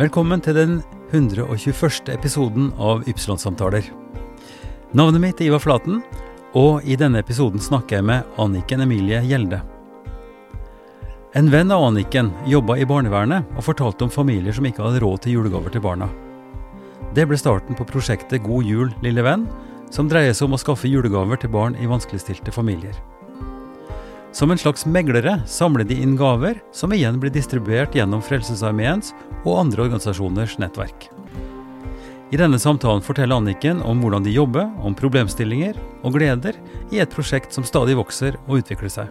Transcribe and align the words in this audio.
Velkommen 0.00 0.40
til 0.40 0.54
den 0.56 0.78
121. 1.10 2.06
episoden 2.08 2.70
av 2.80 3.02
Ypsilon-samtaler. 3.10 3.84
Navnet 4.96 5.20
mitt 5.20 5.42
er 5.42 5.50
Ivar 5.50 5.60
Flaten, 5.60 5.98
og 6.56 6.86
i 6.88 6.96
denne 6.96 7.20
episoden 7.20 7.60
snakker 7.60 7.98
jeg 7.98 8.06
med 8.08 8.38
Anniken 8.40 8.80
Emilie 8.80 9.20
Gjelde. 9.28 9.58
En 11.36 11.52
venn 11.52 11.68
av 11.76 11.84
Anniken 11.90 12.32
jobba 12.48 12.78
i 12.80 12.88
barnevernet 12.88 13.52
og 13.52 13.66
fortalte 13.66 14.06
om 14.06 14.14
familier 14.14 14.56
som 14.56 14.64
ikke 14.70 14.86
hadde 14.86 15.04
råd 15.04 15.26
til 15.26 15.36
julegaver 15.36 15.76
til 15.76 15.84
barna. 15.84 16.08
Det 17.12 17.28
ble 17.28 17.36
starten 17.36 17.76
på 17.76 17.84
prosjektet 17.92 18.46
God 18.48 18.64
jul, 18.64 18.96
lille 19.04 19.26
venn, 19.26 19.44
som 19.92 20.08
dreier 20.08 20.32
seg 20.32 20.48
om 20.48 20.56
å 20.56 20.64
skaffe 20.64 20.88
julegaver 20.88 21.44
til 21.44 21.52
barn 21.52 21.76
i 21.76 21.90
vanskeligstilte 21.92 22.56
familier. 22.56 22.96
Som 24.32 24.50
en 24.50 24.58
slags 24.58 24.86
meglere 24.86 25.40
samler 25.46 25.84
de 25.84 25.96
inn 25.98 26.14
gaver, 26.16 26.60
som 26.72 26.92
igjen 26.94 27.18
blir 27.18 27.32
distribuert 27.34 27.96
gjennom 27.98 28.22
Frelsesarmeens 28.22 29.10
og 29.42 29.56
andre 29.58 29.88
organisasjoners 29.88 30.54
nettverk. 30.62 31.08
I 32.30 32.38
denne 32.38 32.60
samtalen 32.62 33.02
forteller 33.02 33.40
Anniken 33.40 33.80
om 33.82 33.98
hvordan 33.98 34.22
de 34.22 34.30
jobber, 34.30 34.68
om 34.86 34.94
problemstillinger 34.94 35.74
og 36.06 36.14
gleder 36.14 36.54
i 36.94 37.00
et 37.02 37.10
prosjekt 37.10 37.56
som 37.56 37.66
stadig 37.66 37.96
vokser 37.98 38.38
og 38.46 38.60
utvikler 38.60 38.92
seg. 38.92 39.10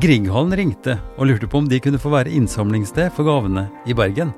Grieghallen 0.00 0.56
ringte 0.56 0.96
og 1.18 1.28
lurte 1.28 1.50
på 1.50 1.60
om 1.60 1.68
de 1.68 1.82
kunne 1.84 2.00
få 2.00 2.14
være 2.14 2.32
innsamlingssted 2.32 3.12
for 3.12 3.28
gavene 3.28 3.66
i 3.84 3.96
Bergen. 3.96 4.32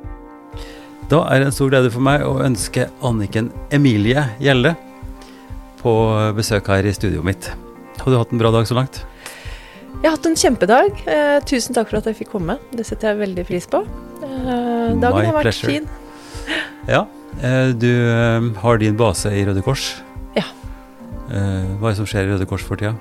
Da 1.12 1.22
er 1.28 1.38
det 1.42 1.52
en 1.52 1.54
stor 1.54 1.70
glede 1.70 1.92
for 1.94 2.02
meg 2.02 2.24
å 2.26 2.40
ønske 2.42 2.88
Anniken 3.06 3.52
Emilie 3.70 4.26
Gjelle 4.42 4.74
på 5.82 5.94
besøk 6.34 6.72
her 6.72 6.88
i 6.88 6.96
studioet 6.96 7.28
mitt. 7.28 7.50
Har 8.02 8.10
du 8.10 8.18
hatt 8.18 8.34
en 8.34 8.42
bra 8.42 8.50
dag 8.50 8.66
så 8.66 8.80
langt? 8.80 9.04
Jeg 10.00 10.08
har 10.08 10.16
hatt 10.16 10.26
en 10.26 10.38
kjempedag. 10.38 11.02
Eh, 11.06 11.38
tusen 11.46 11.76
takk 11.76 11.90
for 11.92 12.00
at 12.00 12.08
jeg 12.10 12.18
fikk 12.22 12.32
komme. 12.32 12.56
Det 12.74 12.86
setter 12.88 13.12
jeg 13.12 13.20
veldig 13.22 13.44
pris 13.46 13.68
på. 13.70 13.82
Eh, 14.22 14.94
dagen 14.98 15.20
My 15.20 15.28
har 15.28 15.36
vært 15.36 15.50
pleasure. 15.50 15.70
fin. 15.70 15.88
Ja. 16.88 17.04
Eh, 17.38 17.70
du 17.76 17.90
eh, 17.90 18.48
har 18.64 18.80
din 18.82 18.96
base 18.98 19.30
i 19.30 19.44
Røde 19.46 19.62
Kors. 19.62 20.02
Ja. 20.34 20.48
Eh, 21.30 21.70
hva 21.78 21.90
er 21.90 21.94
det 21.94 22.00
som 22.00 22.08
skjer 22.08 22.26
i 22.26 22.32
Røde 22.32 22.48
Kors 22.50 22.64
for 22.66 22.80
tida? 22.80 22.96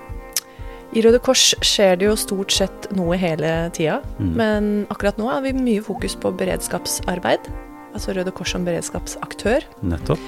I 0.91 1.01
Røde 1.05 1.21
Kors 1.23 1.53
skjer 1.63 1.97
det 1.97 2.09
jo 2.09 2.15
stort 2.19 2.51
sett 2.51 2.89
noe 2.93 3.15
hele 3.17 3.71
tida. 3.73 4.01
Mm. 4.19 4.31
Men 4.37 4.71
akkurat 4.91 5.17
nå 5.17 5.29
har 5.31 5.41
vi 5.45 5.55
mye 5.55 5.81
fokus 5.83 6.17
på 6.19 6.33
beredskapsarbeid. 6.37 7.49
Altså 7.95 8.13
Røde 8.15 8.31
Kors 8.35 8.53
som 8.53 8.67
beredskapsaktør. 8.67 9.65
Nettopp. 9.81 10.21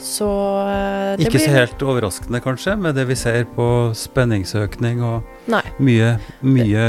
Så 0.00 0.28
eh, 0.68 1.22
Ikke 1.24 1.40
så 1.40 1.52
helt 1.54 1.82
overraskende, 1.84 2.40
kanskje, 2.44 2.74
med 2.76 2.98
det 2.98 3.06
vi 3.08 3.16
ser 3.16 3.44
på 3.56 3.92
spenningsøkning 3.96 5.00
og 5.04 5.22
Nei. 5.48 5.62
mye, 5.78 6.18
mye 6.42 6.84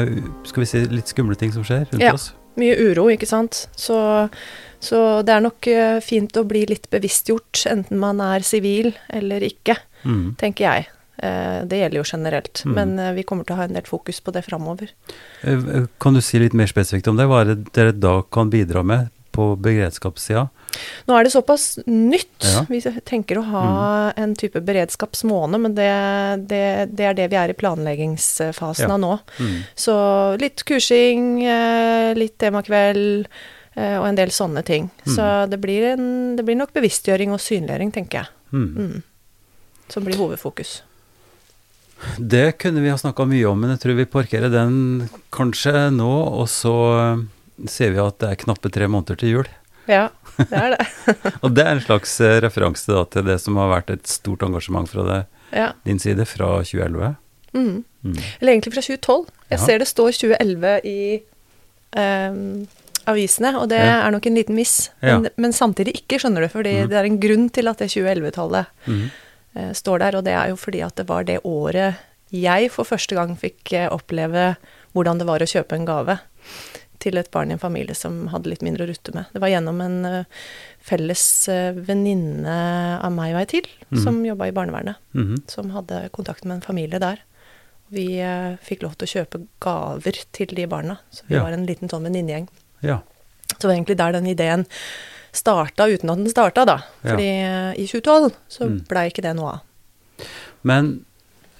skal 0.47 0.63
vi 0.63 0.65
si, 0.65 0.85
litt 0.89 1.07
skumle 1.07 1.35
ting 1.37 1.51
som 1.53 1.63
skjer 1.63 1.85
rundt 1.91 2.01
Ja. 2.01 2.13
oss. 2.13 2.33
Mye 2.57 2.73
uro, 2.75 3.05
ikke 3.13 3.27
sant. 3.29 3.67
Så, 3.77 4.29
så 4.81 5.23
det 5.23 5.29
er 5.35 5.41
nok 5.45 5.67
eh, 5.67 5.99
fint 6.01 6.31
å 6.39 6.43
bli 6.47 6.65
litt 6.65 6.89
bevisstgjort, 6.89 7.65
enten 7.69 7.99
man 8.01 8.19
er 8.21 8.39
sivil 8.41 8.93
eller 9.09 9.41
ikke, 9.45 9.77
Mm. 10.05 10.35
tenker 10.37 10.63
jeg. 10.65 10.87
Eh, 11.21 11.65
Det 11.65 11.77
gjelder 11.79 11.97
jo 11.97 12.03
generelt, 12.17 12.63
Mm. 12.65 12.73
men 12.75 12.99
eh, 12.99 13.13
vi 13.13 13.23
kommer 13.23 13.43
til 13.45 13.55
å 13.55 13.57
ha 13.57 13.63
en 13.65 13.73
del 13.73 13.83
fokus 13.83 14.19
på 14.21 14.31
det 14.33 14.43
framover. 14.45 14.89
Kan 15.99 16.13
du 16.13 16.21
si 16.21 16.39
litt 16.39 16.53
mer 16.53 16.67
spesifikt 16.67 17.07
om 17.07 17.17
det? 17.17 17.25
Hva 17.27 17.41
er 17.41 17.55
det 17.55 17.73
dere 17.73 17.91
da 17.91 18.21
kan 18.23 18.49
bidra 18.49 18.83
med 18.83 19.09
på 19.35 19.55
beredskapssida? 19.61 20.47
Nå 21.07 21.15
er 21.17 21.23
det 21.25 21.31
såpass 21.33 21.79
nytt. 21.87 22.43
Ja. 22.43 22.65
Vi 22.69 22.81
tenker 23.07 23.39
å 23.39 23.45
ha 23.49 23.65
en 24.19 24.35
type 24.37 24.61
beredskapsmåned, 24.61 25.61
men 25.63 25.75
det, 25.77 25.89
det, 26.51 26.63
det 26.93 27.05
er 27.09 27.17
det 27.17 27.27
vi 27.33 27.39
er 27.39 27.53
i 27.53 27.57
planleggingsfasen 27.57 28.87
Ja. 28.87 28.93
av 28.93 28.99
nå. 29.01 29.13
Mm. 29.39 29.59
Så 29.75 29.95
litt 30.41 30.63
kursing, 30.67 31.43
eh, 31.45 32.13
litt 32.17 32.37
temakveld 32.41 33.27
eh, 33.75 33.95
og 33.99 34.07
en 34.09 34.19
del 34.19 34.29
sånne 34.33 34.63
ting. 34.67 34.89
Så 35.05 35.47
det 35.49 35.59
blir, 35.63 35.93
en, 35.95 36.35
det 36.37 36.45
blir 36.45 36.57
nok 36.59 36.73
bevisstgjøring 36.77 37.33
og 37.33 37.41
synliggjøring, 37.43 37.93
tenker 37.95 38.23
jeg, 38.23 38.33
Mm. 38.53 38.67
mm. 38.77 39.01
som 39.91 40.05
blir 40.05 40.15
hovedfokus. 40.17 40.81
Det 42.17 42.57
kunne 42.61 42.79
vi 42.83 42.91
ha 42.93 42.97
snakka 42.97 43.25
mye 43.27 43.47
om, 43.49 43.57
men 43.59 43.71
jeg 43.73 43.79
tror 43.81 43.95
vi 43.97 44.05
parkerer 44.05 44.51
den 44.53 45.09
kanskje 45.33 45.87
nå. 45.95 46.11
Og 46.39 46.45
så 46.47 46.73
ser 47.65 47.91
vi 47.95 47.99
at 48.03 48.19
det 48.21 48.29
er 48.29 48.35
knappe 48.43 48.69
tre 48.71 48.87
måneder 48.87 49.17
til 49.17 49.29
jul. 49.33 49.47
Ja, 49.87 50.09
det 50.37 50.51
er 50.51 50.75
det. 50.75 50.85
Og 51.43 51.53
det 51.55 51.63
er 51.65 51.71
en 51.77 51.81
slags 51.81 52.19
eh, 52.21 52.37
referanse 52.43 52.91
da, 52.91 53.05
til 53.09 53.23
det 53.25 53.39
som 53.41 53.55
har 53.57 53.69
vært 53.71 53.89
et 53.95 54.07
stort 54.11 54.43
engasjement 54.45 54.89
fra 54.91 55.05
det, 55.07 55.19
Ja. 55.55 55.71
din 55.87 55.97
side 55.99 56.25
fra 56.27 56.57
2011. 56.61 57.15
Mm. 57.55 57.83
Mm. 58.03 58.17
Eller 58.41 58.51
egentlig 58.53 58.73
fra 58.75 58.81
2012. 58.83 59.29
Jeg 59.49 59.59
Ja. 59.59 59.65
ser 59.65 59.79
det 59.79 59.87
står 59.87 60.11
2011 60.11 60.81
i 60.83 60.97
um, 61.97 62.67
avisene, 63.07 63.53
og 63.57 63.69
det 63.71 63.79
Ja. 63.79 64.01
er 64.07 64.11
nok 64.11 64.25
en 64.27 64.35
liten 64.35 64.55
miss. 64.55 64.89
Men, 65.01 65.29
men 65.37 65.53
samtidig 65.53 65.93
ikke, 66.01 66.19
skjønner 66.19 66.41
du, 66.43 66.49
fordi 66.51 66.73
mm. 66.83 66.89
det 66.91 66.97
er 66.99 67.05
en 67.07 67.19
grunn 67.23 67.49
til 67.49 67.67
at 67.71 67.77
det 67.79 67.87
2011-tallet 67.93 68.65
Mm. 68.87 69.09
eh, 69.55 69.71
står 69.73 69.99
der, 69.99 70.15
og 70.19 70.23
det 70.27 70.33
er 70.35 70.49
jo 70.49 70.55
fordi 70.59 70.81
at 70.83 70.95
det 70.99 71.07
var 71.07 71.23
det 71.23 71.39
året 71.45 71.95
jeg 72.29 72.69
for 72.71 72.83
første 72.83 73.15
gang 73.15 73.37
fikk 73.39 73.71
eh, 73.73 73.87
oppleve 73.87 74.57
hvordan 74.93 75.17
det 75.17 75.27
var 75.27 75.39
å 75.39 75.47
kjøpe 75.47 75.73
en 75.77 75.85
gave 75.87 76.19
til 76.99 77.17
et 77.17 77.29
barn 77.31 77.49
i 77.51 77.53
en 77.53 77.59
familie 77.61 77.95
som 77.95 78.27
hadde 78.33 78.49
litt 78.49 78.61
mindre 78.65 78.85
å 78.85 78.89
rutte 78.89 79.13
med. 79.13 79.25
Det 79.33 79.39
var 79.41 79.49
gjennom 79.49 79.81
en 79.81 79.97
uh, 80.05 80.23
felles 80.81 81.23
uh, 81.49 81.71
venninne 81.73 82.57
av 83.03 83.11
meg 83.13 83.33
og 83.35 83.41
ei 83.41 83.45
til, 83.45 83.67
Mhm. 83.91 84.03
som 84.03 84.23
jobba 84.25 84.47
i 84.47 84.51
barnevernet 84.51 84.95
Mhm. 85.13 85.43
som 85.47 85.69
hadde 85.71 86.09
kontakt 86.11 86.43
med 86.45 86.55
en 86.57 86.61
familie 86.61 86.99
der. 86.99 87.19
Vi 87.89 88.19
uh, 88.21 88.57
fikk 88.61 88.81
lov 88.83 88.95
til 88.97 89.07
å 89.07 89.13
kjøpe 89.15 89.47
gaver 89.63 90.17
til 90.33 90.47
de 90.47 90.65
barna, 90.67 90.97
så 91.11 91.23
vi 91.27 91.35
Ja. 91.35 91.43
var 91.43 91.51
en 91.53 91.65
liten 91.65 91.87
sånn 91.89 92.03
venninnegjeng. 92.03 92.47
Ja. 92.81 92.99
Så 93.47 93.59
det 93.59 93.67
var 93.69 93.75
egentlig 93.75 93.97
der 93.97 94.11
den 94.11 94.27
ideen 94.27 94.65
starta, 95.31 95.85
uten 95.87 96.09
at 96.09 96.17
den 96.17 96.27
starta, 96.29 96.65
da. 96.65 96.77
Ja. 97.03 97.11
Fordi 97.11 97.27
eh, 97.27 97.73
i 97.79 97.85
2012 97.87 98.33
så 98.49 98.65
Mm. 98.67 98.87
blei 98.87 99.07
ikke 99.11 99.21
det 99.21 99.35
noe 99.35 99.49
av. 99.53 99.61
Men 100.63 101.05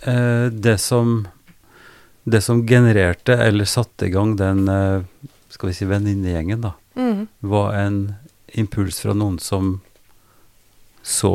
det 0.05 0.79
som 0.79 1.27
det 2.27 2.41
som 2.43 2.65
genererte 2.67 3.37
eller 3.39 3.65
satte 3.65 4.05
i 4.05 4.11
gang 4.11 4.35
den 4.35 4.67
eh, 4.67 5.03
skal 5.49 5.69
vi 5.69 5.75
si 5.77 5.85
venninnegjengen, 5.87 6.61
da, 6.65 6.73
mm. 6.99 7.21
var 7.39 7.73
en 7.79 8.01
impuls 8.59 8.99
fra 8.99 9.15
noen 9.15 9.37
som 9.39 9.77
så 11.07 11.31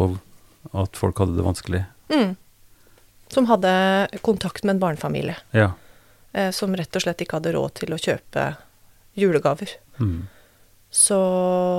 at 0.77 0.97
folk 1.01 1.23
hadde 1.23 1.39
det 1.39 1.47
vanskelig. 1.47 1.81
Mm. 2.13 2.35
Som 3.33 3.49
hadde 3.49 3.73
kontakt 4.21 4.67
med 4.69 4.77
en 4.77 4.83
barnefamilie, 4.85 5.37
Ja. 5.57 5.73
eh, 6.33 6.51
som 6.53 6.77
rett 6.77 6.97
og 6.97 7.07
slett 7.07 7.25
ikke 7.25 7.41
hadde 7.41 7.55
råd 7.57 7.75
til 7.81 7.97
å 7.97 8.01
kjøpe 8.01 8.51
julegaver. 9.17 9.73
Mm. 9.97 10.29
Så, 10.93 11.19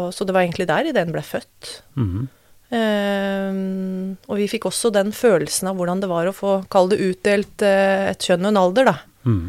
så 0.10 0.26
det 0.26 0.34
var 0.34 0.42
egentlig 0.42 0.68
der 0.68 0.90
ideen 0.90 1.14
ble 1.14 1.22
født. 1.22 1.84
Mhm. 1.94 2.30
Ehm, 2.74 4.16
og 4.26 4.40
vi 4.40 4.48
fikk 4.50 4.66
også 4.70 4.90
den 4.94 5.12
følelsen 5.16 5.70
av 5.70 5.78
hvordan 5.78 6.02
det 6.02 6.10
var 6.10 6.30
å 6.30 6.36
få, 6.36 6.56
kall 6.74 6.90
det 6.90 7.02
utdelt 7.04 7.66
uh, 7.66 8.10
et 8.10 8.26
kjønn 8.26 8.48
og 8.48 8.54
en 8.54 8.62
alder, 8.64 8.90
da. 8.90 8.96
Mm. 9.30 9.44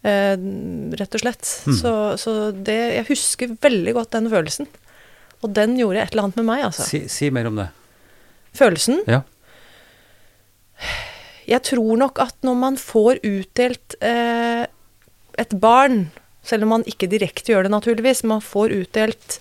Uh, 0.00 0.94
rett 1.00 1.16
og 1.16 1.24
slett. 1.24 1.50
Mm. 1.66 1.74
Så, 1.80 1.94
så 2.20 2.36
det 2.56 2.78
Jeg 2.98 3.08
husker 3.10 3.56
veldig 3.60 3.96
godt 3.96 4.14
den 4.16 4.30
følelsen. 4.32 4.70
Og 5.40 5.52
den 5.56 5.78
gjorde 5.80 6.02
et 6.02 6.12
eller 6.12 6.28
annet 6.28 6.40
med 6.42 6.48
meg, 6.50 6.66
altså. 6.68 6.84
Si, 6.84 7.06
si 7.12 7.30
mer 7.32 7.48
om 7.48 7.60
det. 7.62 7.70
Følelsen. 8.56 9.00
Ja. 9.08 9.22
Jeg 11.48 11.64
tror 11.66 11.96
nok 11.98 12.20
at 12.22 12.36
når 12.46 12.56
man 12.60 12.76
får 12.80 13.22
utdelt 13.26 13.96
eh, 14.04 14.66
et 15.40 15.54
barn, 15.62 16.10
selv 16.46 16.66
om 16.66 16.74
man 16.76 16.84
ikke 16.88 17.08
direkte 17.10 17.54
gjør 17.54 17.66
det 17.66 17.72
naturligvis, 17.72 18.22
man 18.28 18.44
får 18.44 18.74
utdelt 18.76 19.38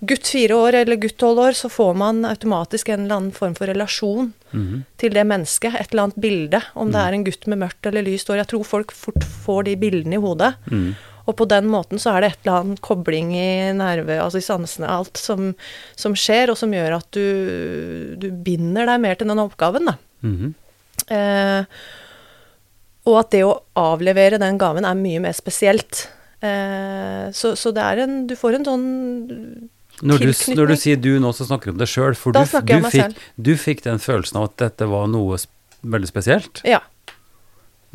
gutt 0.00 0.26
fire 0.30 0.54
år 0.54 0.74
eller 0.82 0.96
gutt 0.96 1.16
tolv 1.18 1.38
år, 1.42 1.52
så 1.58 1.68
får 1.68 1.94
man 1.98 2.24
automatisk 2.24 2.88
en 2.88 3.04
eller 3.04 3.16
annen 3.16 3.32
form 3.34 3.54
for 3.58 3.66
relasjon 3.66 4.32
Mhm. 4.52 4.84
til 4.96 5.10
det 5.12 5.26
mennesket. 5.26 5.74
Et 5.74 5.90
eller 5.92 6.02
annet 6.04 6.20
bilde. 6.20 6.62
Om 6.74 6.88
Mm. 6.88 6.92
det 6.92 7.00
er 7.00 7.12
en 7.14 7.24
gutt 7.24 7.46
med 7.46 7.58
mørkt 7.58 7.86
eller 7.86 8.02
lyst 8.02 8.28
hår. 8.28 8.36
Jeg 8.36 8.46
tror 8.48 8.64
folk 8.64 8.92
fort 8.92 9.24
får 9.44 9.64
de 9.64 9.76
bildene 9.76 10.14
i 10.14 10.22
hodet. 10.22 10.54
Mm. 10.70 10.94
Og 11.26 11.36
på 11.36 11.46
den 11.48 11.66
måten 11.68 11.98
så 11.98 12.16
er 12.16 12.20
det 12.22 12.30
et 12.32 12.38
eller 12.46 12.60
annet 12.62 12.80
kobling 12.80 13.32
i 13.36 13.72
nerve, 13.76 14.18
altså 14.22 14.38
i 14.38 14.46
sansene, 14.46 14.88
alt 14.88 15.16
som, 15.18 15.54
som 15.94 16.14
skjer, 16.14 16.48
og 16.48 16.56
som 16.56 16.70
gjør 16.72 16.96
at 16.96 17.10
du, 17.12 18.16
du 18.16 18.30
binder 18.30 18.86
deg 18.86 19.00
mer 19.00 19.14
til 19.14 19.28
den 19.28 19.38
oppgaven, 19.38 19.84
da. 19.84 19.96
-hmm. 20.24 20.54
Eh, 21.10 21.64
og 23.06 23.18
at 23.18 23.30
det 23.30 23.44
å 23.44 23.60
avlevere 23.76 24.38
den 24.38 24.58
gaven 24.58 24.84
er 24.84 24.94
mye 24.94 25.20
mer 25.20 25.32
spesielt. 25.32 26.08
Eh, 26.42 27.30
så, 27.32 27.54
så 27.56 27.72
det 27.74 27.82
er 27.82 27.98
en 28.04 28.26
Du 28.26 28.34
får 28.36 28.54
en 28.54 28.64
sånn 28.64 29.68
Når, 30.02 30.22
du, 30.22 30.32
når 30.54 30.70
du 30.70 30.76
sier 30.78 31.00
du 31.02 31.10
nå, 31.22 31.32
så 31.34 31.46
snakker 31.48 31.70
du 31.70 31.76
om 31.76 31.80
deg 31.80 31.90
sjøl. 31.90 32.14
For 32.18 32.34
du, 32.34 32.38
du, 32.42 32.76
fikk, 32.92 33.18
du 33.36 33.52
fikk 33.58 33.82
den 33.86 33.98
følelsen 34.02 34.38
av 34.40 34.50
at 34.50 34.56
dette 34.62 34.88
var 34.90 35.08
noe 35.10 35.38
sp 35.40 35.54
veldig 35.88 36.08
spesielt. 36.10 36.60
Ja. 36.66 36.80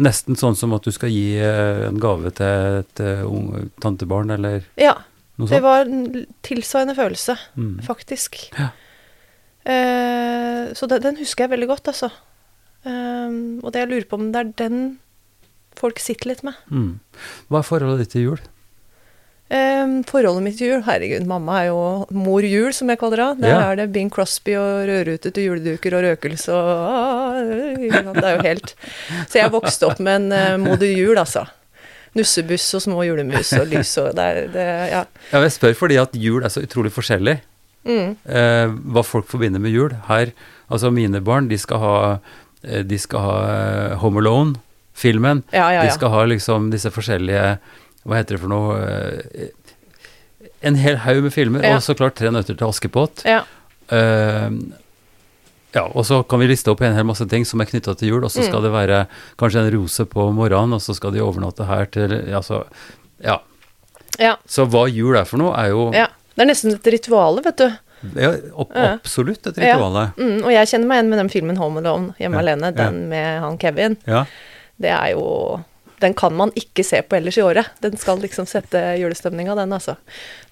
Nesten 0.04 0.38
sånn 0.40 0.56
som 0.56 0.72
at 0.76 0.86
du 0.88 0.92
skal 0.96 1.12
gi 1.12 1.36
eh, 1.36 1.82
en 1.90 2.00
gave 2.02 2.32
til 2.38 2.78
et 2.80 3.02
unge, 3.28 3.66
tantebarn, 3.84 4.32
eller 4.38 4.64
ja. 4.80 4.94
noe 5.36 5.52
Det 5.52 5.60
var 5.66 5.84
en 5.84 6.24
tilsvarende 6.48 6.96
følelse, 6.96 7.36
Mm. 7.60 7.76
faktisk. 7.84 8.40
Ja. 8.56 8.70
Eh, 9.64 10.72
så 10.76 10.88
det, 10.88 11.02
den 11.04 11.20
husker 11.20 11.46
jeg 11.46 11.54
veldig 11.58 11.70
godt, 11.76 11.92
altså. 11.92 12.10
Um, 12.84 13.62
og 13.64 13.72
det 13.72 13.84
jeg 13.84 13.92
lurer 13.94 14.08
på 14.12 14.18
om 14.20 14.32
det 14.34 14.40
er 14.42 14.50
den 14.60 14.80
folk 15.80 16.02
sitter 16.04 16.34
litt 16.34 16.44
med. 16.44 16.58
Mm. 16.68 16.98
Hva 17.52 17.62
er 17.62 17.68
forholdet 17.68 18.04
ditt 18.04 18.12
til 18.16 18.26
jul? 18.28 18.42
Eh, 19.54 19.90
forholdet 20.10 20.42
mitt 20.48 20.56
til 20.58 20.72
jul 20.72 20.84
Herregud, 20.88 21.26
mamma 21.30 21.60
er 21.62 21.68
jo 21.70 21.82
mor 22.18 22.42
jul, 22.48 22.72
som 22.74 22.90
jeg 22.90 22.98
kaller 23.02 23.22
henne. 23.22 23.42
Der 23.44 23.50
Ja. 23.54 23.60
er 23.72 23.76
det 23.84 23.92
Bing 23.94 24.10
Crosby 24.12 24.56
og 24.58 24.88
rødrutete 24.90 25.44
juleduker 25.46 25.94
og 25.94 26.04
røkelse 26.08 26.50
og 26.50 26.72
ah, 26.90 27.42
Det 27.44 28.24
er 28.24 28.38
jo 28.38 28.44
helt 28.48 28.74
Så 29.30 29.38
jeg 29.44 29.52
vokste 29.54 29.86
opp 29.92 30.00
med 30.00 30.16
en 30.16 30.32
eh, 30.32 30.58
moder 30.58 30.90
jul, 30.98 31.16
altså. 31.18 31.46
Nussebuss 32.16 32.74
og 32.78 32.82
små 32.82 33.04
julemus 33.06 33.54
og 33.58 33.68
lys 33.72 33.94
og 33.98 34.16
det 34.18 34.24
er 34.26 34.48
det, 34.54 34.68
Ja. 34.92 35.04
Ja, 35.32 35.42
jeg 35.42 35.52
spør 35.56 35.74
fordi 35.78 35.98
at 36.02 36.14
jul 36.14 36.44
er 36.46 36.50
så 36.54 36.62
utrolig 36.66 36.92
forskjellig. 36.94 37.40
Mm. 37.86 38.16
Eh, 38.26 38.68
hva 38.94 39.04
folk 39.04 39.28
forbinder 39.28 39.60
med 39.60 39.72
jul. 39.74 39.90
Her, 40.08 40.32
altså 40.72 40.92
mine 40.94 41.20
barn, 41.22 41.48
de 41.50 41.58
skal 41.58 41.78
ha, 41.82 41.96
eh, 42.64 42.82
de 42.84 42.98
skal 43.02 43.20
ha 43.20 43.34
eh, 43.50 43.96
Home 43.98 44.22
Alone-filmen. 44.22 45.44
Ja, 45.52 45.82
De 45.84 45.92
skal 45.92 46.10
ha 46.14 46.24
liksom 46.26 46.70
disse 46.72 46.90
forskjellige 46.94 47.58
Hva 48.06 48.18
heter 48.20 48.36
det 48.36 48.42
for 48.44 48.52
noe 48.52 48.78
eh, 48.84 49.50
En 50.64 50.76
hel 50.80 50.98
haug 51.04 51.24
med 51.24 51.34
filmer, 51.34 51.64
Ja. 51.64 51.76
og 51.78 51.82
så 51.86 51.96
klart 51.96 52.16
Tre 52.20 52.32
nøtter 52.32 52.58
til 52.58 52.68
Askepott. 52.68 53.24
ja. 53.26 53.44
Uh, 53.92 54.50
ja, 55.76 55.84
og 55.90 56.06
så 56.06 56.20
kan 56.30 56.40
vi 56.40 56.48
liste 56.48 56.70
opp 56.72 56.82
en 56.86 56.94
hel 56.96 57.04
masse 57.06 57.26
ting 57.30 57.44
som 57.46 57.60
er 57.62 57.66
knytta 57.66 57.96
til 57.98 58.10
jul, 58.14 58.24
og 58.24 58.30
så 58.32 58.40
Mm. 58.42 58.48
skal 58.48 58.62
det 58.62 58.72
være 58.72 59.08
kanskje 59.38 59.60
en 59.64 59.72
rose 59.74 60.06
på 60.06 60.28
morgenen, 60.34 60.74
og 60.78 60.82
så 60.82 60.94
skal 60.96 61.12
de 61.12 61.20
overnatte 61.20 61.66
her 61.66 61.86
til 61.86 62.12
Altså, 62.34 62.64
ja. 63.24 63.40
ja. 64.20 64.36
Så 64.48 64.66
hva 64.70 64.86
jul 64.90 65.18
er 65.18 65.26
for 65.26 65.38
noe, 65.42 65.54
er 65.58 65.70
jo 65.74 65.92
ja. 65.94 66.08
Det 66.36 66.42
er 66.46 66.50
nesten 66.50 66.74
et 66.74 66.88
ritual, 66.94 67.42
vet 67.44 67.58
du. 67.58 67.68
ja, 68.16 68.32
opp, 68.56 68.72
absolutt 68.76 69.48
et 69.48 69.58
Ja. 69.58 69.78
Mm, 70.18 70.44
og 70.44 70.52
jeg 70.52 70.68
kjenner 70.68 70.88
meg 70.88 70.98
igjen 70.98 71.10
med 71.10 71.20
den 71.20 71.30
filmen 71.30 71.58
Home 71.58 71.80
Alone, 71.80 72.14
Hjemme 72.20 72.34
Ja, 72.34 72.40
alene, 72.40 72.72
den 72.76 73.10
med 73.10 73.40
han 73.42 73.58
Kevin. 73.58 73.98
Ja. 74.08 74.26
Det 74.80 74.90
er 74.90 75.12
jo 75.12 75.64
Den 76.04 76.16
kan 76.20 76.36
man 76.36 76.52
ikke 76.60 76.84
se 76.86 77.00
på 77.06 77.18
ellers 77.18 77.38
i 77.40 77.46
året. 77.46 77.72
Den 77.84 77.96
skal 78.00 78.22
liksom 78.24 78.48
sette 78.50 78.82
julestemninga, 79.00 79.56
den, 79.60 79.76
altså. 79.76 79.96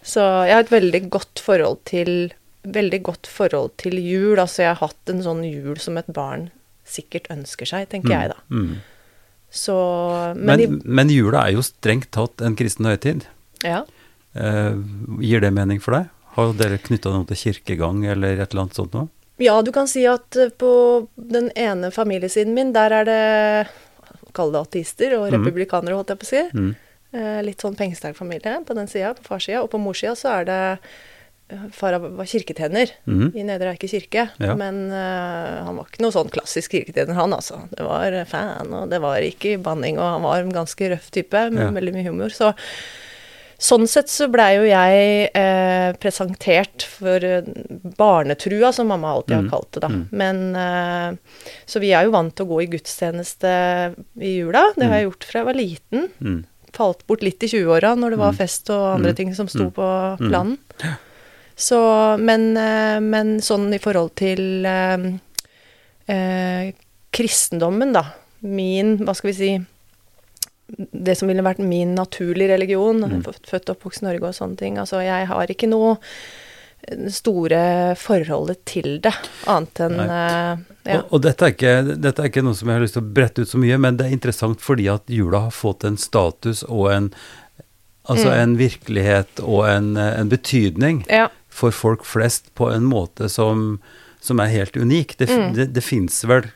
Så 0.03 0.23
jeg 0.47 0.55
har 0.55 0.65
et 0.65 0.73
veldig 0.73 1.07
godt 1.13 1.43
forhold 1.43 1.83
til 1.89 2.31
Veldig 2.61 2.99
godt 3.01 3.25
forhold 3.25 3.71
til 3.81 3.95
jul. 3.97 4.37
Altså, 4.37 4.59
jeg 4.61 4.75
har 4.75 4.83
hatt 4.83 5.09
en 5.09 5.23
sånn 5.25 5.39
jul 5.41 5.79
som 5.81 5.95
et 5.97 6.11
barn 6.13 6.51
sikkert 6.85 7.25
ønsker 7.33 7.65
seg, 7.65 7.87
tenker 7.89 8.13
jeg 8.13 8.29
da. 8.29 8.35
Mm. 8.53 8.75
Så 9.49 9.77
Men, 10.37 10.61
Men, 10.61 10.75
men, 10.85 11.09
jula 11.09 11.47
er 11.47 11.55
jo 11.55 11.63
strengt 11.65 12.11
tatt 12.13 12.43
en 12.45 12.53
kristen 12.59 12.85
høytid. 12.85 13.25
ja. 13.65 13.81
Eh, 14.37 14.77
gir 15.25 15.41
det 15.41 15.49
mening 15.51 15.81
for 15.81 15.97
deg? 15.97 16.13
Har 16.37 16.53
dere 16.55 16.77
knytta 16.77 17.11
noe 17.11 17.25
til 17.27 17.39
kirkegang 17.49 18.05
eller 18.05 18.37
et 18.37 18.53
eller 18.53 18.67
annet 18.67 18.77
sånt 18.77 18.93
noe? 18.93 19.09
ja, 19.41 19.61
du 19.61 19.71
kan 19.71 19.87
si 19.87 20.03
at 20.07 20.35
eh, 20.35 20.49
på 20.49 21.07
den 21.15 21.49
ene 21.55 21.91
familiesiden 21.91 22.53
min, 22.53 22.73
der 22.75 22.93
er 23.01 23.07
det 23.07 23.21
Kall 24.33 24.51
det 24.51 24.61
ateister 24.65 25.17
og 25.19 25.29
Mhm. 25.29 25.37
republikanere, 25.39 25.95
holdt 25.99 26.07
jeg 26.13 26.19
på 26.19 26.27
å 26.27 26.31
si. 26.31 26.43
Mm. 26.53 26.75
Eh, 27.13 27.41
litt 27.43 27.59
sånn 27.59 27.75
pengesterk 27.75 28.15
familie 28.15 28.63
på 28.65 28.73
den 28.73 28.87
sida, 28.87 29.13
på 29.13 29.23
farssida. 29.27 29.61
Og 29.63 29.69
på 29.71 29.79
morssida 29.83 30.13
så 30.15 30.39
er 30.39 30.45
det 30.45 30.79
eh, 31.51 31.65
Far 31.75 31.97
var 31.99 32.25
kirketjener 32.25 32.93
mm. 33.05 33.35
i 33.35 33.43
Nedre 33.43 33.73
Eike 33.73 33.89
kirke. 33.91 34.29
Ja. 34.39 34.55
Men 34.55 34.85
uh, 34.89 35.65
han 35.65 35.75
var 35.75 35.89
ikke 35.89 35.99
noe 36.05 36.13
sånn 36.15 36.29
klassisk 36.31 36.71
kirketjener, 36.71 37.13
han 37.13 37.33
altså. 37.35 37.67
Det 37.75 37.83
var 37.83 38.15
fan, 38.25 38.71
og 38.71 38.89
det 38.89 39.01
var 39.03 39.17
ikke 39.19 39.57
banning, 39.61 39.97
og 39.99 40.07
han 40.13 40.21
var 40.23 40.39
en 40.39 40.53
ganske 40.53 40.89
røff 40.93 41.11
type 41.11 41.51
med 41.51 41.59
Ja. 41.65 41.71
veldig 41.75 41.93
mye 41.93 42.07
humor. 42.07 42.29
Så 42.31 42.53
sånn 43.61 43.83
sett 43.87 44.09
så 44.09 44.25
blei 44.31 44.55
jo 44.57 44.63
jeg 44.65 45.29
eh, 45.37 45.91
presentert 46.01 46.81
for 46.89 47.21
eh, 47.23 47.45
barnetrua, 47.97 48.71
som 48.73 48.87
mamma 48.89 49.11
alltid 49.13 49.35
har 49.37 49.43
Mm. 49.45 49.51
kalt 49.53 49.71
det, 49.75 49.81
da. 49.83 49.89
Mm. 49.93 50.07
Men 50.11 50.55
eh, 50.55 51.17
Så 51.69 51.79
vi 51.79 51.91
er 51.93 52.05
jo 52.07 52.11
vant 52.15 52.33
til 52.35 52.45
å 52.47 52.49
gå 52.55 52.63
i 52.63 52.69
gudstjeneste 52.73 53.51
i 54.19 54.33
jula. 54.39 54.63
Det 54.75 54.87
har 54.89 54.97
jeg 54.99 55.07
gjort 55.11 55.23
fra 55.29 55.39
jeg 55.43 55.45
var 55.51 55.59
liten 55.61 56.09
Mm. 56.19 56.43
falt 56.73 57.05
bort 57.07 57.21
litt 57.21 57.43
i 57.43 57.47
20-åra 57.51 57.95
når 57.99 58.09
det 58.15 58.19
var 58.19 58.31
Mm. 58.33 58.37
fest 58.37 58.69
og 58.71 58.95
andre 58.95 59.11
Mm. 59.11 59.15
ting 59.17 59.33
som 59.35 59.47
sto 59.47 59.69
Mm. 59.69 59.71
på 59.73 60.17
Mm. 60.19 60.29
planen. 60.29 60.57
Så, 61.55 62.17
men, 62.19 62.57
eh, 62.57 62.99
men 62.99 63.37
sånn 63.39 63.71
i 63.73 63.77
forhold 63.77 64.15
til 64.15 64.65
eh, 64.65 64.97
eh, 66.07 66.71
kristendommen, 67.11 67.93
da. 67.93 68.05
Min, 68.41 68.97
hva 69.05 69.13
skal 69.15 69.29
vi 69.31 69.33
si 69.37 69.65
Det 70.77 71.15
som 71.17 71.27
ville 71.27 71.43
vært 71.43 71.59
min 71.59 71.95
naturlige 71.97 72.53
religion. 72.53 73.01
Mm. 73.03 73.23
Født 73.47 73.69
og 73.69 73.75
oppvokst 73.75 74.03
i 74.03 74.07
Norge 74.07 74.29
og 74.29 74.37
sånne 74.37 74.57
ting. 74.59 74.77
Altså, 74.81 75.01
jeg 75.03 75.27
har 75.27 75.51
ikke 75.51 75.67
noe 75.71 75.97
eh, 75.97 77.07
store 77.11 77.61
forholdet 77.99 78.63
til 78.69 78.99
det, 79.03 79.13
annet 79.51 79.83
enn 79.85 79.99
uh, 79.99 80.55
ja. 80.87 81.01
Og, 81.03 81.17
og 81.17 81.21
dette, 81.27 81.45
er 81.45 81.53
ikke, 81.53 81.73
dette 82.01 82.23
er 82.23 82.31
ikke 82.31 82.41
noe 82.45 82.57
som 82.57 82.71
jeg 82.71 82.79
har 82.79 82.85
lyst 82.87 82.95
til 82.97 83.03
å 83.03 83.11
brette 83.19 83.43
ut 83.43 83.51
så 83.51 83.59
mye, 83.61 83.77
men 83.77 83.99
det 83.99 84.07
er 84.07 84.15
interessant 84.15 84.63
fordi 84.65 84.87
at 84.89 85.11
jula 85.13 85.43
har 85.45 85.53
fått 85.53 85.85
en 85.85 85.99
status 86.01 86.63
og 86.67 86.89
en 86.95 87.11
Altså 88.09 88.31
Mm. 88.31 88.39
en 88.41 88.53
virkelighet 88.57 89.39
og 89.45 89.67
en, 89.69 89.91
eh, 89.95 90.19
en 90.19 90.29
betydning 90.29 91.03
ja. 91.07 91.27
for 91.53 91.69
folk 91.71 92.01
flest 92.03 92.49
på 92.57 92.65
en 92.73 92.83
måte 92.89 93.29
som, 93.29 93.79
som 94.19 94.39
er 94.41 94.49
helt 94.49 94.75
unik. 94.75 95.13
Det, 95.19 95.29
Mm. 95.29 95.53
det, 95.53 95.67
det 95.75 95.83
fins 95.85 96.23
vel 96.25 96.49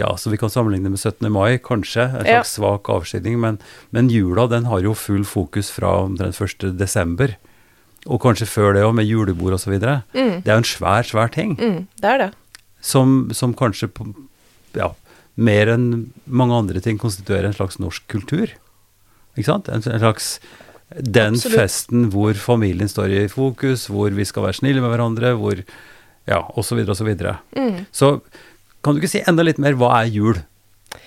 Ja, 0.00 0.14
så 0.16 0.30
vi 0.32 0.38
kan 0.40 0.48
sammenligne 0.52 0.88
med 0.92 0.98
17. 1.02 1.28
mai, 1.32 1.58
kanskje. 1.60 2.06
En 2.08 2.24
Ja. 2.26 2.40
slags 2.40 2.54
svak 2.56 2.88
avskydning. 2.88 3.38
Men, 3.42 3.58
men 3.92 4.08
jula 4.08 4.46
den 4.48 4.64
har 4.70 4.80
jo 4.80 4.94
full 4.96 5.24
fokus 5.28 5.68
fra 5.74 5.90
omtrent 6.06 6.38
1. 6.40 6.70
desember. 6.78 7.36
Og 8.08 8.20
kanskje 8.22 8.48
før 8.48 8.72
det 8.74 8.82
òg, 8.86 8.94
med 8.96 9.04
julebord 9.10 9.52
osv. 9.58 9.76
Det 9.78 10.02
Mm, 10.14 10.40
er 10.46 10.52
jo 10.54 10.56
en 10.62 10.64
svær, 10.64 11.04
svær 11.04 11.28
ting. 11.30 11.56
mm, 11.60 11.86
det 12.00 12.08
er 12.14 12.18
det. 12.18 12.30
som, 12.80 13.28
som 13.36 13.52
kanskje 13.52 13.90
ja, 14.74 14.94
mer 15.36 15.66
enn 15.68 16.12
mange 16.26 16.54
andre 16.56 16.80
ting 16.80 16.96
konstituerer 16.98 17.44
en 17.50 17.52
slags 17.52 17.76
norsk 17.78 18.06
kultur. 18.08 18.48
Ikke 19.36 19.44
sant? 19.44 19.68
En, 19.68 19.82
en 19.84 20.00
slags 20.00 20.38
Den 20.96 21.34
Absolutt. 21.36 21.60
festen 21.60 22.10
hvor 22.10 22.34
familien 22.34 22.88
står 22.88 23.12
i 23.14 23.28
fokus, 23.28 23.86
hvor 23.86 24.10
vi 24.10 24.24
skal 24.24 24.42
være 24.48 24.56
snille 24.58 24.80
med 24.80 24.90
hverandre, 24.90 25.36
hvor 25.38 25.60
Ja, 26.26 26.40
osv., 26.56 26.78
osv. 26.88 27.08
Så, 27.18 27.36
Mm. 27.56 27.86
så 27.92 28.20
kan 28.84 28.96
du 28.96 29.02
ikke 29.02 29.12
si 29.12 29.24
enda 29.28 29.44
litt 29.46 29.60
mer 29.62 29.76
hva 29.78 29.92
er 30.00 30.10
jul 30.12 30.40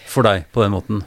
for 0.10 0.26
deg 0.28 0.48
på 0.54 0.64
den 0.64 0.74
måten? 0.76 1.04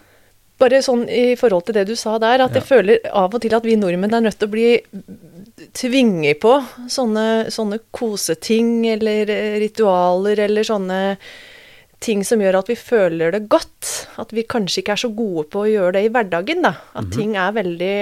Bare 0.56 0.80
sånn 0.80 1.04
i 1.12 1.34
forhold 1.36 1.66
til 1.66 1.76
det 1.76 1.84
du 1.90 1.96
sa 2.00 2.14
der, 2.20 2.40
at 2.46 2.54
jeg 2.56 2.64
føler 2.64 3.10
av 3.12 3.34
og 3.36 3.42
til 3.44 3.52
at 3.52 3.66
vi 3.66 3.76
nordmenn 3.76 4.16
er 4.16 4.24
nødt 4.24 4.38
til 4.40 4.48
å 4.48 4.54
bli 4.54 4.68
tvinget 5.76 6.40
på 6.40 6.54
sånne, 6.88 7.26
sånne 7.52 7.82
koseting 7.92 8.86
eller 8.88 9.28
eh, 9.32 9.58
ritualer 9.60 10.40
eller 10.46 10.64
sånne 10.66 11.00
ting 12.00 12.24
som 12.24 12.40
gjør 12.40 12.58
at 12.60 12.70
vi 12.72 12.76
føler 12.78 13.36
det 13.36 13.42
godt. 13.52 13.92
At 14.20 14.32
vi 14.36 14.46
kanskje 14.48 14.82
ikke 14.82 14.96
er 14.96 15.02
så 15.04 15.12
gode 15.16 15.46
på 15.52 15.64
å 15.64 15.68
gjøre 15.68 15.98
det 15.98 16.06
i 16.06 16.10
hverdagen, 16.12 16.64
da. 16.64 16.74
At 16.96 17.12
ting 17.12 17.36
er 17.40 17.54
veldig 17.56 17.96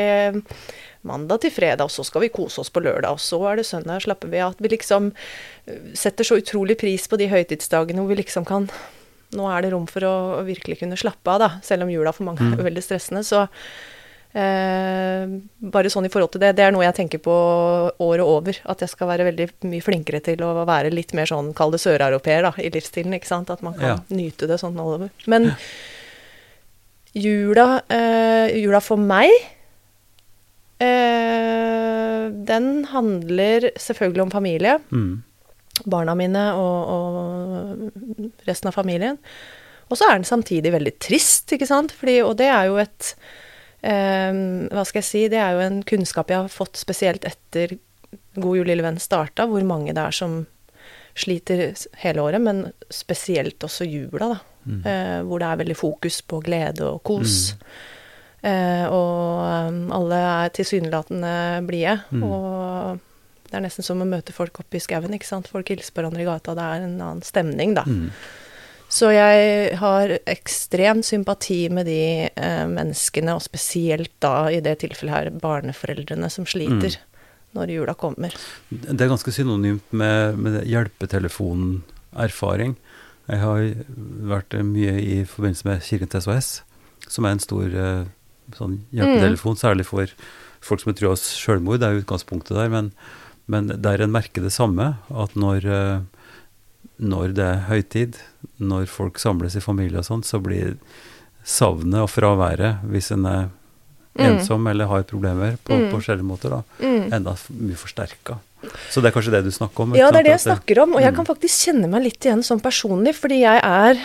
mandag 1.04 1.40
til 1.44 1.52
fredag, 1.52 1.84
og 1.84 1.92
så 1.92 2.04
skal 2.08 2.24
vi 2.24 2.32
kose 2.32 2.60
oss 2.62 2.70
på 2.72 2.80
lørdag, 2.84 3.12
og 3.16 3.20
så 3.22 3.38
er 3.50 3.60
det 3.60 3.66
søndag, 3.68 4.02
slapper 4.04 4.30
vi 4.32 4.40
av. 4.40 4.54
At 4.56 4.62
vi 4.64 4.72
liksom 4.72 5.10
eh, 5.66 5.80
setter 5.94 6.24
så 6.24 6.38
utrolig 6.40 6.78
pris 6.80 7.06
på 7.08 7.18
de 7.20 7.28
høytidsdagene 7.32 8.00
hvor 8.00 8.08
vi 8.14 8.20
liksom 8.22 8.44
kan 8.48 8.68
nå 9.34 9.48
er 9.50 9.64
det 9.64 9.72
rom 9.72 9.86
for 9.90 10.04
å, 10.06 10.14
å 10.38 10.42
virkelig 10.46 10.76
kunne 10.78 10.96
slappe 11.00 11.26
av, 11.32 11.40
da. 11.42 11.48
Selv 11.66 11.82
om 11.82 11.90
jula 11.90 12.12
for 12.14 12.22
mange 12.28 12.44
er 12.54 12.60
veldig 12.62 12.82
stressende. 12.84 13.24
Så 13.26 13.40
eh, 14.38 15.24
bare 15.74 15.90
sånn 15.90 16.06
i 16.06 16.10
forhold 16.12 16.30
til 16.36 16.42
det, 16.44 16.52
det 16.54 16.62
er 16.68 16.74
noe 16.74 16.84
jeg 16.86 16.94
tenker 17.00 17.18
på 17.24 17.34
året 18.04 18.22
over. 18.22 18.60
At 18.70 18.84
jeg 18.84 18.92
skal 18.92 19.10
være 19.10 19.26
veldig 19.32 19.48
mye 19.72 19.82
flinkere 19.82 20.20
til 20.22 20.44
å 20.46 20.52
være 20.68 20.92
litt 20.94 21.16
mer 21.18 21.26
sånn, 21.26 21.50
kall 21.58 21.74
det 21.74 21.82
søreuropeer, 21.82 22.46
da, 22.46 22.52
i 22.62 22.70
livsstilen. 22.76 23.16
ikke 23.18 23.32
sant? 23.32 23.50
At 23.50 23.64
man 23.66 23.74
kan 23.74 23.88
Ja. 23.88 23.98
nyte 24.14 24.46
det 24.46 24.60
sånn 24.62 24.78
all 24.78 24.94
over. 25.00 25.10
Men 25.26 25.50
jula, 27.14 27.82
eh, 27.90 28.54
jula 28.62 28.80
for 28.80 28.96
meg 28.98 29.30
eh, 30.82 32.30
Den 32.50 32.84
handler 32.90 33.70
selvfølgelig 33.78 34.22
om 34.26 34.30
familie 34.34 34.78
Mm. 34.90 35.22
barna 35.90 36.14
mine 36.14 36.42
og, 36.54 36.88
og 36.94 38.46
resten 38.46 38.68
av 38.70 38.76
familien. 38.76 39.18
Og 39.90 39.98
så 39.98 40.06
er 40.08 40.14
den 40.18 40.24
samtidig 40.28 40.72
veldig 40.72 40.92
trist, 41.02 41.52
ikke 41.52 41.66
sant? 41.66 41.92
Fordi, 41.92 42.20
og 42.22 42.36
det 42.38 42.46
er 42.48 42.68
jo 42.70 42.76
et 42.80 43.14
eh, 43.82 44.32
Hva 44.72 44.84
skal 44.86 45.02
jeg 45.02 45.08
si? 45.10 45.24
Det 45.28 45.38
er 45.42 45.52
jo 45.56 45.64
en 45.66 45.82
kunnskap 45.82 46.30
jeg 46.30 46.38
har 46.46 46.48
fått 46.52 46.76
spesielt 46.80 47.24
etter 47.28 47.76
God 48.38 48.56
jul, 48.56 48.66
lille 48.66 48.82
venn 48.82 48.98
starta, 49.02 49.46
hvor 49.50 49.62
mange 49.66 49.92
det 49.94 50.02
er 50.02 50.14
som 50.14 50.44
sliter 51.14 51.68
hele 52.02 52.22
året, 52.22 52.40
men 52.42 52.64
spesielt 52.90 53.62
også 53.62 53.86
jula, 53.86 54.32
da. 54.34 54.38
Mm. 54.64 54.78
Eh, 54.88 55.18
hvor 55.28 55.38
det 55.42 55.46
er 55.50 55.60
veldig 55.60 55.76
fokus 55.78 56.16
på 56.26 56.40
glede 56.42 56.86
og 56.88 57.02
kos. 57.06 57.52
Eh, 57.52 57.92
og 58.44 59.70
um, 59.70 59.82
alle 59.96 60.20
er 60.20 60.54
tilsynelatende 60.56 61.34
blide. 61.68 61.98
Mm. 62.12 62.24
Og 62.28 63.44
det 63.48 63.60
er 63.60 63.64
nesten 63.64 63.86
som 63.86 64.02
å 64.02 64.08
møte 64.08 64.34
folk 64.36 64.58
oppe 64.60 64.80
i 64.80 64.82
skauen. 64.82 65.14
ikke 65.14 65.28
sant? 65.28 65.48
Folk 65.52 65.70
hilser 65.70 65.94
på 65.94 66.02
hverandre 66.02 66.24
i 66.24 66.28
gata. 66.28 66.56
Det 66.58 66.64
er 66.64 66.82
en 66.82 66.98
annen 66.98 67.22
stemning, 67.24 67.76
da. 67.76 67.84
Mm. 67.86 68.08
Så 68.94 69.08
jeg 69.14 69.76
har 69.80 70.12
ekstrem 70.30 71.00
sympati 71.06 71.68
med 71.72 71.86
de 71.88 72.28
eh, 72.28 72.66
menneskene, 72.70 73.34
og 73.34 73.42
spesielt 73.42 74.12
da 74.22 74.50
i 74.52 74.60
det 74.62 74.76
tilfellet 74.84 75.14
her 75.14 75.30
barneforeldrene 75.42 76.28
som 76.30 76.46
sliter 76.46 76.98
når 77.54 77.70
jula 77.74 77.94
kommer. 77.98 78.34
Det 78.70 79.00
er 79.00 79.08
ganske 79.10 79.32
synonymt 79.34 79.92
med, 79.94 80.38
med 80.38 80.64
hjelpetelefonerfaring. 80.68 82.76
Jeg 83.30 83.38
har 83.40 83.60
vært 84.34 84.54
eh, 84.54 84.62
mye 84.66 85.00
i 85.00 85.24
forbindelse 85.28 85.68
med 85.68 85.82
Kirkens 85.86 86.24
SOS, 86.26 86.48
som 87.08 87.24
er 87.24 87.30
en 87.34 87.40
stor 87.42 87.64
eh, 87.70 88.04
sånn 88.52 88.80
hjelpetelefon, 88.92 89.56
særlig 89.56 89.86
for, 89.86 90.06
folk 90.60 90.80
som 90.80 90.92
tror 90.92 91.14
trua 91.14 91.16
selvmord, 91.16 91.80
det 91.80 91.88
er 91.88 91.94
jo 91.96 92.04
utgangspunktet 92.04 92.56
der, 92.56 92.68
men, 92.68 92.92
men 93.48 93.66
der 93.68 94.00
en 94.00 94.12
merker 94.12 94.42
det 94.42 94.52
samme, 94.52 94.96
at 95.10 95.34
når, 95.36 95.64
eh, 95.64 96.00
når 97.00 97.34
det 97.34 97.44
er 97.44 97.66
høytid, 97.68 98.16
når 98.60 98.86
folk 98.88 99.18
samles 99.18 99.56
i 99.56 99.60
familie 99.64 99.98
og 99.98 100.04
sånt, 100.08 100.24
så 100.28 100.40
blir 100.40 100.76
savnet 101.44 102.00
og 102.06 102.10
fraværet, 102.12 102.80
hvis 102.88 103.10
en 103.12 103.26
er 103.26 103.44
Mm. 104.14 104.38
ensom 104.38 104.66
eller 104.70 104.86
har 104.86 105.02
problemer 105.02 105.56
på, 105.66 105.74
Mm. 105.74 105.90
på 105.90 105.98
forskjellige 105.98 106.22
måter, 106.22 106.48
da, 106.50 106.62
Mm. 106.78 107.12
enda 107.12 107.32
mye 107.50 107.74
forsterka. 107.74 108.38
Så 108.88 109.02
det 109.02 109.06
er 109.10 109.20
kanskje 109.20 109.32
det 109.32 109.42
du 109.42 109.50
snakker 109.50 109.80
om? 109.82 109.94
Ja, 109.96 110.12
det 110.12 110.20
er 110.20 110.22
det 110.22 110.40
jeg 110.40 110.54
snakker 110.54 110.82
om, 110.84 110.94
og 110.94 111.00
jeg 111.02 111.12
Mm. 111.12 111.16
kan 111.16 111.26
faktisk 111.34 111.66
kjenne 111.66 111.90
meg 111.90 112.02
litt 112.04 112.20
igjen 112.20 112.38
sånn 112.46 112.62
personlig, 112.62 113.12
fordi 113.16 113.40
jeg 113.40 113.60
er 113.60 113.98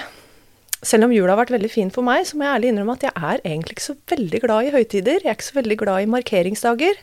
Selv 0.86 1.10
om 1.10 1.12
jula 1.12 1.34
har 1.34 1.42
vært 1.42 1.54
veldig 1.58 1.72
fin 1.72 1.90
for 1.92 2.06
meg, 2.08 2.24
så 2.28 2.38
må 2.40 2.46
jeg 2.46 2.56
ærlig 2.56 2.70
innrømme 2.72 2.96
at 2.96 3.08
jeg 3.10 3.16
er 3.16 3.42
egentlig 3.44 3.76
ikke 3.76 3.88
så 3.90 3.96
veldig 4.14 4.40
glad 4.46 4.68
i 4.68 4.74
høytider. 4.78 5.18
Jeg 5.24 5.32
er 5.32 5.36
ikke 5.36 5.50
så 5.50 5.58
veldig 5.58 5.78
glad 5.82 6.04
i 6.04 6.12
markeringsdager, 6.14 7.02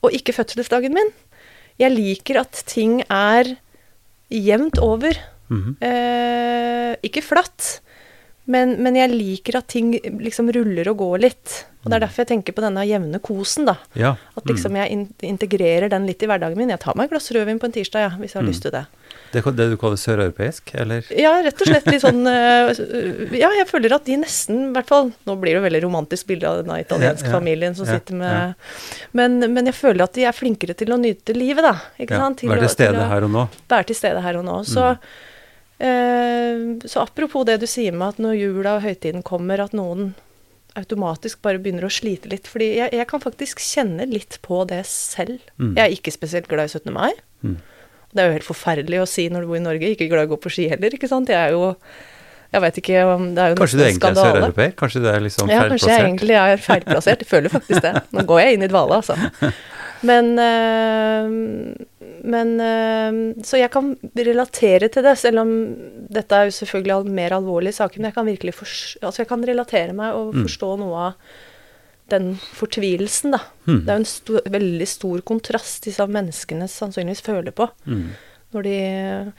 og 0.00 0.14
ikke 0.16 0.32
fødselsdagen 0.36 0.96
min. 0.96 1.10
Jeg 1.78 1.92
liker 1.92 2.40
at 2.40 2.62
ting 2.70 3.02
er 3.12 3.52
jevnt 4.32 4.80
over. 4.80 5.20
Mhm. 5.52 5.76
Eh, 5.84 6.96
ikke 7.04 7.22
flatt, 7.24 7.80
men, 8.48 8.76
men 8.82 8.96
jeg 8.96 9.12
liker 9.12 9.58
at 9.60 9.68
ting 9.68 9.92
liksom 10.22 10.48
ruller 10.56 10.88
og 10.92 11.02
går 11.02 11.18
litt. 11.26 11.58
Og 11.84 11.92
det 11.92 11.96
er 11.98 12.02
derfor 12.02 12.24
jeg 12.24 12.28
tenker 12.32 12.54
på 12.56 12.62
denne 12.64 12.82
jevne 12.88 13.20
kosen, 13.22 13.68
da. 13.68 13.76
Ja. 13.96 14.16
At 14.36 14.48
liksom 14.50 14.74
jeg 14.76 14.90
in 14.92 15.04
integrerer 15.24 15.88
den 15.92 16.08
litt 16.08 16.20
i 16.24 16.28
hverdagen 16.28 16.58
min. 16.58 16.72
Jeg 16.74 16.80
tar 16.82 16.96
meg 16.98 17.06
et 17.06 17.12
glass 17.14 17.30
rødvin 17.32 17.60
på 17.62 17.68
en 17.68 17.74
tirsdag, 17.76 18.02
ja, 18.08 18.10
hvis 18.18 18.34
jeg 18.34 18.40
har 18.40 18.46
Mm. 18.48 18.50
lyst 18.50 18.64
til 18.66 18.74
det. 18.74 18.82
Det, 19.32 19.42
det 19.56 19.66
du 19.70 19.76
kaller 19.80 19.96
søreuropeisk, 20.00 20.72
eller? 20.80 21.04
Ja, 21.16 21.34
rett 21.44 21.60
og 21.60 21.68
slett 21.68 21.86
litt 21.88 22.02
sånn 22.02 22.26
eh, 22.32 22.72
Ja, 23.38 23.50
jeg 23.56 23.68
føler 23.68 23.94
at 23.96 24.04
de 24.08 24.16
nesten, 24.20 24.58
i 24.70 24.72
hvert 24.76 24.88
fall 24.88 25.10
Nå 25.28 25.36
blir 25.40 25.52
det 25.54 25.58
jo 25.60 25.64
veldig 25.66 25.80
romantisk 25.84 26.28
bilde 26.30 26.48
av 26.48 26.62
denne 26.62 26.78
italienske 26.82 27.28
Ja, 27.28 27.34
familien 27.36 27.76
som 27.76 27.88
sitter 27.88 28.16
med 28.16 28.54
men, 29.16 29.38
men 29.52 29.68
jeg 29.68 29.76
føler 29.76 30.04
at 30.04 30.16
de 30.16 30.24
er 30.28 30.36
flinkere 30.36 30.76
til 30.76 30.92
å 30.92 30.98
nyte 31.00 31.36
livet, 31.36 31.64
da. 31.64 31.74
Ikke 32.00 32.16
sant? 32.20 32.40
Til 32.42 32.52
Vær 32.52 32.60
til 32.64 32.72
stede 32.72 33.08
her 33.12 33.24
og 33.28 33.32
nå. 33.36 33.46
være 33.68 33.88
til 33.92 33.96
stede 34.00 34.20
her 34.24 34.40
og 34.40 34.44
nå. 34.48 34.58
Så, 34.68 34.90
eh, 34.96 35.26
så 35.78 37.02
apropos 37.04 37.44
det 37.46 37.60
du 37.62 37.68
sier 37.70 37.94
med 37.94 38.16
at 38.16 38.22
når 38.22 38.34
jula 38.34 38.78
og 38.78 38.82
høytiden 38.82 39.22
kommer, 39.26 39.62
at 39.62 39.76
noen 39.76 40.12
automatisk 40.78 41.40
bare 41.44 41.60
begynner 41.62 41.86
å 41.88 41.92
slite 41.92 42.30
litt. 42.32 42.48
Fordi 42.50 42.70
jeg, 42.76 42.92
jeg 42.94 43.08
kan 43.10 43.22
faktisk 43.22 43.62
kjenne 43.62 44.06
litt 44.10 44.38
på 44.44 44.62
det 44.70 44.84
selv. 44.90 45.40
Mm. 45.56 45.74
Jeg 45.78 45.82
er 45.84 45.96
ikke 45.96 46.14
spesielt 46.14 46.50
glad 46.50 46.70
i 46.70 46.74
17. 46.78 46.92
mai. 46.94 47.12
Mm. 47.46 47.56
Det 48.08 48.22
er 48.22 48.30
jo 48.30 48.36
helt 48.38 48.46
forferdelig 48.46 49.02
å 49.02 49.08
si 49.08 49.26
når 49.32 49.44
du 49.44 49.50
bor 49.50 49.58
i 49.58 49.64
Norge. 49.64 49.90
Ikke 49.94 50.08
glad 50.10 50.26
i 50.26 50.30
å 50.30 50.34
gå 50.34 50.40
på 50.44 50.52
ski 50.52 50.68
heller, 50.72 50.94
ikke 50.94 51.10
sant. 51.10 51.30
Jeg 51.32 51.38
er 51.38 51.56
jo 51.56 51.74
Jeg 52.48 52.62
vet 52.64 52.78
ikke 52.80 53.00
om 53.04 53.24
Det 53.36 53.42
er 53.44 53.50
jo 53.52 53.56
Kanskje 53.58 53.76
du 53.78 53.82
egentlig 53.84 54.08
er 54.08 54.14
søreuropeer? 54.16 54.70
Kanskje 54.80 55.02
du 55.04 55.08
er 55.10 55.20
liksom 55.20 55.50
feilplassert? 55.50 55.64
Ja, 55.64 55.72
kanskje 55.74 55.90
jeg 55.92 56.06
egentlig 56.06 56.38
er 56.40 56.62
feilplassert. 56.64 57.24
Jeg 57.24 57.28
føler 57.28 57.52
faktisk 57.52 57.82
det. 57.84 57.92
Nå 58.16 58.24
går 58.30 58.40
jeg 58.40 58.56
inn 58.56 58.64
i 58.64 58.70
dvale, 58.72 59.02
altså. 59.02 59.18
Men, 60.02 60.38
øh, 60.38 61.76
men 62.24 62.60
øh, 62.60 63.44
Så 63.44 63.56
jeg 63.56 63.70
kan 63.70 63.96
relatere 64.16 64.88
til 64.88 65.04
det, 65.04 65.18
selv 65.18 65.38
om 65.42 65.52
dette 66.12 66.34
er 66.34 66.44
jo 66.48 66.50
selvfølgelig 66.50 67.10
mer 67.10 67.36
alvorlige 67.36 67.72
saker. 67.72 67.98
Men 67.98 68.04
jeg 68.10 68.14
kan 68.14 68.26
virkelig 68.26 68.54
altså 69.02 69.22
jeg 69.22 69.28
kan 69.28 69.44
relatere 69.48 69.92
meg 69.92 70.14
og 70.14 70.34
Mm. 70.34 70.42
forstå 70.46 70.76
noe 70.78 70.96
av 71.06 71.12
den 72.10 72.34
fortvilelsen, 72.56 73.32
da. 73.32 73.38
Mm. 73.66 73.80
Det 73.84 73.88
er 73.88 73.94
jo 73.98 74.00
en 74.00 74.04
stor, 74.04 74.40
veldig 74.48 74.88
stor 74.88 75.20
kontrast 75.20 75.84
disse 75.84 76.06
menneskene 76.06 76.68
sannsynligvis 76.68 77.20
føler 77.22 77.50
på 77.52 77.68
Mm. 77.86 78.08
når 78.54 78.62
de 78.62 79.32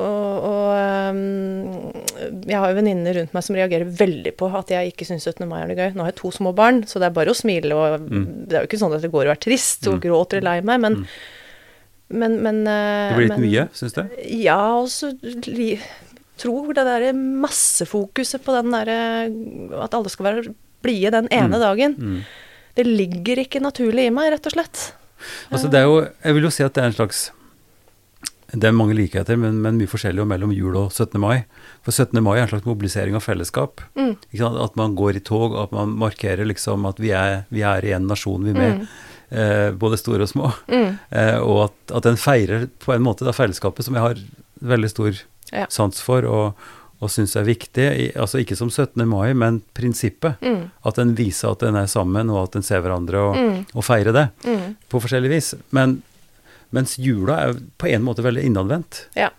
og, 0.00 0.44
og 0.50 0.68
øhm, 0.80 2.44
jeg 2.48 2.58
har 2.58 2.70
jo 2.72 2.76
venninner 2.80 3.16
rundt 3.18 3.34
meg 3.36 3.44
som 3.46 3.56
reagerer 3.58 3.84
veldig 4.00 4.32
på 4.40 4.48
at 4.58 4.72
jeg 4.74 4.92
ikke 4.92 5.06
syns 5.08 5.26
17. 5.28 5.46
mai 5.48 5.60
er 5.62 5.68
noe 5.70 5.76
gøy. 5.78 5.92
Nå 5.94 6.04
har 6.04 6.10
jeg 6.12 6.18
to 6.22 6.30
små 6.34 6.52
barn, 6.56 6.82
så 6.88 6.98
det 7.02 7.08
er 7.10 7.16
bare 7.16 7.32
å 7.34 7.36
smile 7.38 7.76
og 7.76 8.00
Mm. 8.10 8.24
Det 8.48 8.56
er 8.56 8.64
jo 8.64 8.68
ikke 8.70 8.80
sånn 8.82 8.94
at 8.96 9.02
det 9.04 9.12
går 9.12 9.26
å 9.28 9.32
være 9.34 9.44
trist 9.46 9.86
og 9.86 9.98
Mm. 9.98 10.02
gråter 10.06 10.38
eller 10.40 10.50
lei 10.50 10.60
meg, 10.62 10.80
men 10.80 10.94
Mm. 10.96 11.06
men, 12.10 12.42
men 12.42 12.64
Det 12.64 13.16
blir 13.16 13.28
litt 13.28 13.38
men, 13.38 13.50
mye, 13.50 13.68
syns 13.72 13.92
du? 13.94 14.02
Ja, 14.26 14.60
og 14.80 14.88
så 14.88 15.12
tror 16.40 16.72
det 16.74 16.84
derre 16.88 17.12
massefokuset 17.14 18.40
på 18.44 18.54
den 18.56 18.72
derre 18.72 19.80
At 19.84 19.94
alle 19.94 20.08
skal 20.12 20.26
være 20.30 20.54
blide 20.82 21.10
den 21.12 21.28
ene 21.30 21.56
Mm. 21.58 21.60
dagen. 21.60 21.94
Mm. 21.98 22.22
Det 22.74 22.86
ligger 22.86 23.36
ikke 23.44 23.60
naturlig 23.60 24.06
i 24.06 24.10
meg, 24.10 24.32
rett 24.32 24.46
og 24.46 24.52
slett. 24.52 24.92
Altså 25.52 25.68
det 25.70 25.80
er 25.80 25.84
jo, 25.84 26.08
jeg 26.24 26.32
vil 26.34 26.42
jo 26.44 26.50
si 26.50 26.62
at 26.64 26.72
det 26.72 26.82
er 26.82 26.86
en 26.86 26.92
slags 26.96 27.30
Det 28.52 28.66
er 28.66 28.72
mange 28.74 28.94
likheter, 28.98 29.36
men, 29.38 29.60
men 29.62 29.76
mye 29.78 29.86
forskjellig 29.90 30.24
mellom 30.26 30.50
jul 30.52 30.74
og 30.76 30.90
17. 30.90 31.20
mai. 31.22 31.44
For 31.86 31.92
17. 31.94 32.18
mai 32.24 32.38
er 32.38 32.42
en 32.46 32.50
slags 32.50 32.66
mobilisering 32.66 33.14
av 33.14 33.22
fellesskap. 33.22 33.80
Mm. 33.94 34.16
At 34.64 34.74
man 34.80 34.96
går 34.98 35.16
i 35.20 35.22
tog, 35.22 35.54
at 35.60 35.70
man 35.76 35.92
markerer 36.00 36.44
liksom 36.48 36.86
at 36.90 36.98
vi 36.98 37.12
er, 37.14 37.44
vi 37.54 37.62
er 37.62 37.84
i 37.86 37.92
en 37.94 38.08
nasjon, 38.10 38.42
vi 38.44 38.50
er 38.50 38.58
med. 38.58 38.80
Mm. 38.80 38.88
Eh, 39.30 39.70
både 39.78 40.00
store 40.00 40.26
og 40.26 40.32
små. 40.32 40.50
Mm. 40.66 40.98
Eh, 41.14 41.38
og 41.38 41.68
at, 41.68 41.94
at 42.00 42.08
den 42.08 42.18
feirer 42.18 42.66
på 42.82 42.92
en 42.96 43.04
måte 43.06 43.22
det 43.28 43.36
fellesskapet 43.38 43.86
som 43.86 43.94
jeg 43.94 44.02
har 44.08 44.22
veldig 44.74 44.90
stor 44.96 45.22
Ja. 45.52 45.64
sans 45.70 45.98
for 46.02 46.22
og, 46.30 46.58
og 47.00 47.08
syns 47.10 47.32
er 47.38 47.46
viktig. 47.46 47.86
I, 47.86 48.04
altså 48.18 48.38
ikke 48.42 48.54
som 48.58 48.68
17. 48.70 49.06
mai, 49.08 49.32
men 49.34 49.62
prinsippet. 49.74 50.36
Mm. 50.42 50.68
At 50.86 50.98
den 50.98 51.14
viser 51.18 51.50
at 51.54 51.62
den 51.64 51.78
er 51.80 51.86
sammen, 51.90 52.30
og 52.30 52.44
at 52.48 52.52
den 52.58 52.62
ser 52.66 52.82
hverandre, 52.84 53.22
og, 53.30 53.36
Mm. 53.38 53.64
og 53.74 53.82
feirer 53.86 54.12
det 54.12 54.26
Mm. 54.46 54.76
på 54.90 55.00
forskjellig 55.02 55.30
vis. 55.32 55.54
Men 55.70 56.02
mens 56.72 56.96
jula 56.98 57.36
er 57.48 57.54
på 57.78 57.88
en 57.90 58.02
måte 58.06 58.22
veldig 58.22 58.42
innadvendt. 58.46 59.06
Ja. 59.16 59.30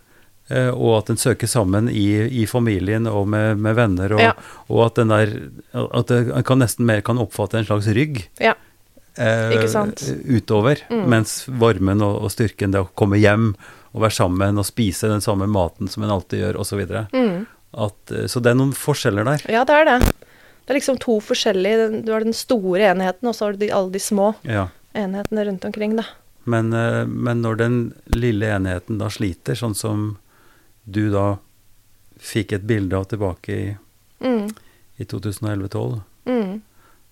Eh, 0.52 0.68
og 0.74 0.98
at 0.98 1.06
den 1.08 1.18
søker 1.22 1.48
sammen 1.48 1.88
i, 1.90 2.08
i 2.42 2.46
familien 2.50 3.08
og 3.08 3.28
med, 3.32 3.58
med 3.64 3.76
venner, 3.78 4.12
og, 4.18 4.20
Ja. 4.20 4.34
og 4.70 4.86
at 4.90 4.96
den 5.00 5.08
der 5.14 5.36
At 5.96 6.12
en 6.12 6.44
kan 6.44 6.60
nesten 6.60 6.86
mer 6.86 7.02
kan 7.02 7.18
oppfatte 7.18 7.58
en 7.58 7.66
slags 7.66 7.88
rygg 7.88 8.26
Ja. 8.42 8.54
eh, 9.18 9.52
Ikke 9.56 9.70
sant? 9.72 10.02
utover. 10.28 10.82
Mm. 10.90 11.06
Mens 11.10 11.46
varmen 11.48 12.02
og, 12.02 12.24
og 12.24 12.32
styrken, 12.32 12.72
det 12.74 12.82
å 12.84 12.90
komme 12.96 13.18
hjem 13.22 13.54
og 13.94 14.02
være 14.02 14.16
sammen 14.16 14.58
og 14.60 14.66
spise 14.66 15.08
den 15.12 15.22
samme 15.24 15.48
maten 15.48 15.88
som 15.92 16.04
en 16.04 16.12
alltid 16.12 16.40
gjør, 16.44 16.60
osv. 16.60 16.84
Så, 16.88 17.08
Mm. 17.14 17.48
At, 17.74 18.12
eh, 18.12 18.28
så 18.28 18.42
det 18.44 18.52
er 18.52 18.56
noen 18.60 18.74
forskjeller 18.76 19.24
der. 19.24 19.46
Ja, 19.52 19.64
det 19.64 19.76
er 19.76 19.86
det. 19.86 20.00
Det 20.68 20.70
er 20.76 20.80
liksom 20.80 21.00
to 21.00 21.20
forskjellige 21.24 22.04
Du 22.06 22.12
har 22.12 22.20
den 22.24 22.34
store 22.36 22.92
enheten, 22.92 23.28
og 23.28 23.34
så 23.36 23.46
har 23.46 23.54
du 23.54 23.58
de, 23.64 23.72
alle 23.72 23.92
de 23.92 24.00
små 24.00 24.36
Ja. 24.44 24.68
enhetene 24.94 25.46
rundt 25.48 25.64
omkring, 25.66 25.96
da. 25.96 26.04
Men, 26.46 26.74
eh, 26.74 27.06
men 27.06 27.42
når 27.44 27.58
den 27.58 27.76
lille 28.16 28.48
enheten 28.56 28.98
da 28.98 29.10
sliter, 29.14 29.54
sånn 29.56 29.76
som 29.78 30.18
du 30.90 31.10
da 31.14 31.38
fikk 32.22 32.54
et 32.54 32.66
bilde 32.70 32.98
av 32.98 33.06
tilbake 33.12 33.50
i, 33.50 33.78
Mm. 34.22 34.50
i 35.00 35.04
2011-2012, 35.06 36.02
Mm. 36.26 36.62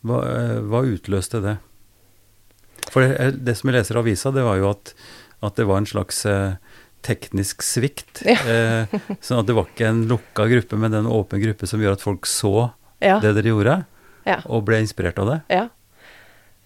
hva, 0.05 0.19
eh, 0.25 0.59
hva 0.62 0.83
utløste 0.86 1.41
det? 1.41 1.57
For 2.91 3.01
det, 3.01 3.43
det 3.45 3.55
som 3.57 3.69
jeg 3.69 3.79
leser 3.79 3.95
i 3.98 4.01
avisa, 4.01 4.31
det 4.33 4.43
var 4.43 4.57
jo 4.57 4.69
at, 4.71 4.93
at 5.43 5.55
det 5.55 5.65
var 5.69 5.77
en 5.77 5.86
slags 5.89 6.25
eh, 6.25 6.55
teknisk 7.05 7.62
svikt. 7.65 8.24
Ja. 8.25 8.36
Eh, 8.50 9.00
sånn 9.21 9.39
at 9.41 9.45
det 9.50 9.55
var 9.55 9.65
ikke 9.69 9.88
en 9.89 10.07
lukka 10.09 10.48
gruppe, 10.50 10.77
men 10.77 10.93
en 10.93 11.05
åpen 11.09 11.41
gruppe 11.41 11.67
som 11.69 11.79
gjør 11.81 11.93
at 11.98 12.01
folk 12.05 12.25
så 12.29 12.71
Ja. 13.01 13.19
det 13.19 13.33
dere 13.38 13.50
gjorde, 13.53 13.86
ja. 14.25 14.41
og 14.45 14.65
ble 14.65 14.81
inspirert 14.81 15.17
av 15.19 15.27
det. 15.29 15.41
Ja. 15.50 15.69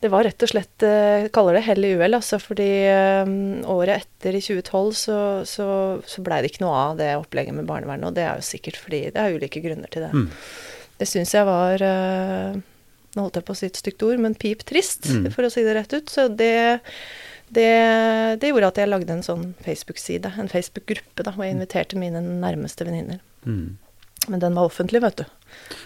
Det 0.04 0.10
var 0.12 0.26
rett 0.28 0.44
og 0.44 0.50
slett 0.52 0.84
Jeg 0.84 1.30
kaller 1.36 1.56
det 1.56 1.62
hell 1.64 1.86
i 1.88 1.94
uhell, 1.96 2.18
altså, 2.18 2.36
fordi 2.44 2.66
eh, 2.92 3.30
året 3.72 4.02
etter, 4.04 4.36
i 4.36 4.42
2012, 4.44 4.92
så, 5.00 5.18
så, 5.48 5.68
så 6.04 6.24
blei 6.26 6.42
det 6.44 6.50
ikke 6.52 6.66
noe 6.66 6.76
av 6.90 6.98
det 7.00 7.14
opplegget 7.22 7.56
med 7.56 7.70
barnevernet. 7.70 8.10
Og 8.10 8.18
det 8.18 8.26
er 8.28 8.36
jo 8.42 8.44
sikkert 8.50 8.82
fordi 8.84 9.00
det 9.16 9.22
er 9.24 9.38
ulike 9.38 9.62
grunner 9.64 9.88
til 9.94 10.04
det. 10.04 10.12
Mm. 10.12 10.28
Det 11.00 11.08
syns 11.10 11.32
jeg 11.36 11.48
var 11.48 11.82
eh, 11.88 12.60
Nå 13.14 13.22
holdt 13.28 13.36
jeg 13.40 13.46
på 13.48 13.54
å 13.54 13.58
si 13.62 13.68
et 13.70 13.78
stygt 13.80 14.04
ord, 14.08 14.20
men 14.26 14.34
pip 14.36 14.64
trist, 14.68 15.06
Mm. 15.14 15.28
for 15.32 15.46
å 15.46 15.52
si 15.54 15.62
det 15.64 15.76
rett 15.78 15.92
ut. 15.94 16.10
Så 16.10 16.28
det, 16.34 16.80
det, 17.54 17.70
det 18.42 18.50
gjorde 18.50 18.72
at 18.74 18.80
jeg 18.82 18.90
lagde 18.90 19.14
en 19.14 19.22
sånn 19.26 19.52
Facebook-side, 19.64 20.32
en 20.42 20.50
Facebook-gruppe, 20.50 21.22
da, 21.24 21.32
og 21.38 21.44
jeg 21.46 21.54
inviterte 21.54 22.00
mine 22.02 22.20
nærmeste 22.42 22.88
venninner. 22.88 23.22
Mm. 23.46 23.78
Men 24.34 24.42
den 24.42 24.58
var 24.58 24.66
offentlig, 24.72 25.04
vet 25.04 25.22
du. 25.22 25.26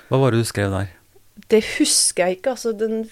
Hva 0.07 0.21
var 0.23 0.31
det 0.31 0.39
du 0.45 0.47
skrev 0.47 0.71
der? 0.71 0.93
Det 1.49 1.61
husker 1.77 2.25
jeg 2.25 2.37
ikke, 2.39 2.51
altså 2.55 2.73
den, 2.77 3.05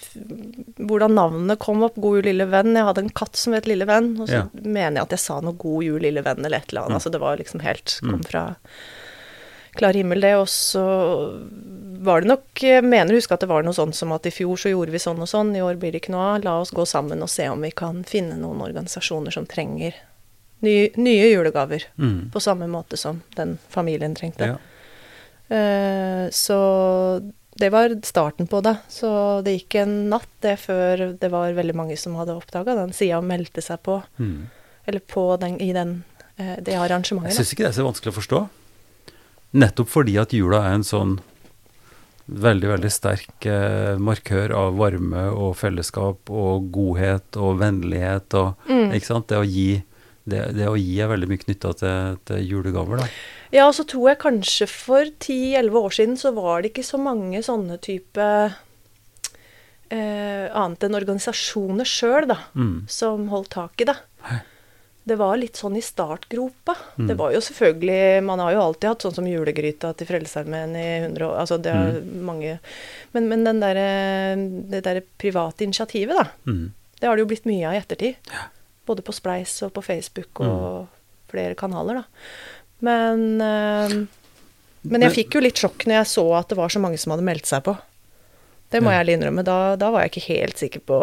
hvordan 0.88 1.14
navnet 1.16 1.58
kom 1.62 1.82
opp, 1.86 1.94
God 1.96 2.18
jul, 2.18 2.26
lille 2.26 2.46
venn. 2.50 2.74
Jeg 2.76 2.84
hadde 2.88 3.04
en 3.04 3.14
katt 3.16 3.38
som 3.38 3.54
het 3.56 3.66
Lille 3.70 3.86
venn, 3.88 4.12
og 4.20 4.28
så 4.28 4.32
Ja. 4.42 4.44
mener 4.62 4.98
jeg 5.00 5.06
at 5.06 5.14
jeg 5.16 5.22
sa 5.24 5.40
noe 5.40 5.56
God 5.56 5.84
jul, 5.84 6.00
lille 6.00 6.22
venn, 6.22 6.44
eller 6.44 6.58
et 6.58 6.68
eller 6.72 6.82
annet. 6.82 6.90
Mm. 6.90 7.00
Altså 7.00 7.12
det 7.12 7.20
var 7.20 7.36
liksom 7.38 7.60
helt 7.62 8.00
Mm. 8.02 8.10
Kom 8.10 8.22
fra 8.24 8.56
klar 9.76 9.92
himmel, 9.92 10.20
det. 10.20 10.34
Og 10.36 10.46
så 10.48 10.82
var 12.02 12.20
det 12.20 12.28
nok 12.28 12.60
Jeg 12.60 12.82
mener 12.84 13.12
å 13.12 13.16
huske 13.16 13.32
at 13.32 13.40
det 13.40 13.48
var 13.48 13.62
noe 13.62 13.72
sånn 13.76 13.92
som 13.94 14.12
at 14.12 14.26
i 14.26 14.30
fjor 14.30 14.56
så 14.56 14.70
gjorde 14.70 14.90
vi 14.92 14.98
sånn 14.98 15.20
og 15.20 15.28
sånn, 15.28 15.54
i 15.56 15.60
år 15.60 15.76
blir 15.78 15.92
det 15.92 16.02
ikke 16.02 16.12
noe 16.14 16.36
av. 16.36 16.44
La 16.44 16.60
oss 16.60 16.70
gå 16.72 16.86
sammen 16.86 17.22
og 17.22 17.28
se 17.28 17.48
om 17.48 17.60
vi 17.60 17.70
kan 17.70 18.02
finne 18.04 18.36
noen 18.38 18.60
organisasjoner 18.60 19.32
som 19.32 19.46
trenger 19.46 19.94
nye, 20.62 20.90
nye 20.96 21.30
julegaver. 21.32 21.84
Mm. 21.98 22.30
På 22.32 22.40
samme 22.40 22.66
måte 22.68 22.96
som 22.96 23.22
den 23.36 23.58
familien 23.68 24.14
trengte. 24.14 24.56
Ja. 24.56 24.56
Uh, 25.48 26.28
så 26.30 27.22
det 27.58 27.70
var 27.72 27.94
starten 28.04 28.46
på 28.46 28.60
det. 28.64 28.76
Så 28.92 29.08
det 29.44 29.56
gikk 29.56 29.78
en 29.82 29.94
natt 30.12 30.28
det 30.44 30.58
før 30.60 31.06
det 31.20 31.30
var 31.32 31.56
veldig 31.56 31.76
mange 31.76 31.96
som 32.00 32.16
hadde 32.20 32.36
oppdaga 32.36 32.76
den 32.76 32.92
sida 32.96 33.20
og 33.20 33.28
meldte 33.28 33.64
seg 33.64 33.80
på. 33.86 34.00
Mm. 34.20 34.48
Eller 34.86 35.02
på 35.02 35.28
den, 35.40 35.56
i 35.60 35.72
den, 35.76 36.02
eh, 36.36 36.58
det 36.62 36.76
arrangementet. 36.76 37.32
Jeg 37.32 37.40
syns 37.40 37.54
ikke 37.54 37.66
det 37.66 37.72
er 37.72 37.78
så 37.80 37.88
vanskelig 37.88 38.12
å 38.12 38.18
forstå. 38.20 38.42
Nettopp 39.56 39.88
fordi 39.88 40.18
at 40.20 40.36
jula 40.36 40.60
er 40.68 40.76
en 40.76 40.86
sånn 40.86 41.16
veldig, 42.26 42.68
veldig 42.74 42.90
sterk 42.90 43.46
eh, 43.48 43.96
markør 44.02 44.52
av 44.58 44.78
varme 44.80 45.28
og 45.30 45.54
fellesskap 45.58 46.30
og 46.30 46.70
godhet 46.74 47.38
og 47.38 47.60
vennlighet 47.62 48.34
og 48.38 48.54
Mm. 48.66 48.92
Ikke 48.94 49.06
sant? 49.06 49.28
Det 49.30 49.38
å 49.38 49.46
gi, 49.46 49.82
det, 50.26 50.42
det 50.54 50.66
å 50.68 50.76
gi 50.76 50.98
er 51.00 51.08
veldig 51.08 51.28
mye 51.30 51.42
knytta 51.42 51.72
til, 51.78 52.18
til 52.28 52.42
julegaver, 52.44 53.00
da. 53.02 53.06
Ja, 53.56 53.66
og 53.70 53.74
så 53.78 53.86
tror 53.88 54.10
jeg 54.10 54.20
kanskje 54.20 54.66
for 54.68 55.08
10-11 55.22 55.78
år 55.80 55.94
siden 55.96 56.16
så 56.20 56.32
var 56.36 56.60
det 56.62 56.72
ikke 56.74 56.84
så 56.84 56.98
mange 57.00 57.40
sånne 57.46 57.78
type 57.80 58.26
eh, 59.90 60.46
Annet 60.56 60.82
enn 60.86 60.96
organisasjoner 60.98 61.86
sjøl, 61.88 62.26
da, 62.30 62.38
Mm. 62.56 62.84
som 62.90 63.28
holdt 63.32 63.50
tak 63.54 63.80
i 63.80 63.88
det. 63.88 63.96
Det 65.06 65.14
var 65.20 65.36
litt 65.38 65.54
sånn 65.54 65.76
i 65.78 65.82
startgropa. 65.86 66.74
Mm. 66.98 67.06
Det 67.06 67.14
var 67.16 67.30
jo 67.30 67.38
selvfølgelig 67.38 68.24
Man 68.26 68.40
har 68.42 68.52
jo 68.56 68.60
alltid 68.64 68.88
hatt 68.90 69.04
sånn 69.06 69.14
som 69.14 69.24
julegryta 69.30 69.92
til 69.96 70.06
Frelsesarmeen 70.08 70.74
i 70.74 70.88
100 71.06 71.22
år. 71.28 71.36
Altså 71.44 71.60
det 71.62 71.70
er 71.70 72.00
Mm. 72.02 72.24
mange 72.26 72.58
Men, 73.14 73.28
men 73.28 73.44
den 73.44 73.60
der, 73.60 73.74
det 74.68 74.82
derre 74.82 75.02
private 75.16 75.62
initiativet, 75.62 76.16
da. 76.16 76.26
Mm. 76.50 76.72
Det 76.98 77.06
har 77.08 77.14
det 77.16 77.22
jo 77.22 77.26
blitt 77.30 77.46
mye 77.46 77.68
av 77.68 77.74
i 77.74 77.78
ettertid. 77.78 78.16
Både 78.84 79.02
på 79.02 79.14
Spleis 79.14 79.62
og 79.62 79.72
på 79.74 79.84
Facebook 79.84 80.40
og 80.40 80.88
flere 81.30 81.54
kanaler, 81.54 81.94
da. 81.94 82.04
Men 82.84 83.40
eh, 83.40 83.94
Men 84.86 85.02
jeg 85.06 85.14
fikk 85.14 85.34
jo 85.38 85.40
litt 85.40 85.58
sjokk 85.58 85.86
når 85.86 86.00
jeg 86.02 86.10
så 86.12 86.24
at 86.38 86.48
det 86.52 86.58
var 86.58 86.68
så 86.68 86.80
mange 86.82 86.98
som 87.00 87.10
hadde 87.14 87.24
meldt 87.26 87.46
seg 87.48 87.64
på. 87.66 87.76
Det 88.70 88.80
må 88.82 88.90
jeg 88.90 89.04
ærlig 89.04 89.14
innrømme. 89.16 89.44
Da, 89.46 89.76
da 89.78 89.90
var 89.94 90.02
jeg 90.04 90.10
ikke 90.12 90.26
helt 90.34 90.58
sikker 90.58 90.82
på 90.90 90.96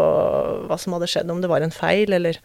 hva 0.67 0.77
som 0.79 0.93
hadde 0.97 1.07
skjedd, 1.07 1.29
om 1.31 1.39
det 1.41 1.49
var 1.51 1.63
en 1.63 1.71
feil, 1.71 2.11
eller 2.13 2.39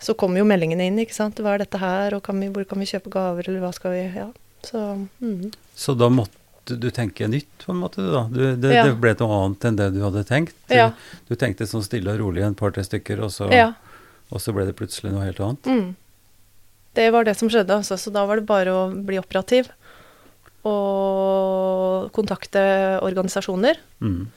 Så 0.00 0.14
kom 0.16 0.32
jo 0.36 0.46
meldingene 0.48 0.86
inn, 0.88 0.96
ikke 1.02 1.12
sant. 1.12 1.36
Hva 1.44 1.54
er 1.54 1.58
dette 1.60 1.76
her, 1.76 2.14
og 2.16 2.22
kan 2.24 2.38
vi, 2.40 2.48
hvor 2.48 2.64
kan 2.64 2.80
vi 2.80 2.86
kjøpe 2.88 3.10
gaver, 3.12 3.44
eller 3.48 3.60
hva 3.60 3.72
skal 3.76 3.92
vi 3.92 4.04
Ja. 4.16 4.30
Så 4.64 4.80
mm. 5.20 5.52
Så 5.76 5.92
da 5.96 6.08
måtte 6.08 6.76
du 6.80 6.88
tenke 6.90 7.28
nytt, 7.28 7.64
på 7.66 7.72
en 7.74 7.80
måte, 7.82 8.00
da. 8.00 8.22
Du, 8.32 8.40
det, 8.56 8.72
Ja. 8.74 8.84
det 8.88 8.96
ble 9.00 9.12
noe 9.20 9.44
annet 9.44 9.64
enn 9.68 9.76
det 9.76 9.90
du 9.94 10.00
hadde 10.00 10.24
tenkt. 10.24 10.54
Du, 10.68 10.74
Ja. 10.74 10.92
du 11.28 11.34
tenkte 11.36 11.68
sånn 11.68 11.84
stille 11.84 12.12
og 12.12 12.20
rolig 12.20 12.42
en 12.44 12.54
par-tre 12.56 12.82
stykker, 12.84 13.20
og 13.20 13.30
så, 13.30 13.50
Ja. 13.52 13.74
og 14.32 14.40
så 14.40 14.52
ble 14.56 14.64
det 14.64 14.76
plutselig 14.76 15.12
noe 15.12 15.24
helt 15.28 15.40
annet. 15.40 15.62
Mm. 15.68 15.96
Det 16.96 17.06
var 17.14 17.26
det 17.26 17.36
som 17.38 17.50
skjedde, 17.50 17.80
altså. 17.80 17.98
Så 18.00 18.12
da 18.14 18.24
var 18.26 18.40
det 18.40 18.48
bare 18.48 18.74
å 18.74 18.82
bli 18.90 19.20
operativ. 19.20 19.70
Og 20.66 22.10
kontakte 22.16 22.62
organisasjoner. 23.06 23.78
Mm. 24.02 24.28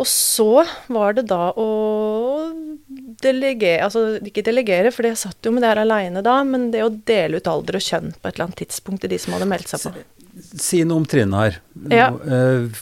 Og 0.00 0.08
så 0.08 0.64
var 0.88 1.16
det 1.16 1.26
da 1.28 1.50
å 1.60 1.68
delegere 3.20 3.84
Altså 3.84 4.02
ikke 4.24 4.44
delegere, 4.46 4.92
for 4.94 5.04
jeg 5.04 5.18
satt 5.20 5.44
jo 5.44 5.52
med 5.52 5.60
det 5.64 5.74
her 5.74 5.82
aleine 5.82 6.22
da, 6.24 6.38
men 6.46 6.70
det 6.72 6.80
å 6.86 6.88
dele 6.88 7.40
ut 7.40 7.50
alder 7.50 7.76
og 7.76 7.84
kjønn 7.84 8.14
på 8.14 8.22
et 8.30 8.32
eller 8.32 8.46
annet 8.48 8.62
tidspunkt 8.62 9.04
til 9.04 9.12
de 9.12 9.18
som 9.20 9.36
hadde 9.36 9.48
meldt 9.50 9.68
seg 9.68 9.84
på. 9.84 10.04
Si 10.40 10.80
noe 10.88 11.02
om 11.02 11.08
trinnet 11.08 11.36
her. 11.42 11.58
Ja. 11.92 12.08
Eh, 12.16 12.80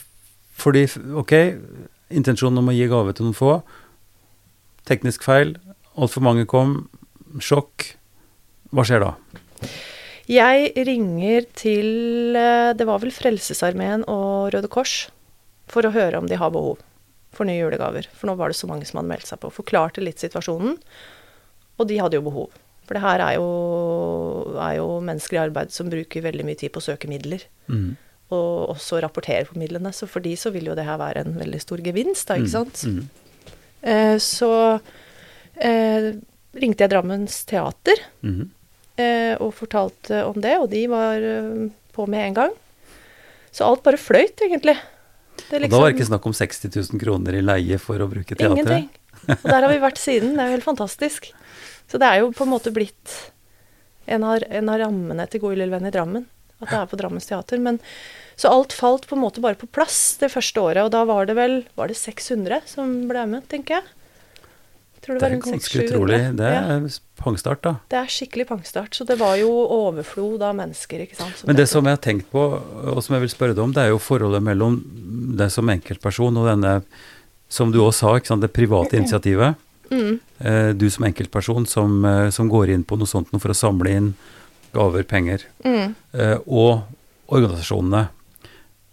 fordi, 0.59 0.85
ok, 1.19 1.33
intensjonen 2.15 2.61
om 2.61 2.71
å 2.71 2.75
gi 2.75 2.87
gave 2.91 3.15
til 3.15 3.27
noen 3.27 3.37
få. 3.37 3.57
Teknisk 4.87 5.27
feil. 5.27 5.57
Altfor 5.99 6.23
mange 6.23 6.47
kom. 6.49 6.77
Sjokk. 7.43 7.98
Hva 8.75 8.85
skjer 8.85 9.01
da? 9.03 9.13
Jeg 10.29 10.73
ringer 10.85 11.47
til 11.57 12.37
eh, 12.37 12.71
Det 12.77 12.85
var 12.85 13.01
vel 13.01 13.13
Frelsesarmeen 13.13 14.03
og 14.11 14.51
Røde 14.53 14.69
Kors 14.71 15.07
for 15.69 15.85
å 15.85 15.93
høre 15.93 16.17
om 16.21 16.27
de 16.29 16.37
har 16.37 16.53
behov 16.53 16.79
for 17.33 17.45
nye 17.45 17.59
julegaver. 17.59 18.07
For 18.17 18.29
nå 18.29 18.33
var 18.39 18.49
det 18.49 18.57
så 18.57 18.69
mange 18.69 18.87
som 18.89 18.97
hadde 18.99 19.11
meldt 19.11 19.29
seg 19.29 19.37
på. 19.41 19.51
Forklarte 19.53 20.01
litt 20.01 20.21
situasjonen. 20.21 20.79
Og 21.77 21.87
de 21.89 21.99
hadde 22.01 22.17
jo 22.17 22.25
behov. 22.25 22.55
For 22.89 22.97
det 22.97 23.03
her 23.03 23.21
er 23.21 23.35
jo, 23.37 23.49
er 24.57 24.79
jo 24.79 24.87
mennesker 25.05 25.37
i 25.37 25.41
arbeid 25.43 25.73
som 25.73 25.91
bruker 25.93 26.25
veldig 26.25 26.45
mye 26.47 26.57
tid 26.57 26.73
på 26.73 26.81
å 26.81 26.87
søke 26.87 27.09
midler. 27.11 27.45
Mm. 27.69 27.91
Og 28.33 28.73
også 28.73 28.97
rapportere 29.05 29.45
på 29.45 29.59
midlene. 29.61 29.93
Så 29.93 30.09
for 30.09 30.25
de 30.25 30.33
så 30.41 30.49
vil 30.55 30.71
jo 30.71 30.77
det 30.77 30.87
her 30.89 30.97
være 31.01 31.21
en 31.21 31.37
veldig 31.37 31.61
stor 31.61 31.85
gevinst, 31.85 32.25
da, 32.31 32.39
ikke 32.41 32.55
sant. 32.55 32.81
Mm. 32.89 33.03
Eh, 33.93 34.15
så 34.25 34.51
eh, 35.61 36.09
ringte 36.57 36.85
jeg 36.85 36.95
Drammens 36.95 37.43
Teater 37.49 38.01
Mm. 38.25 38.49
Eh, 38.99 39.33
og 39.39 39.53
fortalte 39.57 40.23
om 40.27 40.37
det, 40.43 40.55
og 40.61 40.69
de 40.71 40.85
var 40.91 41.25
eh, 41.25 41.67
på 41.95 42.07
med 42.11 42.27
en 42.27 42.39
gang. 42.43 42.55
Så 43.51 43.65
alt 43.65 43.83
bare 43.85 43.99
fløyt, 43.99 44.39
egentlig. 44.45 44.77
Det 45.49 45.63
Og 45.63 45.71
da 45.71 45.79
var 45.79 45.89
det 45.89 45.97
ikke 45.97 46.09
snakk 46.11 46.25
om 46.29 46.35
60 46.35 46.69
000 46.75 47.01
kroner 47.01 47.39
i 47.39 47.43
leie 47.43 47.79
for 47.81 48.01
å 48.03 48.09
bruke 48.11 48.35
teatret? 48.35 48.59
Ingenting. 48.59 48.89
Og 49.39 49.47
der 49.47 49.61
har 49.63 49.71
vi 49.71 49.81
vært 49.81 50.01
siden. 50.01 50.35
Det 50.35 50.43
er 50.43 50.51
jo 50.51 50.57
helt 50.57 50.67
fantastisk. 50.67 51.31
Så 51.89 51.99
det 52.01 52.07
er 52.07 52.21
jo 52.21 52.33
på 52.35 52.45
en 52.45 52.51
måte 52.53 52.73
blitt 52.75 53.15
en 54.09 54.25
av, 54.25 54.43
en 54.45 54.69
av 54.69 54.79
rammene 54.83 55.25
til 55.29 55.43
God 55.43 55.57
lille 55.59 55.73
venn 55.73 55.89
i 55.89 55.93
Drammen. 55.93 56.27
At 56.59 56.71
det 56.71 56.79
er 56.79 56.89
på 56.91 56.99
Drammens 56.99 57.29
teater. 57.29 57.61
Men, 57.63 57.79
så 58.39 58.51
alt 58.51 58.75
falt 58.75 59.07
på 59.09 59.17
en 59.17 59.23
måte 59.23 59.43
bare 59.43 59.57
på 59.59 59.69
plass 59.71 60.17
det 60.21 60.31
første 60.33 60.61
året. 60.61 60.83
Og 60.85 60.93
da 60.95 61.05
var 61.09 61.29
det 61.29 61.37
vel 61.39 61.61
var 61.79 61.91
det 61.91 61.97
600 61.99 62.67
som 62.69 62.93
ble 63.09 63.25
med, 63.31 63.47
tenker 63.51 63.79
jeg. 63.79 63.98
Det, 65.05 65.21
er 65.23 65.35
ganske 65.39 65.69
700. 65.69 65.85
utrolig. 65.89 66.19
Det 66.37 66.49
Ja, 66.53 66.61
er 66.77 66.87
pangstart, 67.19 67.61
da. 67.63 67.75
det 67.89 67.97
er 67.99 68.05
skikkelig 68.11 68.47
pangstart. 68.47 68.93
Så 68.95 69.05
det 69.07 69.17
var 69.19 69.35
jo 69.39 69.49
overflod 69.49 70.41
av 70.45 70.55
mennesker, 70.55 71.03
ikke 71.05 71.15
sant. 71.19 71.43
Men 71.47 71.55
det 71.55 71.67
som 71.69 71.85
jeg 71.85 71.95
har 71.97 72.03
tenkt 72.03 72.29
på, 72.31 72.43
og 72.93 72.99
som 73.03 73.15
jeg 73.15 73.21
vil 73.25 73.31
spørre 73.33 73.55
deg 73.55 73.63
om, 73.63 73.71
det 73.75 73.83
er 73.85 73.89
jo 73.93 73.99
forholdet 74.03 74.43
mellom 74.43 74.79
deg 75.39 75.51
som 75.51 75.69
enkeltperson 75.69 76.37
og 76.37 76.47
denne, 76.51 76.81
som 77.49 77.71
du 77.71 77.79
også 77.81 77.99
sa, 78.05 78.13
ikke 78.19 78.27
sant, 78.33 78.41
det 78.45 78.51
private 78.53 78.97
initiativet. 78.99 79.55
mm, 79.91 80.19
Eh, 80.39 80.69
du 80.71 80.85
som 80.89 81.03
enkeltperson 81.03 81.65
som, 81.67 82.05
eh, 82.05 82.29
som 82.29 82.47
går 82.47 82.69
inn 82.71 82.83
på 82.87 82.95
noe 82.97 83.07
sånt 83.09 83.31
noe 83.33 83.41
for 83.41 83.51
å 83.51 83.57
samle 83.57 83.89
inn 83.91 84.13
gaver, 84.71 85.03
penger, 85.03 85.41
mm, 85.65 85.95
eh, 86.13 86.37
og 86.47 86.83
organisasjonene. 87.27 88.07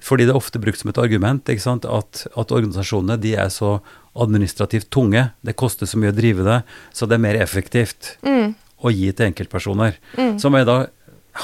Fordi 0.03 0.25
det 0.27 0.33
er 0.35 0.39
ofte 0.39 0.59
brukt 0.63 0.79
som 0.79 0.91
et 0.91 0.99
argument 0.99 1.45
ikke 1.51 1.63
sant, 1.63 1.85
at, 1.85 2.27
at 2.37 2.53
organisasjonene 2.55 3.17
de 3.21 3.35
er 3.37 3.49
så 3.49 3.77
administrativt 4.23 4.91
tunge, 4.91 5.31
det 5.45 5.57
koster 5.57 5.87
så 5.87 5.99
mye 6.01 6.13
å 6.13 6.17
drive 6.17 6.45
det, 6.47 6.63
så 6.93 7.07
det 7.09 7.17
er 7.19 7.23
mer 7.25 7.39
effektivt 7.43 8.17
mm, 8.27 8.55
å 8.85 8.93
gi 8.93 9.13
til 9.13 9.27
enkeltpersoner. 9.31 9.97
mm, 10.17 10.39
Som 10.41 10.55
jeg 10.59 10.67
da 10.69 10.87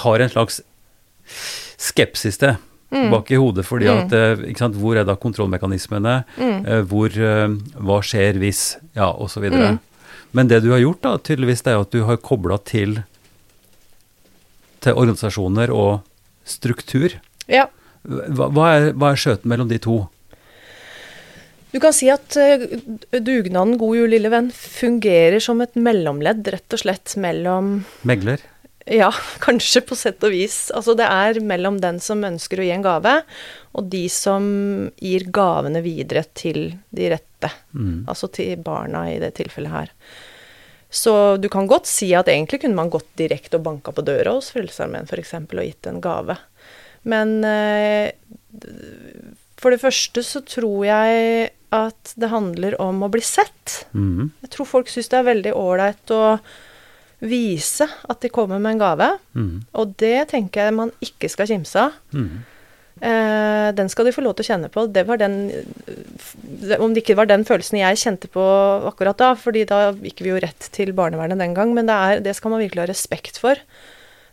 har 0.03 0.21
en 0.25 0.31
slags 0.33 0.61
skepsis 1.83 2.39
til 2.41 2.57
mm, 2.93 3.11
bak 3.13 3.31
i 3.33 3.39
hodet, 3.41 3.65
fordi 3.67 3.89
Mm. 3.89 3.99
at 4.07 4.13
eh, 4.13 4.55
sant, 4.59 4.75
Hvor 4.77 4.97
er 4.97 5.05
da 5.05 5.15
kontrollmekanismene? 5.17 6.25
mm. 6.39 6.67
Eh, 6.67 6.83
hvor 6.83 7.09
eh, 7.09 7.49
Hva 7.81 8.01
skjer 8.03 8.39
hvis 8.39 8.77
Ja, 8.97 9.11
osv. 9.13 9.49
Mm. 9.51 9.79
Men 10.33 10.49
det 10.49 10.63
du 10.63 10.71
har 10.73 10.79
gjort, 10.81 11.03
da, 11.03 11.17
tydeligvis, 11.19 11.63
det 11.63 11.73
er 11.75 11.81
at 11.81 11.91
du 11.91 12.05
har 12.05 12.17
kobla 12.17 12.59
til 12.65 13.03
til 14.83 14.97
organisasjoner 14.99 15.71
og 15.71 16.01
struktur. 16.45 17.13
Ja. 17.47 17.69
Hva, 18.03 18.49
hva, 18.51 18.65
er, 18.75 18.89
hva 18.99 19.13
er 19.13 19.21
skjøten 19.21 19.47
mellom 19.53 19.69
de 19.71 19.79
to? 19.79 20.09
Du 21.73 21.81
kan 21.81 21.95
si 21.97 22.11
at 22.13 22.37
eh, 22.37 22.67
dugnaden 23.17 23.79
God 23.81 23.97
jul, 23.97 24.11
lille 24.13 24.33
venn 24.33 24.51
fungerer 24.53 25.41
som 25.41 25.63
et 25.65 25.77
mellomledd, 25.79 26.45
rett 26.53 26.77
og 26.77 26.83
slett, 26.83 27.15
mellom 27.21 27.79
Megler? 28.09 28.43
Ja, 28.93 29.09
kanskje 29.47 29.85
på 29.87 29.97
sett 29.97 30.25
og 30.27 30.35
vis. 30.35 30.67
Altså 30.77 30.97
det 30.99 31.07
er 31.09 31.41
mellom 31.45 31.79
den 31.83 32.01
som 32.03 32.25
ønsker 32.29 32.61
å 32.61 32.67
gi 32.67 32.75
en 32.75 32.85
gave, 32.85 33.15
og 33.73 33.89
de 33.93 34.05
som 34.13 34.45
gir 35.01 35.25
gavene 35.33 35.81
videre 35.85 36.27
til 36.37 36.75
de 36.91 37.09
rette. 37.15 37.53
Mm. 37.73 38.05
Altså 38.11 38.29
til 38.33 38.61
barna 38.61 39.07
i 39.11 39.17
det 39.23 39.33
tilfellet 39.39 39.73
her. 39.73 39.97
Så 40.93 41.39
du 41.41 41.49
kan 41.49 41.65
godt 41.71 41.89
si 41.89 42.11
at 42.13 42.29
egentlig 42.29 42.61
kunne 42.67 42.77
man 42.77 42.93
gått 42.93 43.09
direkte 43.17 43.57
og 43.57 43.65
banka 43.65 43.95
på 43.97 44.05
døra 44.05 44.35
hos 44.37 44.51
Frelsesarmeen 44.53 45.09
f.eks. 45.09 45.39
og 45.41 45.63
gitt 45.65 45.89
en 45.89 46.03
gave. 46.05 46.37
Men 47.09 47.39
eh, 47.49 48.13
for 49.57 49.73
det 49.73 49.81
første 49.81 50.21
så 50.27 50.43
tror 50.45 50.85
jeg 50.85 51.49
at 51.73 52.13
det 52.21 52.29
handler 52.33 52.77
om 52.83 53.03
å 53.03 53.11
bli 53.13 53.23
sett. 53.25 53.87
Mm. 53.97 54.31
Jeg 54.45 54.51
tror 54.55 54.69
folk 54.69 54.91
syns 54.93 55.09
det 55.13 55.19
er 55.23 55.29
veldig 55.31 55.55
ålreit 55.57 56.13
å 56.13 56.23
vise 57.23 57.87
at 58.11 58.21
de 58.25 58.31
kommer 58.35 58.59
med 58.61 58.75
en 58.77 58.81
gave. 58.83 59.11
Mm. 59.39 59.61
Og 59.79 59.93
det 60.03 60.17
tenker 60.33 60.67
jeg 60.67 60.75
man 60.77 60.91
ikke 61.05 61.31
skal 61.31 61.49
kimse 61.51 61.85
av. 61.87 61.95
Mm. 62.13 62.41
Eh, 63.03 63.69
den 63.75 63.89
skal 63.91 64.07
de 64.07 64.13
få 64.15 64.23
lov 64.23 64.35
til 64.37 64.45
å 64.45 64.49
kjenne 64.51 64.69
på. 64.71 64.85
Det 64.93 65.05
var 65.09 65.19
den 65.23 65.37
eh, 65.51 66.77
Om 66.79 66.93
det 66.95 67.03
ikke 67.03 67.17
var 67.19 67.27
den 67.31 67.43
følelsen 67.49 67.81
jeg 67.81 67.99
kjente 68.03 68.29
på 68.31 68.43
akkurat 68.91 69.19
da, 69.19 69.33
fordi 69.39 69.65
da 69.71 69.81
gikk 69.97 70.21
vi 70.23 70.31
jo 70.35 70.43
rett 70.43 70.69
til 70.77 70.93
barnevernet 70.95 71.41
den 71.41 71.55
gang, 71.57 71.73
men 71.75 71.89
det, 71.89 71.97
er, 71.97 72.21
det 72.23 72.35
skal 72.39 72.53
man 72.55 72.63
virkelig 72.63 72.85
ha 72.85 72.91
respekt 72.93 73.41
for. 73.43 73.59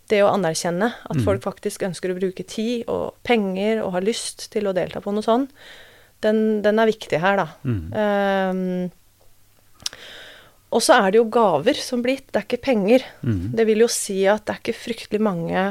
Det 0.10 0.24
å 0.26 0.32
anerkjenne 0.34 0.92
at 1.06 1.18
Mm. 1.18 1.24
folk 1.26 1.44
faktisk 1.46 1.84
ønsker 1.86 2.10
å 2.12 2.18
bruke 2.20 2.44
tid 2.46 2.90
og 2.90 3.14
penger 3.24 3.84
og 3.86 3.94
har 3.94 4.02
lyst 4.06 4.50
til 4.52 4.66
å 4.70 4.74
delta 4.74 5.02
på 5.02 5.14
noe 5.14 5.26
sånn, 5.26 5.48
den, 6.26 6.62
den 6.66 6.80
er 6.82 6.90
viktig 6.90 7.20
her, 7.22 7.40
da. 7.40 7.48
Mm. 7.64 7.84
Um, 7.94 8.92
og 10.70 10.84
så 10.86 11.00
er 11.02 11.12
det 11.12 11.18
jo 11.18 11.30
gaver 11.34 11.78
som 11.82 12.04
blir 12.06 12.20
gitt, 12.20 12.28
det 12.30 12.42
er 12.42 12.46
ikke 12.46 12.66
penger. 12.68 13.06
Mm. 13.26 13.56
Det 13.58 13.66
vil 13.66 13.82
jo 13.86 13.90
si 13.90 14.20
at 14.30 14.46
det 14.46 14.54
er 14.54 14.62
ikke 14.62 14.78
fryktelig 14.78 15.22
mange 15.26 15.64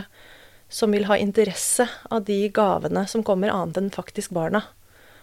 som 0.68 0.92
vil 0.92 1.06
ha 1.08 1.16
interesse 1.16 1.86
av 2.12 2.24
de 2.28 2.40
gavene 2.52 3.04
som 3.08 3.22
kommer, 3.24 3.52
annet 3.54 3.78
enn 3.80 3.92
faktisk 3.94 4.34
barna. 4.36 4.64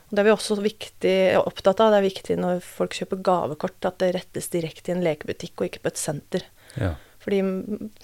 Og 0.08 0.16
det 0.16 0.22
er 0.22 0.30
vi 0.30 0.34
også 0.36 0.58
viktig, 0.62 1.18
opptatt 1.42 1.82
av. 1.84 1.92
Det 1.92 2.00
er 2.00 2.08
viktig 2.08 2.38
når 2.40 2.62
folk 2.66 2.96
kjøper 2.96 3.24
gavekort, 3.26 3.78
at 3.90 4.00
det 4.02 4.14
rettes 4.16 4.50
direkte 4.54 4.94
i 4.94 4.96
en 4.96 5.04
lekebutikk 5.06 5.60
og 5.60 5.68
ikke 5.70 5.84
på 5.84 5.92
et 5.92 6.02
senter. 6.02 6.46
Ja. 6.80 6.94
Fordi 7.26 7.42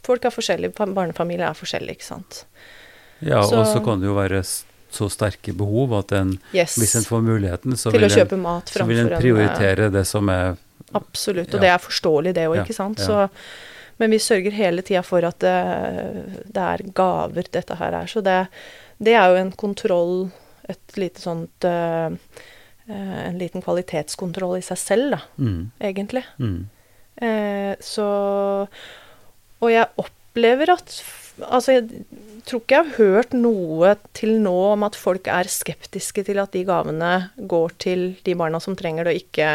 folk 0.05 0.25
er 0.25 0.34
forskjellige, 0.34 0.73
barnefamilier 0.97 1.47
er 1.51 1.57
forskjellige, 1.57 1.99
ikke 1.99 2.10
sant. 2.10 2.45
ja, 3.21 3.39
og 3.39 3.65
Så- 3.67 3.84
kan 3.86 3.99
det 4.01 4.07
jo 4.07 4.15
være 4.15 4.43
så 4.93 5.08
sterke 5.12 5.54
behov 5.58 5.93
at 5.99 6.12
en, 6.17 6.36
Yes. 6.54 6.77
hvis 6.80 6.95
en 6.99 7.08
får 7.08 7.21
muligheten, 7.25 7.77
så 7.80 7.91
vil 7.93 8.04
en, 8.08 8.41
mat 8.41 8.69
så 8.69 8.86
vil 8.88 8.99
en, 9.06 9.10
prioritere 9.19 9.88
en 9.88 9.91
eh, 9.91 9.97
det 9.99 10.06
som 10.10 10.30
er 10.30 10.56
Absolutt, 10.93 11.47
og 11.54 11.56
Ja. 11.56 11.60
det 11.62 11.69
er 11.71 11.77
forståelig 11.80 12.34
det 12.36 12.47
òg, 12.49 12.58
ikke 12.65 12.75
sant. 12.75 12.99
Så, 12.99 13.30
men 13.99 14.12
vi 14.12 14.17
sørger 14.19 14.51
hele 14.51 14.82
tida 14.84 15.01
for 15.08 15.23
at 15.23 15.39
det, 15.39 15.54
det 16.51 16.58
er 16.62 16.84
gaver 16.93 17.47
dette 17.51 17.77
her 17.80 17.93
er. 18.01 18.08
Så 18.12 18.19
det, 18.25 18.47
det 18.99 19.13
er 19.15 19.30
jo 19.32 19.38
en 19.39 19.51
kontroll, 19.56 20.32
et 20.67 20.97
lite 20.97 21.21
sånt 21.23 21.63
eh, 21.63 22.10
eh, 22.89 23.27
En 23.30 23.38
liten 23.39 23.62
kvalitetskontroll 23.63 24.58
i 24.60 24.62
seg 24.65 24.77
selv, 24.77 25.12
da, 25.15 25.21
mm, 25.38 25.71
egentlig. 25.80 26.25
mm, 26.39 26.62
Eh, 27.21 27.75
så 27.80 28.67
Og 29.62 29.69
jeg 29.69 29.86
opplever 30.01 30.71
at 30.73 31.04
Altså, 31.47 31.77
jeg 31.77 32.06
tror 32.47 32.62
ikke 32.62 32.77
jeg 32.77 32.88
har 32.88 32.97
hørt 32.97 33.36
noe 33.38 33.95
til 34.17 34.38
nå 34.43 34.56
om 34.73 34.86
at 34.88 34.97
folk 34.99 35.27
er 35.32 35.49
skeptiske 35.51 36.25
til 36.27 36.41
at 36.41 36.54
de 36.56 36.63
gavene 36.67 37.12
går 37.38 37.75
til 37.82 38.06
de 38.25 38.36
barna 38.38 38.62
som 38.63 38.77
trenger 38.77 39.08
det, 39.08 39.13
og 39.13 39.21
ikke 39.25 39.49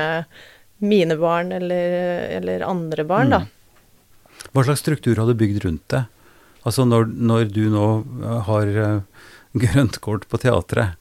mine 0.87 1.17
barn 1.21 1.55
eller, 1.57 2.27
eller 2.37 2.67
andre 2.67 3.07
barn, 3.09 3.33
da. 3.33 3.41
Mm. 3.45 3.53
Hva 4.53 4.67
slags 4.67 4.83
struktur 4.85 5.19
har 5.19 5.29
du 5.29 5.37
bygd 5.39 5.65
rundt 5.65 5.85
det? 5.93 6.05
Altså 6.67 6.85
når, 6.87 7.09
når 7.09 7.51
du 7.55 7.65
nå 7.73 7.87
eh, 8.23 8.39
har 8.49 8.73
grøntkort 8.73 9.13
grønt 9.63 9.99
kort 10.05 10.25
på 10.29 10.41
teatret, 10.43 10.99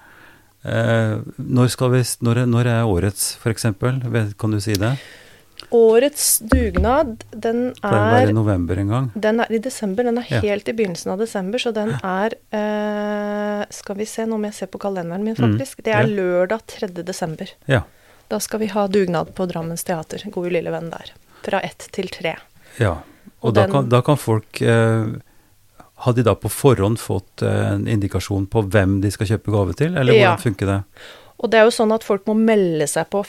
eh, 0.63 1.17
når, 1.37 1.71
vi, 1.91 2.01
når, 2.23 2.45
når 2.47 2.69
er 2.71 2.87
årets, 2.87 3.33
f.eks.? 3.41 3.67
Kan 4.39 4.55
du 4.55 4.61
si 4.63 4.77
det? 4.79 4.93
Årets 5.75 6.27
dugnad, 6.51 7.23
den 7.31 7.59
Pleier 7.81 7.97
å 7.99 8.11
være 8.13 8.21
er 8.27 8.31
i 8.31 8.35
november 8.37 8.79
en 8.81 8.91
gang. 8.93 9.07
Den 9.27 9.41
er 9.43 9.51
i 9.51 9.59
desember. 9.59 10.03
Den 10.07 10.17
er 10.21 10.25
Ja. 10.29 10.39
helt 10.45 10.69
i 10.71 10.73
begynnelsen 10.77 11.11
av 11.11 11.19
desember, 11.19 11.59
så 11.59 11.73
den 11.75 11.91
er 12.03 12.35
eh, 12.51 13.65
Skal 13.73 13.95
vi 13.99 14.05
se, 14.05 14.25
nå 14.25 14.37
må 14.39 14.45
jeg 14.51 14.53
se 14.61 14.67
på 14.67 14.79
kalenderen 14.79 15.23
min, 15.23 15.35
Mm, 15.35 15.57
faktisk. 15.57 15.83
Det 15.83 15.93
er 15.93 16.05
ja. 16.07 16.15
lørdag 16.21 16.61
3. 16.67 17.03
desember. 17.03 17.49
Ja. 17.67 17.81
Da 18.29 18.39
skal 18.39 18.59
vi 18.59 18.67
ha 18.67 18.87
dugnad 18.87 19.33
på 19.35 19.47
Drammens 19.47 19.83
teater. 19.83 20.21
God 20.31 20.51
lille 20.51 20.71
venn 20.71 20.89
der. 20.89 21.11
Fra 21.43 21.59
ett 21.61 21.87
til 21.91 22.07
tre. 22.09 22.35
ja. 22.79 22.97
Og, 23.41 23.49
Og 23.49 23.53
da, 23.55 23.61
den- 23.63 23.71
kan, 23.71 23.89
da 23.89 24.01
kan 24.01 24.17
folk 24.17 24.61
eh, 24.61 25.05
Har 25.97 26.13
de 26.13 26.23
da 26.23 26.33
på 26.35 26.49
forhånd 26.49 26.97
fått 26.99 27.41
eh, 27.41 27.73
en 27.73 27.87
indikasjon 27.87 28.47
på 28.47 28.61
hvem 28.69 29.01
de 29.01 29.09
skal 29.11 29.27
kjøpe 29.27 29.51
gave 29.51 29.73
til, 29.75 29.95
eller 29.97 30.13
Ja. 30.13 30.35
hvordan 30.35 30.41
funker 30.43 30.65
det? 30.65 30.83
Og 31.39 31.49
det 31.51 31.59
er 31.59 31.63
jo 31.65 31.71
sånn 31.71 31.93
at 31.93 32.03
folk 32.03 32.25
må 32.25 32.33
melde 32.35 32.87
seg 32.87 33.09
på 33.09 33.23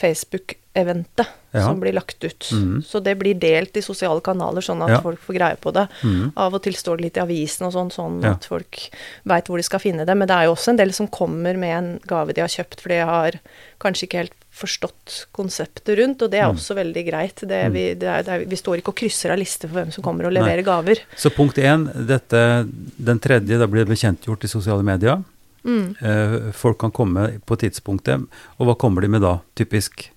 Facebook-eventet 0.76 1.26
Ja. 1.52 1.62
som 1.66 1.80
blir 1.80 1.92
lagt 1.92 2.22
ut. 2.24 2.48
Mm. 2.52 2.82
Så 2.84 3.00
det 3.02 3.14
blir 3.18 3.34
delt 3.34 3.76
i 3.76 3.80
sosiale 3.82 4.20
kanaler, 4.20 4.60
sånn 4.60 4.82
at 4.82 4.90
Ja. 4.90 5.00
folk 5.00 5.18
får 5.20 5.34
greie 5.38 5.56
på 5.56 5.72
det. 5.72 5.88
Mm. 6.02 6.32
Av 6.36 6.52
og 6.54 6.62
til 6.62 6.74
står 6.74 6.96
det 6.98 7.02
litt 7.04 7.16
i 7.16 7.20
avisen 7.20 7.66
og 7.66 7.72
sånn, 7.72 7.90
sånn 7.90 8.22
Ja. 8.22 8.32
at 8.32 8.44
folk 8.44 8.90
veit 9.24 9.46
hvor 9.46 9.56
de 9.56 9.62
skal 9.62 9.80
finne 9.80 10.04
det. 10.04 10.14
Men 10.16 10.28
det 10.28 10.34
er 10.36 10.44
jo 10.44 10.54
også 10.54 10.68
en 10.70 10.76
del 10.76 10.92
som 10.92 11.08
kommer 11.08 11.56
med 11.56 11.78
en 11.78 12.00
gave 12.06 12.34
de 12.34 12.40
har 12.42 12.48
kjøpt, 12.48 12.80
for 12.80 12.88
de 12.90 12.98
har 13.04 13.32
kanskje 13.80 14.06
ikke 14.06 14.18
helt 14.18 14.32
forstått 14.52 15.26
konseptet 15.34 15.96
rundt, 15.98 16.22
og 16.22 16.30
det 16.30 16.40
er 16.40 16.46
Mm. 16.48 16.56
også 16.56 16.74
veldig 16.74 17.06
greit. 17.10 17.36
Det, 17.36 17.66
Mm. 17.66 17.72
vi, 17.72 17.94
det 17.94 18.02
er, 18.08 18.22
det 18.22 18.28
er, 18.28 18.44
vi 18.46 18.56
står 18.56 18.76
ikke 18.82 18.88
og 18.88 18.96
krysser 18.96 19.30
av 19.32 19.38
lister 19.38 19.68
for 19.68 19.80
hvem 19.82 19.92
som 19.92 20.02
kommer 20.04 20.26
og 20.26 20.32
Nei. 20.32 20.42
leverer 20.42 20.62
gaver. 20.64 20.98
Så 21.16 21.30
punkt 21.30 21.56
én, 21.56 21.86
dette, 22.06 22.66
den 23.02 23.18
tredje, 23.18 23.58
da 23.58 23.66
blir 23.66 23.84
det 23.86 23.88
bekjentgjort 23.96 24.44
i 24.44 24.48
sosiale 24.48 24.82
medier. 24.82 25.22
Mm. 25.64 25.96
Eh, 26.02 26.52
folk 26.52 26.78
kan 26.78 26.90
komme 26.92 27.40
på 27.46 27.56
tidspunktet, 27.58 28.26
og 28.60 28.66
hva 28.66 28.76
kommer 28.78 29.00
de 29.02 29.08
med 29.08 29.22
da, 29.22 29.40
typisk? 29.56 30.10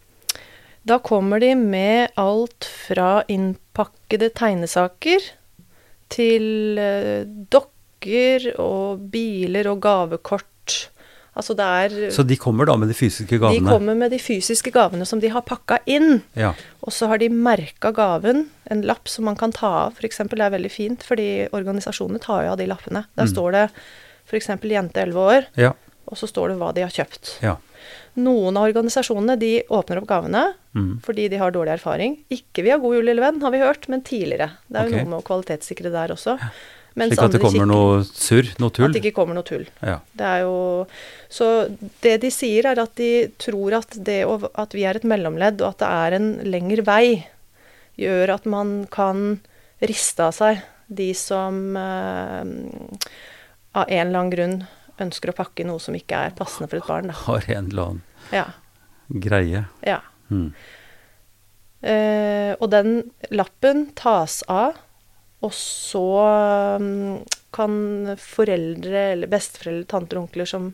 Da 0.88 1.00
kommer 1.04 1.40
de 1.44 1.54
med 1.60 2.12
alt 2.18 2.66
fra 2.88 3.24
innpakkede 3.30 4.30
tegnesaker 4.34 5.20
til 6.10 6.80
eh, 6.82 7.26
dokker 7.54 8.48
og 8.62 9.04
biler 9.12 9.68
og 9.70 9.82
gavekort. 9.84 10.46
Altså 11.40 11.54
det 11.56 11.66
er 11.66 12.12
Så 12.12 12.24
de 12.28 12.36
kommer 12.40 12.66
da 12.68 12.76
med 12.80 12.90
de 12.90 12.96
fysiske 12.98 13.38
gavene? 13.40 13.62
De 13.62 13.70
kommer 13.70 13.96
med 13.96 14.12
de 14.12 14.20
fysiske 14.20 14.72
gavene 14.76 15.06
som 15.08 15.22
de 15.22 15.30
har 15.32 15.42
pakka 15.48 15.78
inn. 15.88 16.22
Ja. 16.36 16.54
Og 16.84 16.92
så 16.96 17.08
har 17.12 17.22
de 17.22 17.30
merka 17.30 17.92
gaven, 17.96 18.48
en 18.72 18.82
lapp 18.88 19.08
som 19.08 19.26
man 19.30 19.38
kan 19.40 19.54
ta 19.56 19.70
av. 19.86 20.00
F.eks. 20.02 20.18
det 20.32 20.42
er 20.42 20.56
veldig 20.58 20.72
fint, 20.74 21.04
fordi 21.06 21.48
organisasjonene 21.56 22.20
tar 22.24 22.48
jo 22.48 22.56
av 22.56 22.58
de 22.60 22.68
lappene. 22.68 23.06
Der 23.16 23.28
Mm. 23.30 23.34
står 23.36 23.52
det 23.56 23.66
f.eks. 24.28 24.48
jente 24.64 25.02
11 25.06 25.16
år, 25.22 25.46
ja. 25.56 25.72
og 26.08 26.18
så 26.18 26.28
står 26.28 26.50
det 26.50 26.58
hva 26.60 26.74
de 26.74 26.82
har 26.82 26.92
kjøpt. 26.92 27.38
Ja. 27.46 27.56
Noen 28.20 28.58
av 28.58 28.68
organisasjonene 28.70 29.38
de 29.40 29.54
åpner 29.70 30.02
opp 30.02 30.08
gavene 30.08 30.48
Mm. 30.76 31.00
fordi 31.02 31.28
de 31.30 31.38
har 31.42 31.52
dårlig 31.52 31.72
erfaring. 31.80 32.18
Ikke 32.30 32.62
via 32.64 32.78
God 32.78 32.94
jul, 33.00 33.06
lille 33.06 33.22
venn, 33.24 33.40
har 33.42 33.50
vi 33.52 33.58
hørt, 33.58 33.88
men 33.90 34.04
tidligere. 34.06 34.52
Det 34.70 34.78
er 34.78 34.86
jo 34.90 34.98
noe 35.00 35.10
med 35.10 35.20
å 35.20 35.26
kvalitetssikre 35.26 35.90
der 35.92 36.14
også. 36.14 36.36
Mens 36.96 37.14
Slik 37.16 37.24
at 37.26 37.32
det 37.32 37.42
kommer 37.42 37.66
kikker- 37.66 37.72
noe 37.72 38.04
surr, 38.04 38.52
noe 38.60 38.70
tull? 38.70 38.86
At 38.86 38.94
det 38.94 39.02
ikke 39.04 39.16
kommer 39.16 39.34
noe 39.34 39.44
tull. 39.44 39.66
Ja. 39.82 40.00
Det 40.16 40.26
er 40.26 40.40
jo 40.42 40.86
Så 41.30 41.76
det 42.02 42.22
de 42.22 42.30
sier, 42.30 42.66
er 42.66 42.80
at 42.80 42.94
de 42.96 43.28
tror 43.40 43.74
at 43.78 43.98
det 44.04 44.26
at 44.56 44.72
vi 44.74 44.84
er 44.86 44.96
et 44.96 45.04
mellomledd, 45.04 45.62
og 45.62 45.70
at 45.70 45.78
det 45.80 45.88
er 45.90 46.14
en 46.20 46.30
lengre 46.46 46.84
vei, 46.86 47.26
gjør 47.98 48.30
at 48.36 48.46
man 48.46 48.88
kan 48.92 49.40
riste 49.82 50.20
av 50.20 50.34
seg 50.34 50.62
de 50.88 51.14
som 51.14 51.76
eh, 51.78 52.44
av 53.76 53.86
en 53.88 54.08
eller 54.08 54.20
annen 54.20 54.32
grunn 54.32 54.68
ønsker 55.06 55.32
å 55.32 55.36
pakke 55.38 55.66
noe 55.66 55.80
som 55.80 55.96
ikke 55.96 56.18
er 56.28 56.36
passende 56.38 56.70
for 56.70 56.78
et 56.82 56.88
barn. 56.88 57.08
Da. 57.08 57.14
Har 57.14 57.46
en 57.50 57.70
eller 57.72 57.84
annen 57.84 58.02
Ja. 58.32 58.46
greie. 59.10 59.66
ja. 59.86 60.00
Mm. 60.30 60.54
Uh, 61.80 62.54
og 62.60 62.68
den 62.74 62.90
lappen 63.32 63.86
tas 63.96 64.42
av, 64.52 64.76
og 65.42 65.54
så 65.56 66.02
um, 66.76 67.22
kan 67.56 67.78
foreldre 68.20 69.04
eller 69.14 69.32
besteforeldre, 69.32 69.88
tanter 69.88 70.20
og 70.20 70.26
onkler 70.28 70.50
som 70.50 70.74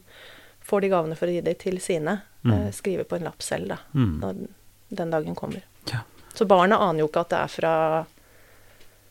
får 0.66 0.82
de 0.82 0.90
gavene 0.90 1.18
for 1.20 1.30
å 1.30 1.36
gi 1.36 1.44
dem 1.46 1.60
til 1.62 1.80
sine, 1.84 2.22
Mm. 2.46 2.52
uh, 2.68 2.72
skrive 2.72 3.06
på 3.10 3.16
en 3.18 3.24
lapp 3.26 3.42
selv 3.42 3.68
da, 3.72 3.78
Mm. 3.98 4.20
når 4.22 4.48
den 4.94 5.10
dagen 5.10 5.34
kommer. 5.36 5.62
Ja. 5.90 6.02
Så 6.36 6.46
barna 6.46 6.78
aner 6.78 7.00
jo 7.00 7.08
ikke 7.08 7.22
at 7.22 7.30
det 7.30 7.40
er 7.40 7.48
fra 7.48 8.06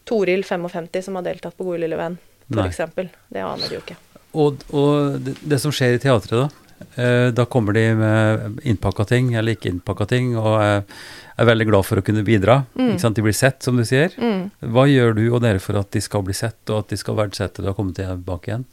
Toril 0.07 0.45
55 0.45 1.03
som 1.03 1.15
har 1.17 1.23
deltatt 1.27 1.57
på 1.57 1.65
Gode 1.65 1.81
lille 1.81 1.97
venn, 1.99 2.19
eksempel. 2.53 3.09
Det 3.33 3.43
aner 3.43 3.67
de 3.69 3.75
jo 3.75 3.81
ikke. 3.81 3.97
Og, 4.35 4.63
og 4.75 5.19
det, 5.23 5.39
det 5.47 5.61
som 5.63 5.75
skjer 5.75 5.97
i 5.97 6.03
teatret, 6.03 6.45
da? 6.45 6.65
Eh, 6.95 7.29
da 7.35 7.45
kommer 7.45 7.73
de 7.73 7.85
med 7.95 8.61
innpakka 8.63 9.07
ting 9.09 9.33
eller 9.35 9.57
ikke 9.57 9.71
innpakka 9.71 10.07
ting, 10.11 10.35
og 10.39 10.59
eh, 10.63 11.03
er 11.39 11.49
veldig 11.49 11.67
glad 11.71 11.87
for 11.89 12.01
å 12.01 12.05
kunne 12.07 12.25
bidra. 12.27 12.63
Mm. 12.75 12.93
Ikke 12.93 13.05
sant? 13.05 13.19
De 13.19 13.25
blir 13.27 13.37
sett, 13.37 13.63
som 13.67 13.79
du 13.79 13.85
sier. 13.89 14.15
Mm. 14.19 14.49
Hva 14.75 14.87
gjør 14.91 15.17
du 15.19 15.25
og 15.31 15.43
dere 15.45 15.63
for 15.63 15.79
at 15.81 15.91
de 15.95 16.03
skal 16.05 16.27
bli 16.27 16.37
sett, 16.37 16.61
og 16.71 16.85
at 16.85 16.95
de 16.95 17.01
skal 17.01 17.19
verdsette 17.19 17.65
det 17.65 17.73
og 17.73 17.79
komme 17.81 17.97
tilbake 17.97 18.53
igjen? 18.53 18.67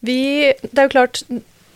Vi 0.00 0.20
Det 0.62 0.78
er 0.78 0.88
jo 0.88 0.94
klart 0.94 1.22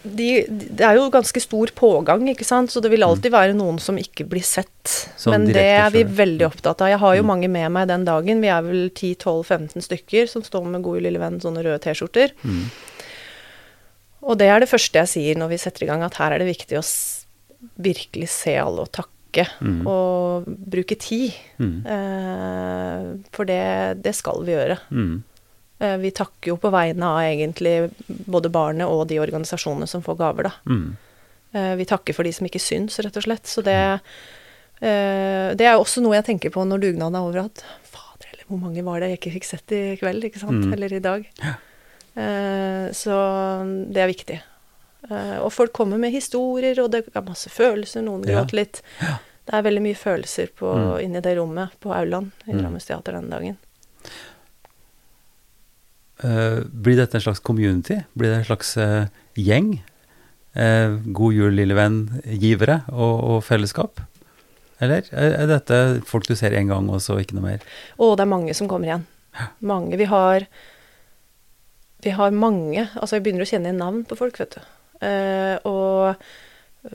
de, 0.05 0.27
det 0.49 0.85
er 0.85 0.99
jo 0.99 1.09
ganske 1.11 1.40
stor 1.40 1.71
pågang, 1.75 2.27
ikke 2.29 2.45
sant, 2.45 2.69
så 2.71 2.81
det 2.85 2.90
vil 2.93 3.03
alltid 3.07 3.33
være 3.33 3.55
noen 3.57 3.79
som 3.81 3.97
ikke 3.97 4.27
blir 4.29 4.45
sett. 4.45 4.69
Mm. 4.85 5.14
Sånn 5.17 5.33
Men 5.33 5.47
det 5.49 5.64
er 5.79 5.90
vi 5.95 6.03
veldig 6.05 6.45
opptatt 6.51 6.83
av. 6.85 6.90
Jeg 6.93 6.99
har 7.01 7.14
jo 7.17 7.23
Mm. 7.25 7.31
mange 7.33 7.49
med 7.51 7.73
meg 7.73 7.88
den 7.88 8.05
dagen. 8.05 8.40
Vi 8.45 8.49
er 8.53 8.62
vel 8.62 8.90
10-12-15 8.90 9.81
stykker 9.87 10.29
som 10.29 10.43
står 10.45 10.67
med 10.69 10.83
Gode 10.85 11.01
lille 11.03 11.19
venn, 11.19 11.40
sånne 11.40 11.64
røde 11.64 11.81
T-skjorter. 11.81 12.33
Mm. 12.45 12.67
Og 14.25 14.38
det 14.40 14.49
er 14.49 14.61
det 14.61 14.69
første 14.71 15.01
jeg 15.03 15.09
sier 15.09 15.37
når 15.40 15.49
vi 15.53 15.59
setter 15.61 15.85
i 15.85 15.87
gang, 15.90 16.03
at 16.03 16.14
her 16.21 16.33
er 16.33 16.38
det 16.45 16.49
viktig 16.57 16.79
å 16.81 16.85
virkelig 17.81 18.29
se 18.29 18.57
alle 18.61 18.85
og 18.85 18.93
takke. 18.93 19.47
Mm. 19.61 19.83
Og 19.90 20.45
bruke 20.47 20.97
tid. 21.01 21.33
Mm. 21.59 21.77
Eh, 21.87 23.07
for 23.35 23.45
det, 23.49 24.03
det 24.05 24.14
skal 24.14 24.45
vi 24.47 24.53
gjøre. 24.55 24.79
Mm. 24.95 25.23
Eh, 25.85 25.97
vi 26.01 26.11
takker 26.16 26.53
jo 26.53 26.57
på 26.61 26.70
vegne 26.73 27.09
av 27.11 27.20
egentlig 27.27 27.75
både 28.09 28.51
barnet 28.55 28.88
og 28.88 29.07
de 29.11 29.18
organisasjonene 29.23 29.88
som 29.90 30.05
får 30.07 30.16
gaver, 30.23 30.49
da. 30.49 30.53
Mm. 30.70 30.87
Eh, 31.55 31.75
vi 31.81 31.87
takker 31.90 32.16
for 32.16 32.27
de 32.27 32.33
som 32.35 32.47
ikke 32.49 32.62
syns, 32.62 32.97
rett 33.05 33.18
og 33.20 33.27
slett. 33.27 33.51
Så 33.51 33.62
det, 33.66 33.77
eh, 34.81 35.53
det 35.55 35.66
er 35.68 35.75
jo 35.77 35.85
også 35.85 36.03
noe 36.03 36.16
jeg 36.18 36.27
tenker 36.31 36.55
på 36.55 36.64
når 36.66 36.81
dugnaden 36.87 37.18
er 37.18 37.27
over, 37.29 37.44
at 37.44 37.64
fader 37.90 38.31
heller, 38.33 38.49
hvor 38.49 38.62
mange 38.62 38.85
var 38.87 39.01
det 39.01 39.11
jeg 39.12 39.20
ikke 39.20 39.35
fikk 39.37 39.49
sett 39.51 39.77
i 39.77 39.83
kveld, 40.01 40.25
ikke 40.31 40.42
sant? 40.42 40.64
Mm. 40.64 40.73
Eller 40.79 40.92
i 40.97 41.05
dag. 41.05 41.29
Ja. 41.42 41.55
Så 42.94 43.14
det 43.90 43.99
er 43.99 44.07
viktig. 44.07 44.37
Og 45.42 45.51
folk 45.53 45.73
kommer 45.75 45.99
med 45.99 46.12
historier, 46.14 46.79
og 46.85 46.92
det 46.92 47.01
er 47.11 47.25
masse 47.27 47.51
følelser, 47.51 48.05
noen 48.07 48.23
Ja. 48.23 48.44
gråter 48.44 48.55
litt. 48.55 48.83
Det 49.44 49.53
er 49.53 49.62
veldig 49.66 49.83
mye 49.83 49.99
følelser 49.99 50.49
på, 50.55 50.70
Mm. 50.73 51.03
inni 51.03 51.20
det 51.20 51.37
rommet 51.37 51.70
på 51.81 51.90
aulaen 51.92 52.31
i 52.47 52.53
Mm. 52.53 52.61
Drammens 52.62 52.87
teater 52.87 53.12
denne 53.18 53.31
dagen. 53.31 53.57
Eh, 56.24 56.60
blir 56.64 56.96
dette 56.98 57.18
en 57.18 57.24
slags 57.26 57.42
community? 57.44 58.00
Blir 58.16 58.32
det 58.32 58.40
en 58.42 58.48
slags 58.48 58.76
eh, 58.80 59.06
gjeng? 59.37 59.74
Eh, 60.54 60.96
god 61.16 61.34
jul, 61.37 61.56
lille 61.58 61.76
venn-givere 61.76 62.80
og, 62.94 63.16
og 63.28 63.40
fellesskap? 63.44 64.00
Eller 64.82 65.06
er, 65.14 65.48
dette 65.50 65.80
folk 66.08 66.26
du 66.28 66.34
ser 66.38 66.56
én 66.56 66.70
gang, 66.70 66.88
og 66.90 67.02
så 67.02 67.18
ikke 67.20 67.37
noe 67.37 67.48
mer? 67.52 67.66
Å, 67.98 68.14
det 68.16 68.24
er 68.24 68.30
mange 68.30 68.54
som 68.56 68.70
kommer 68.70 68.90
igjen. 68.90 69.06
Mange. 69.66 69.98
Vi 69.98 70.06
har 70.06 70.46
Vi 72.04 72.12
har 72.14 72.30
mange 72.30 72.84
Altså, 72.94 73.16
jeg 73.16 73.24
begynner 73.24 73.42
å 73.42 73.48
kjenne 73.48 73.70
igjen 73.70 73.80
navn 73.82 74.04
på 74.06 74.18
folk, 74.18 74.38
vet 74.38 74.56
du. 74.58 74.66
Eh, 75.04 75.56
og 75.66 76.14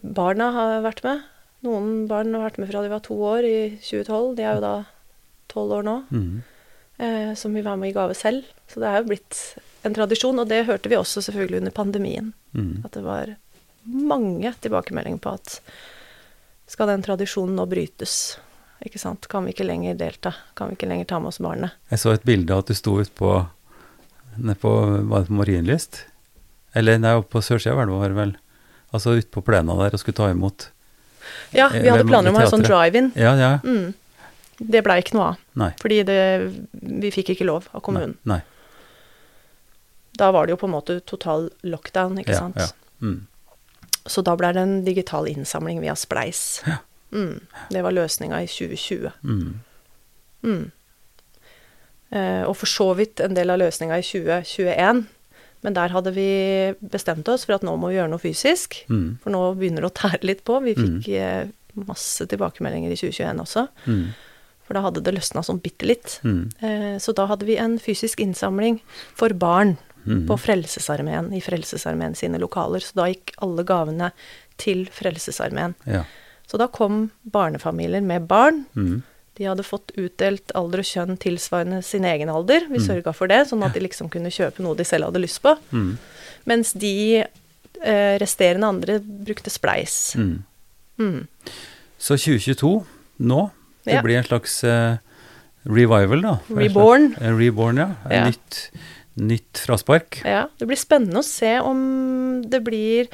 barna 0.02 0.52
har 0.56 0.86
vært 0.86 1.04
med. 1.06 1.26
Noen 1.66 2.08
barn 2.08 2.32
har 2.38 2.48
vært 2.48 2.62
med 2.62 2.70
fra 2.72 2.84
de 2.86 2.94
var 2.94 3.04
to 3.04 3.18
år 3.18 3.48
i 3.48 3.58
2012. 3.84 4.38
De 4.38 4.46
er 4.46 4.56
jo 4.56 4.64
da 4.64 4.76
tolv 5.52 5.80
år 5.80 5.88
nå. 5.88 5.98
Mm. 6.14 6.40
Eh, 7.00 7.34
som 7.36 7.54
vi 7.54 7.62
var 7.62 7.78
med 7.80 7.90
i 7.90 7.94
gave 7.96 8.14
selv. 8.14 8.44
Så 8.68 8.82
det 8.84 8.88
er 8.90 9.00
jo 9.00 9.08
blitt 9.08 9.38
en 9.88 9.96
tradisjon, 9.96 10.40
og 10.42 10.50
det 10.52 10.66
hørte 10.68 10.92
vi 10.92 10.98
også 11.00 11.24
selvfølgelig 11.24 11.62
under 11.62 11.72
pandemien. 11.72 12.34
Mm. 12.52 12.82
At 12.84 12.98
det 12.98 13.04
var 13.06 13.32
mange 13.88 14.52
tilbakemeldinger 14.60 15.22
på 15.24 15.32
at 15.40 15.62
skal 16.70 16.92
den 16.92 17.06
tradisjonen 17.06 17.56
nå 17.56 17.66
brytes? 17.72 18.18
Ikke 18.84 19.00
sant? 19.00 19.30
Kan 19.32 19.48
vi 19.48 19.56
ikke 19.56 19.68
lenger 19.68 19.96
delta? 20.00 20.34
Kan 20.60 20.70
vi 20.70 20.76
ikke 20.76 20.90
lenger 20.92 21.08
ta 21.08 21.22
med 21.24 21.32
oss 21.32 21.40
barnet? 21.44 21.80
Jeg 21.90 22.04
så 22.04 22.12
et 22.18 22.28
bilde 22.28 22.52
av 22.52 22.66
at 22.66 22.74
du 22.74 22.76
sto 22.78 22.98
ute 23.00 23.16
på 23.16 23.32
på, 24.60 24.72
var 25.10 25.24
det 25.24 25.28
på 25.28 25.34
Marienlyst? 25.40 26.04
Eller 26.76 27.00
nei, 27.00 27.16
oppe 27.18 27.34
på 27.38 27.42
sørsida 27.44 27.76
var 27.76 27.88
det 27.88 28.16
vel. 28.16 28.36
Altså 28.92 29.16
ute 29.16 29.32
på 29.32 29.44
plena 29.44 29.76
der 29.80 29.96
og 29.96 30.02
skulle 30.02 30.20
ta 30.20 30.30
imot 30.32 30.70
Ja, 31.54 31.68
Eh, 31.68 31.82
vi 31.84 31.90
hadde 31.90 32.08
planer 32.08 32.32
om 32.32 32.38
å 32.38 32.40
ha 32.40 32.46
en 32.48 32.52
sånn 32.52 32.64
drive-in. 32.66 33.12
Ja, 33.16 33.36
ja. 33.38 33.52
Mm. 33.64 33.94
Det 34.60 34.82
blei 34.84 35.00
ikke 35.02 35.16
noe 35.16 35.28
av. 35.34 35.42
Nei. 35.60 35.70
Fordi 35.80 36.02
det, 36.08 36.20
vi 37.04 37.12
fikk 37.16 37.32
ikke 37.36 37.48
lov 37.48 37.70
av 37.72 37.84
kommunen. 37.86 38.18
Nei. 38.28 38.40
nei. 38.40 38.42
Da 40.20 40.32
var 40.36 40.46
det 40.48 40.52
jo 40.58 40.60
på 40.60 40.68
en 40.68 40.74
måte 40.76 40.98
total 41.08 41.48
lockdown, 41.64 42.18
ikke 42.20 42.36
Ja, 42.36 42.40
sant. 42.44 42.58
ja. 42.60 42.68
Mm. 43.00 43.22
Så 44.10 44.24
da 44.26 44.34
blei 44.36 44.50
det 44.56 44.62
en 44.66 44.84
digital 44.84 45.28
innsamling 45.32 45.80
via 45.84 45.96
Spleis. 45.96 46.62
Ja. 46.68 46.80
Mm. 47.12 47.40
Det 47.72 47.82
var 47.86 47.96
løsninga 47.96 48.42
i 48.44 48.48
2020. 48.52 49.12
Mm. 49.24 49.54
Mm. 50.44 50.66
Eh, 52.12 52.44
og 52.50 52.56
for 52.58 52.70
så 52.70 52.90
vidt 52.98 53.22
en 53.24 53.34
del 53.38 53.50
av 53.54 53.62
løsninga 53.62 53.98
i 54.02 54.06
2021. 54.06 55.06
Men 55.62 55.76
der 55.76 55.92
hadde 55.92 56.12
vi 56.16 56.28
bestemt 56.80 57.28
oss 57.32 57.44
for 57.46 57.58
at 57.58 57.66
nå 57.68 57.74
må 57.80 57.90
vi 57.92 57.98
gjøre 58.00 58.12
noe 58.12 58.22
fysisk. 58.24 58.82
Mm. 58.90 59.20
For 59.24 59.34
nå 59.34 59.42
begynner 59.60 59.84
det 59.86 59.92
å 59.92 59.98
tære 60.00 60.22
litt 60.28 60.44
på. 60.48 60.60
Vi 60.64 60.76
fikk 60.78 61.10
eh, 61.20 61.50
masse 61.88 62.26
tilbakemeldinger 62.32 62.92
i 62.92 63.00
2021 63.00 63.44
også. 63.44 63.66
Mm. 63.88 64.06
For 64.70 64.78
da 64.78 64.84
hadde 64.86 65.02
det 65.02 65.16
løsna 65.18 65.42
sånn 65.42 65.58
bitte 65.64 65.88
litt. 65.90 66.20
Mm. 66.22 66.44
Eh, 66.62 66.98
så 67.02 67.16
da 67.18 67.26
hadde 67.26 67.48
vi 67.50 67.56
en 67.58 67.80
fysisk 67.82 68.22
innsamling 68.22 68.80
for 69.18 69.34
barn 69.34 69.78
Mm. 70.08 70.28
på 70.30 70.38
Frelsesarmeen, 70.40 71.34
i 71.36 71.42
Frelsesarmeen 71.44 72.14
sine 72.16 72.40
lokaler. 72.40 72.80
Så 72.80 72.94
da 72.96 73.08
gikk 73.12 73.34
alle 73.44 73.66
gavene 73.68 74.12
til 74.58 74.86
Frelsesarmeen. 74.96 75.74
Ja. 75.86 76.06
Så 76.48 76.58
da 76.58 76.68
kom 76.72 77.10
barnefamilier 77.30 78.02
med 78.02 78.26
barn. 78.28 78.64
Mm. 78.78 79.02
De 79.36 79.44
hadde 79.50 79.66
fått 79.68 79.92
utdelt 80.00 80.52
alder 80.56 80.80
og 80.80 80.88
kjønn 80.88 81.18
tilsvarende 81.20 81.84
sin 81.84 82.06
egen 82.08 82.30
alder. 82.32 82.62
Vi 82.70 82.78
Mm. 82.80 82.88
sørga 82.88 83.14
for 83.14 83.28
det, 83.28 83.48
sånn 83.50 83.64
at 83.66 83.74
de 83.74 83.82
liksom 83.82 84.10
kunne 84.10 84.32
kjøpe 84.32 84.60
noe 84.64 84.74
de 84.76 84.84
selv 84.86 85.06
hadde 85.12 85.22
lyst 85.22 85.42
på. 85.44 85.58
Mm. 85.74 85.98
Mens 86.46 86.74
de 86.74 87.26
eh, 87.84 88.18
resterende 88.20 88.66
andre 88.68 89.00
brukte 89.00 89.50
spleis. 89.52 90.16
Mm. 90.16 90.44
Mm. 90.98 91.28
Så 92.00 92.16
2022, 92.18 92.86
nå, 93.20 93.52
det 93.86 93.94
Ja. 93.94 94.02
blir 94.02 94.18
en 94.18 94.24
slags 94.24 94.64
uh, 94.64 94.98
revival, 95.66 96.22
da. 96.22 96.40
Reborn. 96.50 97.16
Eh, 97.22 97.32
reborn, 97.38 97.78
ja. 97.78 97.90
En 98.06 98.12
Ja. 98.12 98.26
Nytt, 98.30 98.72
nytt 99.18 99.58
fraspark. 99.66 100.22
Ja, 100.26 100.48
det 100.58 100.68
blir 100.68 100.78
spennende 100.78 101.20
å 101.20 101.24
se 101.26 101.60
om 101.60 102.42
det 102.48 102.62
blir 102.64 103.08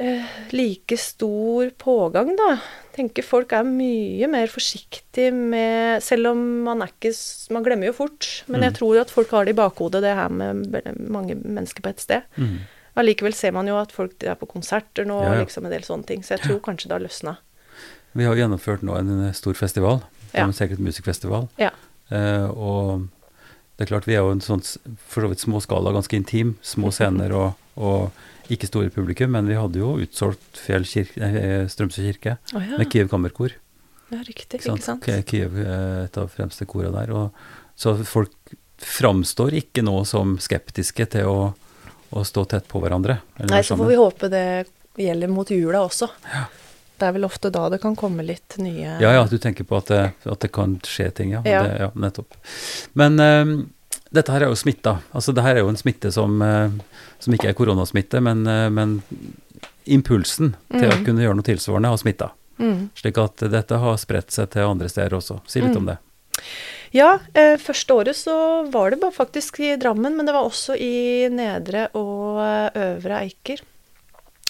uh, 0.00 0.24
like 0.52 0.96
stor 0.98 1.70
pågang, 1.78 2.34
da. 2.38 2.56
Tenker 2.96 3.22
folk 3.24 3.52
er 3.54 3.62
mye 3.64 4.26
mer 4.28 4.50
forsiktige 4.50 5.30
med 5.32 6.02
Selv 6.02 6.32
om 6.32 6.40
man 6.66 6.82
er 6.82 6.90
ikke 6.90 7.12
Man 7.54 7.64
glemmer 7.64 7.86
jo 7.86 7.92
fort. 7.92 8.42
Men 8.48 8.62
jeg 8.62 8.72
Mm. 8.72 8.78
tror 8.78 9.00
at 9.00 9.10
folk 9.10 9.30
har 9.30 9.44
det 9.44 9.54
i 9.54 9.60
bakhodet, 9.60 10.02
det 10.02 10.14
her 10.16 10.28
med 10.28 10.66
mange 11.08 11.34
mennesker 11.36 11.80
på 11.82 11.90
et 11.90 12.00
sted. 12.00 12.22
Mm. 12.36 12.58
Allikevel 12.96 13.32
ser 13.34 13.52
man 13.52 13.66
jo 13.66 13.76
at 13.78 13.92
folk 13.92 14.18
er 14.24 14.34
på 14.34 14.48
konserter 14.48 15.04
nå, 15.06 15.22
Ja, 15.22 15.34
ja. 15.34 15.44
liksom 15.44 15.64
en 15.64 15.70
del 15.70 15.82
sånne 15.82 16.04
ting. 16.06 16.22
Så 16.22 16.30
jeg 16.36 16.40
tror 16.40 16.60
kanskje 16.60 16.88
det 16.88 16.92
har 16.92 17.00
løsna. 17.00 17.36
Vi 18.12 18.26
har 18.26 18.36
gjennomført 18.38 18.82
nå 18.86 18.96
en 18.98 19.12
eh, 19.28 19.32
stor 19.36 19.54
festival, 19.54 20.00
Ja. 20.32 20.44
en 20.44 20.52
Secret 20.54 20.78
Music-festival. 20.82 21.48
Ja. 21.58 21.70
Eh, 22.10 22.46
og 22.50 23.08
det 23.76 23.86
er 23.86 23.90
klart 23.92 24.06
vi 24.06 24.14
er 24.18 24.24
jo 24.26 24.32
en 24.34 24.42
sånn 24.44 24.62
for 25.08 25.24
så 25.24 25.30
vidt 25.30 25.42
småskala, 25.44 25.92
ganske 25.94 26.16
intim. 26.18 26.56
Små 26.62 26.90
scener 26.94 27.32
og, 27.36 27.54
og 27.76 28.50
ikke 28.50 28.66
store 28.66 28.90
publikum, 28.90 29.30
men 29.36 29.46
vi 29.46 29.54
hadde 29.58 29.78
jo 29.78 29.92
utsolgt 30.02 30.58
Fjell 30.58 30.84
kirke, 30.90 31.30
Strømsø 31.70 32.02
kirke 32.02 32.36
oh, 32.54 32.58
ja. 32.62 32.78
med 32.80 32.90
Kiev 32.90 33.08
Kammerkor. 33.12 33.54
ja, 34.10 34.18
riktig. 34.26 34.58
Ikke 34.58 34.74
Ikke 34.74 34.84
sant? 34.84 35.06
Kiev 35.30 35.54
er 35.62 36.04
et 36.08 36.18
av 36.18 36.30
fremste 36.34 36.66
kora 36.66 36.90
der. 36.90 37.14
Og, 37.14 37.30
så 37.78 37.94
folk 38.04 38.34
framstår 38.80 39.54
ikke 39.60 39.84
nå 39.86 40.00
som 40.08 40.34
skeptiske 40.42 41.06
til 41.14 41.30
å, 41.30 41.38
å 42.10 42.24
stå 42.26 42.44
tett 42.50 42.66
på 42.68 42.80
hverandre. 42.82 43.20
Nei, 43.46 43.62
så 43.62 43.76
får 43.78 43.90
vi 43.92 43.98
håpe 44.00 44.30
det 44.32 44.44
gjelder 44.98 45.30
mot 45.30 45.48
jula 45.50 45.84
også. 45.86 46.10
Det 47.00 47.08
er 47.08 47.14
vel 47.16 47.24
ofte 47.24 47.48
da 47.50 47.62
det 47.72 47.80
kan 47.80 47.94
komme 47.96 48.22
litt 48.26 48.58
nye 48.60 48.98
Ja, 49.00 49.12
ja, 49.16 49.24
du 49.24 49.38
tenker 49.40 49.64
på 49.64 49.78
at 49.80 49.88
det, 49.92 50.00
at 50.28 50.40
det 50.44 50.50
kan 50.52 50.76
skje 50.84 51.08
ting, 51.16 51.30
ja. 51.32 51.40
Ja. 51.48 51.62
Det, 51.64 51.76
ja 51.80 51.90
nettopp. 51.96 52.36
Men 52.92 53.16
eh, 53.24 53.54
dette 54.12 54.34
her 54.34 54.44
er 54.44 54.52
jo 54.52 54.58
smitta. 54.58 54.98
Altså 55.16 55.32
det 55.32 55.42
her 55.46 55.56
er 55.56 55.64
jo 55.64 55.70
en 55.72 55.78
smitte 55.80 56.10
som, 56.12 56.40
uh, 56.42 56.68
som 57.22 57.34
ikke 57.36 57.48
er 57.52 57.56
koronasmitte, 57.58 58.20
men, 58.26 58.42
uh, 58.46 58.66
men 58.74 58.98
impulsen 59.86 60.54
til 60.70 60.88
å 60.90 60.96
Mhm. 60.96 61.04
kunne 61.06 61.22
gjøre 61.24 61.36
noe 61.38 61.46
tilsvarende 61.46 61.88
har 61.88 61.96
smitta. 62.02 62.30
Mm. 62.58 62.90
Slik 62.94 63.18
at 63.18 63.36
dette 63.50 63.78
har 63.80 63.96
spredt 63.96 64.30
seg 64.30 64.50
til 64.50 64.62
andre 64.68 64.88
steder 64.88 65.16
også. 65.16 65.40
Si 65.46 65.60
litt 65.60 65.70
Mm. 65.72 65.76
om 65.78 65.86
det. 65.86 65.98
Ja, 66.92 67.18
eh, 67.34 67.56
første 67.56 67.94
året 67.94 68.16
så 68.18 68.68
var 68.70 68.90
det 68.90 69.00
bare 69.00 69.12
faktisk 69.12 69.60
i 69.60 69.76
Drammen, 69.76 70.16
men 70.16 70.26
det 70.26 70.34
var 70.34 70.44
også 70.44 70.74
i 70.78 71.28
Nedre 71.30 71.88
og 71.94 72.74
Øvre 72.74 73.20
Eiker. 73.24 73.60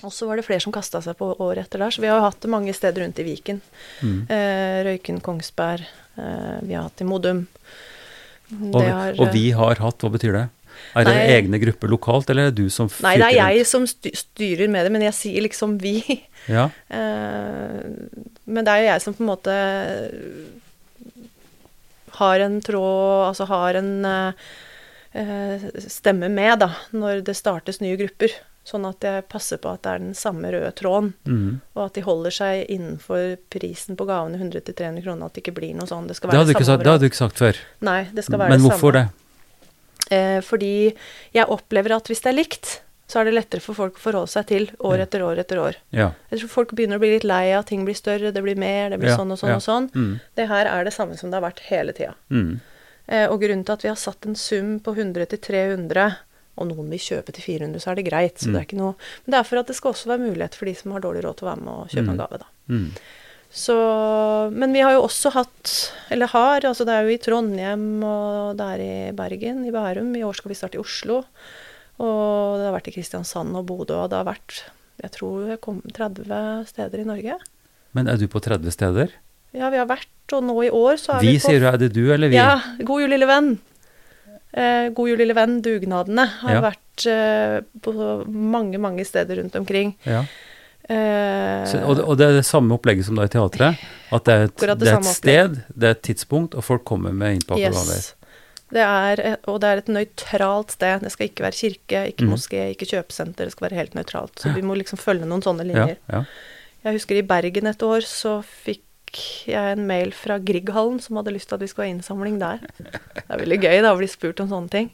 Og 0.06 0.12
så 0.14 0.28
var 0.28 0.38
det 0.38 0.46
flere 0.46 0.62
som 0.64 0.74
kasta 0.74 1.02
seg 1.04 1.18
på 1.18 1.32
året 1.42 1.66
etter 1.66 1.82
der, 1.82 1.94
så 1.94 2.02
vi 2.02 2.08
har 2.10 2.20
jo 2.20 2.28
hatt 2.28 2.40
det 2.42 2.52
mange 2.52 2.74
steder 2.76 3.04
rundt 3.04 3.20
i 3.20 3.26
Viken. 3.26 3.60
Mm. 4.00 4.20
Eh, 4.32 4.78
Røyken, 4.86 5.20
Kongsberg, 5.24 5.84
eh, 6.16 6.56
vi 6.64 6.76
har 6.76 6.88
hatt 6.88 7.02
i 7.02 7.08
Modum. 7.08 7.44
Det 8.50 8.74
Og, 8.74 8.82
har, 8.82 9.14
og 9.20 9.30
vi 9.34 9.50
har 9.54 9.78
hatt, 9.82 10.02
hva 10.02 10.10
betyr 10.10 10.34
det? 10.34 10.46
Er 10.96 11.06
det 11.06 11.12
Nei. 11.14 11.26
egne 11.36 11.60
grupper 11.62 11.90
lokalt, 11.92 12.30
eller 12.32 12.48
er 12.48 12.54
det 12.54 12.64
du 12.64 12.72
som 12.72 12.88
Nei, 13.04 13.14
det 13.20 13.28
er 13.28 13.36
jeg 13.36 13.66
som 13.68 13.84
styrer 13.86 14.70
med 14.72 14.86
det, 14.86 14.92
men 14.94 15.04
jeg 15.04 15.16
sier 15.18 15.44
liksom 15.46 15.78
vi. 15.82 16.00
Ja, 16.50 16.70
Eh, 16.90 17.84
men 18.50 18.66
det 18.66 18.72
er 18.72 18.80
jo 18.80 18.88
jeg 18.88 19.02
som 19.04 19.14
på 19.14 19.22
en 19.22 19.28
måte 19.28 19.54
har 22.16 22.42
en 22.42 22.56
tråd 22.64 23.28
Altså 23.28 23.46
har 23.50 23.78
en 23.78 23.90
eh, 24.08 24.48
eh, 25.20 25.66
stemme 25.84 26.30
med, 26.32 26.58
da, 26.64 26.72
når 26.96 27.22
det 27.26 27.36
startes 27.38 27.78
nye 27.84 27.98
grupper. 28.00 28.34
Sånn 28.66 28.84
at 28.84 29.02
jeg 29.02 29.24
passer 29.32 29.58
på 29.58 29.70
at 29.72 29.82
det 29.86 29.92
er 29.94 30.02
den 30.02 30.12
samme 30.14 30.50
røde 30.52 30.70
tråden, 30.76 31.14
mm. 31.24 31.54
og 31.74 31.80
at 31.86 31.96
de 31.96 32.04
holder 32.04 32.34
seg 32.34 32.68
innenfor 32.70 33.38
prisen 33.50 33.96
på 33.98 34.06
gavene 34.06 34.38
100-300 34.38 35.00
kroner. 35.06 35.30
At 35.30 35.38
det 35.38 35.42
ikke 35.44 35.56
blir 35.56 35.72
noe 35.78 35.88
sånn. 35.90 36.10
Det 36.10 36.18
skal 36.18 36.30
det, 36.30 36.36
være 36.36 36.50
du 36.50 36.52
ikke 36.52 36.66
samme 36.66 36.76
sagt, 36.76 36.84
det 36.84 36.92
hadde 36.92 37.06
du 37.06 37.10
ikke 37.10 37.22
sagt 37.22 37.40
før. 37.40 37.64
Nei, 37.88 38.02
det 38.12 38.26
skal 38.26 38.42
være 38.42 38.54
Men 38.54 38.60
det 38.62 38.68
hvorfor 38.68 38.96
det? 38.98 39.06
Eh, 40.10 40.38
fordi 40.44 40.74
jeg 41.36 41.52
opplever 41.56 41.96
at 41.96 42.10
hvis 42.10 42.22
det 42.24 42.32
er 42.32 42.36
likt, 42.36 42.72
så 43.10 43.20
er 43.20 43.26
det 43.26 43.34
lettere 43.34 43.62
for 43.62 43.74
folk 43.74 43.98
å 43.98 44.02
forholde 44.04 44.30
seg 44.30 44.46
til 44.46 44.68
år 44.86 45.02
etter 45.02 45.24
år 45.26 45.40
etter 45.42 45.58
år. 45.58 45.78
Ja. 45.94 46.12
Jeg 46.30 46.42
tror 46.42 46.52
folk 46.52 46.74
begynner 46.78 47.00
å 47.00 47.02
bli 47.02 47.14
litt 47.16 47.26
lei 47.26 47.50
av 47.56 47.64
ting 47.66 47.82
blir 47.86 47.98
større, 47.98 48.30
det 48.34 48.42
blir 48.44 48.58
mer, 48.58 48.92
det 48.92 49.00
blir 49.02 49.10
Ja, 49.10 49.18
sånn 49.18 49.34
og 49.34 49.40
sånn 49.40 49.54
ja. 49.54 49.58
og 49.58 49.64
sånn. 49.66 49.88
Mm. 49.94 50.12
Det 50.38 50.46
her 50.50 50.70
er 50.70 50.86
det 50.86 50.94
samme 50.94 51.18
som 51.18 51.32
det 51.32 51.40
har 51.40 51.46
vært 51.48 51.64
hele 51.66 51.94
tida. 51.96 52.14
Mm. 52.30 52.60
Eh, 53.10 53.26
og 53.26 53.40
grunnen 53.42 53.64
til 53.66 53.74
at 53.74 53.86
vi 53.86 53.90
har 53.90 53.98
satt 53.98 54.28
en 54.30 54.38
sum 54.38 54.76
på 54.84 54.94
100 54.94 55.26
til 55.32 55.42
300, 55.42 56.06
og 56.60 56.68
noen 56.68 56.90
vil 56.92 57.00
kjøpe 57.02 57.32
til 57.32 57.42
400, 57.46 57.80
så 57.80 57.90
er 57.90 57.94
det 58.00 58.06
greit. 58.10 58.36
Så 58.38 58.48
Mm. 58.48 58.52
det 58.52 58.60
er 58.60 58.66
ikke 58.68 58.78
noe 58.82 58.94
Men 59.24 59.32
det 59.34 59.38
er 59.40 59.48
for 59.48 59.58
at 59.58 59.66
det 59.66 59.76
skal 59.76 59.92
også 59.94 60.06
være 60.12 60.26
mulighet 60.28 60.54
for 60.54 60.66
de 60.70 60.74
som 60.76 60.92
har 60.92 61.00
dårlig 61.00 61.24
råd 61.24 61.36
til 61.40 61.48
å 61.48 61.50
være 61.50 61.62
med 61.64 61.72
og 61.74 61.88
kjøpe 61.88 62.06
Mm. 62.06 62.10
en 62.10 62.22
gave, 62.22 62.38
da. 62.38 62.46
Mm. 62.68 62.90
Så 63.52 64.52
Men 64.52 64.72
vi 64.72 64.80
har 64.80 64.92
jo 64.92 65.02
også 65.02 65.32
hatt, 65.32 65.92
eller 66.10 66.26
har, 66.28 66.60
altså 66.60 66.84
det 66.86 66.94
er 66.94 67.02
jo 67.08 67.14
i 67.14 67.18
Trondheim, 67.18 68.02
og 68.04 68.56
det 68.56 68.66
er 68.66 68.80
i 68.84 69.12
Bergen, 69.12 69.64
i 69.66 69.70
Bærum. 69.74 70.14
I 70.16 70.22
år 70.22 70.34
skal 70.36 70.48
vi 70.50 70.54
starte 70.54 70.76
i 70.78 70.82
Oslo. 70.82 71.24
Og 72.00 72.58
det 72.58 72.66
har 72.68 72.76
vært 72.78 72.88
i 72.88 72.94
Kristiansand 72.94 73.54
og 73.56 73.66
Bodø, 73.66 73.94
og 74.04 74.10
det 74.10 74.16
har 74.20 74.24
vært 74.30 74.62
jeg 75.02 75.10
tror 75.12 75.48
jeg 75.48 75.60
kom 75.64 75.80
30 75.96 76.66
steder 76.68 77.00
i 77.00 77.04
Norge. 77.08 77.38
Men 77.94 78.06
er 78.06 78.16
du 78.20 78.26
på 78.28 78.40
30 78.40 78.70
steder? 78.70 79.08
Ja, 79.56 79.70
vi 79.72 79.78
har 79.80 79.86
vært, 79.88 80.06
og 80.36 80.44
nå 80.44 80.54
i 80.66 80.70
år 80.70 80.94
så 81.00 81.16
er 81.16 81.20
Vi, 81.24 81.32
vi 81.32 81.38
på 81.40 81.48
sier 81.48 81.60
du. 81.60 81.66
Er 81.66 81.78
det 81.80 81.92
du 81.92 82.12
eller 82.12 82.28
vi? 82.28 82.36
Ja, 82.36 82.60
God 82.84 83.00
jul, 83.02 83.10
lille 83.10 83.26
venn. 83.26 83.58
Eh, 84.52 84.88
God 84.94 85.08
jul, 85.12 85.18
lille 85.22 85.34
venn, 85.36 85.60
dugnadene 85.62 86.24
har 86.42 86.54
Ja. 86.56 86.60
vært 86.60 87.06
eh, 87.06 87.60
på 87.82 87.92
mange, 88.26 88.78
mange 88.78 89.04
steder 89.06 89.36
rundt 89.42 89.54
omkring. 89.56 89.94
Ja. 90.04 90.24
Eh, 90.90 91.66
Så, 91.70 91.82
og, 91.86 91.96
det, 91.96 92.04
og 92.04 92.16
det 92.18 92.26
er 92.26 92.32
det 92.40 92.46
samme 92.46 92.74
opplegget 92.74 93.06
som 93.06 93.14
da 93.16 93.28
i 93.28 93.30
teatret? 93.30 93.78
At 94.10 94.24
det 94.26 94.34
er 94.34 94.42
et, 94.48 94.56
det 94.56 94.78
det 94.80 94.88
er 94.88 94.98
et 94.98 95.04
sted, 95.04 95.60
det 95.70 95.86
er 95.86 95.94
et 95.94 96.02
tidspunkt, 96.02 96.54
og 96.58 96.64
folk 96.66 96.84
kommer 96.84 97.12
med 97.14 97.38
innpakka 97.38 97.70
gaver? 97.70 98.08
Det 98.70 98.82
er, 98.86 99.36
og 99.50 99.60
det 99.62 99.66
er 99.68 99.80
et 99.82 99.88
nøytralt 99.90 100.70
sted. 100.76 101.00
Det 101.02 101.10
skal 101.10 101.26
ikke 101.26 101.42
være 101.42 101.58
kirke, 101.58 102.02
ikke 102.12 102.26
mm. 102.26 102.30
moské, 102.30 102.60
ikke 102.74 102.86
kjøpesenter. 102.86 103.48
Det 103.48 103.52
skal 103.56 103.66
være 103.68 103.78
helt 103.80 103.96
nøytralt. 103.98 104.38
Så 104.38 104.52
vi 104.54 104.62
må 104.62 104.76
liksom 104.78 104.98
følge 104.98 105.26
noen 105.26 105.42
sånne 105.42 105.66
Ja, 105.66 105.70
linjer. 105.72 105.96
ja. 106.10 106.24
Jeg 106.84 106.96
husker 106.96 107.18
i 107.18 107.22
Bergen 107.26 107.66
et 107.66 107.82
år 107.82 108.06
så 108.06 108.38
fikk 108.46 108.82
jeg 109.50 109.76
en 109.76 109.86
mail 109.88 110.12
fra 110.16 110.38
Grieghallen 110.38 111.00
som 111.02 111.16
hadde 111.20 111.32
lyst 111.34 111.48
til 111.50 111.56
at 111.58 111.62
vi 111.64 111.68
skulle 111.70 111.88
ha 111.88 111.94
innsamling 111.94 112.38
der. 112.40 112.62
Det 112.78 113.24
er 113.28 113.40
veldig 113.44 113.60
gøy 113.62 113.80
da 113.84 113.92
å 113.94 113.98
bli 114.00 114.08
spurt 114.10 114.40
om 114.44 114.48
sånne 114.52 114.70
ting. 114.72 114.90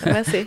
Det 0.00 0.06
må 0.12 0.20
jeg 0.22 0.28
si. 0.30 0.42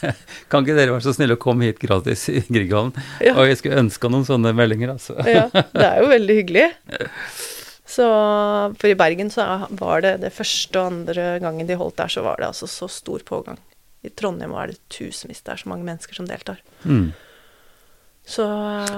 Kan 0.50 0.64
ikke 0.64 0.76
dere 0.78 0.94
være 0.94 1.04
så 1.04 1.12
snille 1.14 1.36
å 1.36 1.40
komme 1.42 1.68
hit 1.68 1.78
gratis 1.82 2.28
i 2.32 2.40
Grieghallen? 2.48 2.94
Ja. 3.22 3.34
Og 3.36 3.46
jeg 3.50 3.58
skulle 3.60 3.82
ønska 3.84 4.08
noen 4.10 4.24
sånne 4.26 4.54
meldinger, 4.56 4.94
altså. 4.96 5.18
Ja, 5.28 5.46
det 5.52 5.84
er 5.84 6.00
jo 6.02 6.08
veldig 6.14 6.38
hyggelig. 6.42 6.66
Så, 7.86 8.02
for 8.80 8.88
i 8.90 8.96
Bergen 8.98 9.28
så 9.30 9.44
var 9.78 10.00
det 10.02 10.16
det 10.24 10.32
første 10.34 10.80
og 10.80 10.88
andre 10.90 11.26
gangen 11.38 11.68
de 11.68 11.76
holdt 11.78 11.94
der, 12.00 12.10
så 12.10 12.24
var 12.26 12.40
det 12.42 12.48
altså 12.48 12.66
så 12.66 12.88
stor 12.90 13.22
pågang. 13.24 13.60
I 14.02 14.10
Trondheim 14.10 14.56
er 14.58 14.72
det 14.72 14.80
tusenvis, 14.92 15.38
det 15.46 15.52
er 15.54 15.60
så 15.62 15.70
mange 15.70 15.86
mennesker 15.86 16.18
som 16.18 16.26
deltar. 16.26 16.58
Mm. 16.82 17.12
Så 18.26 18.42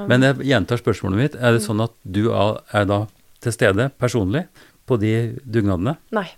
Men 0.09 0.25
jeg 0.25 0.41
gjentar 0.49 0.81
spørsmålet 0.81 1.21
mitt. 1.21 1.37
Er 1.37 1.53
det 1.53 1.61
Mm. 1.61 1.67
sånn 1.69 1.85
at 1.85 1.93
du 2.03 2.23
er 2.33 2.85
da 2.89 3.03
til 3.45 3.55
stede 3.55 3.89
personlig 4.01 4.47
på 4.89 4.99
de 5.01 5.15
dugnadene? 5.45 5.99
nei, 6.15 6.29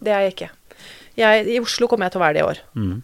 det 0.00 0.12
er 0.12 0.24
jeg 0.26 0.34
ikke. 0.34 0.50
Jeg, 1.18 1.44
I 1.46 1.60
Oslo 1.62 1.86
kommer 1.90 2.08
jeg 2.08 2.16
til 2.16 2.20
å 2.20 2.24
være 2.24 2.36
det 2.36 2.42
i 2.42 2.48
år. 2.48 2.62
Mm. 2.74 2.96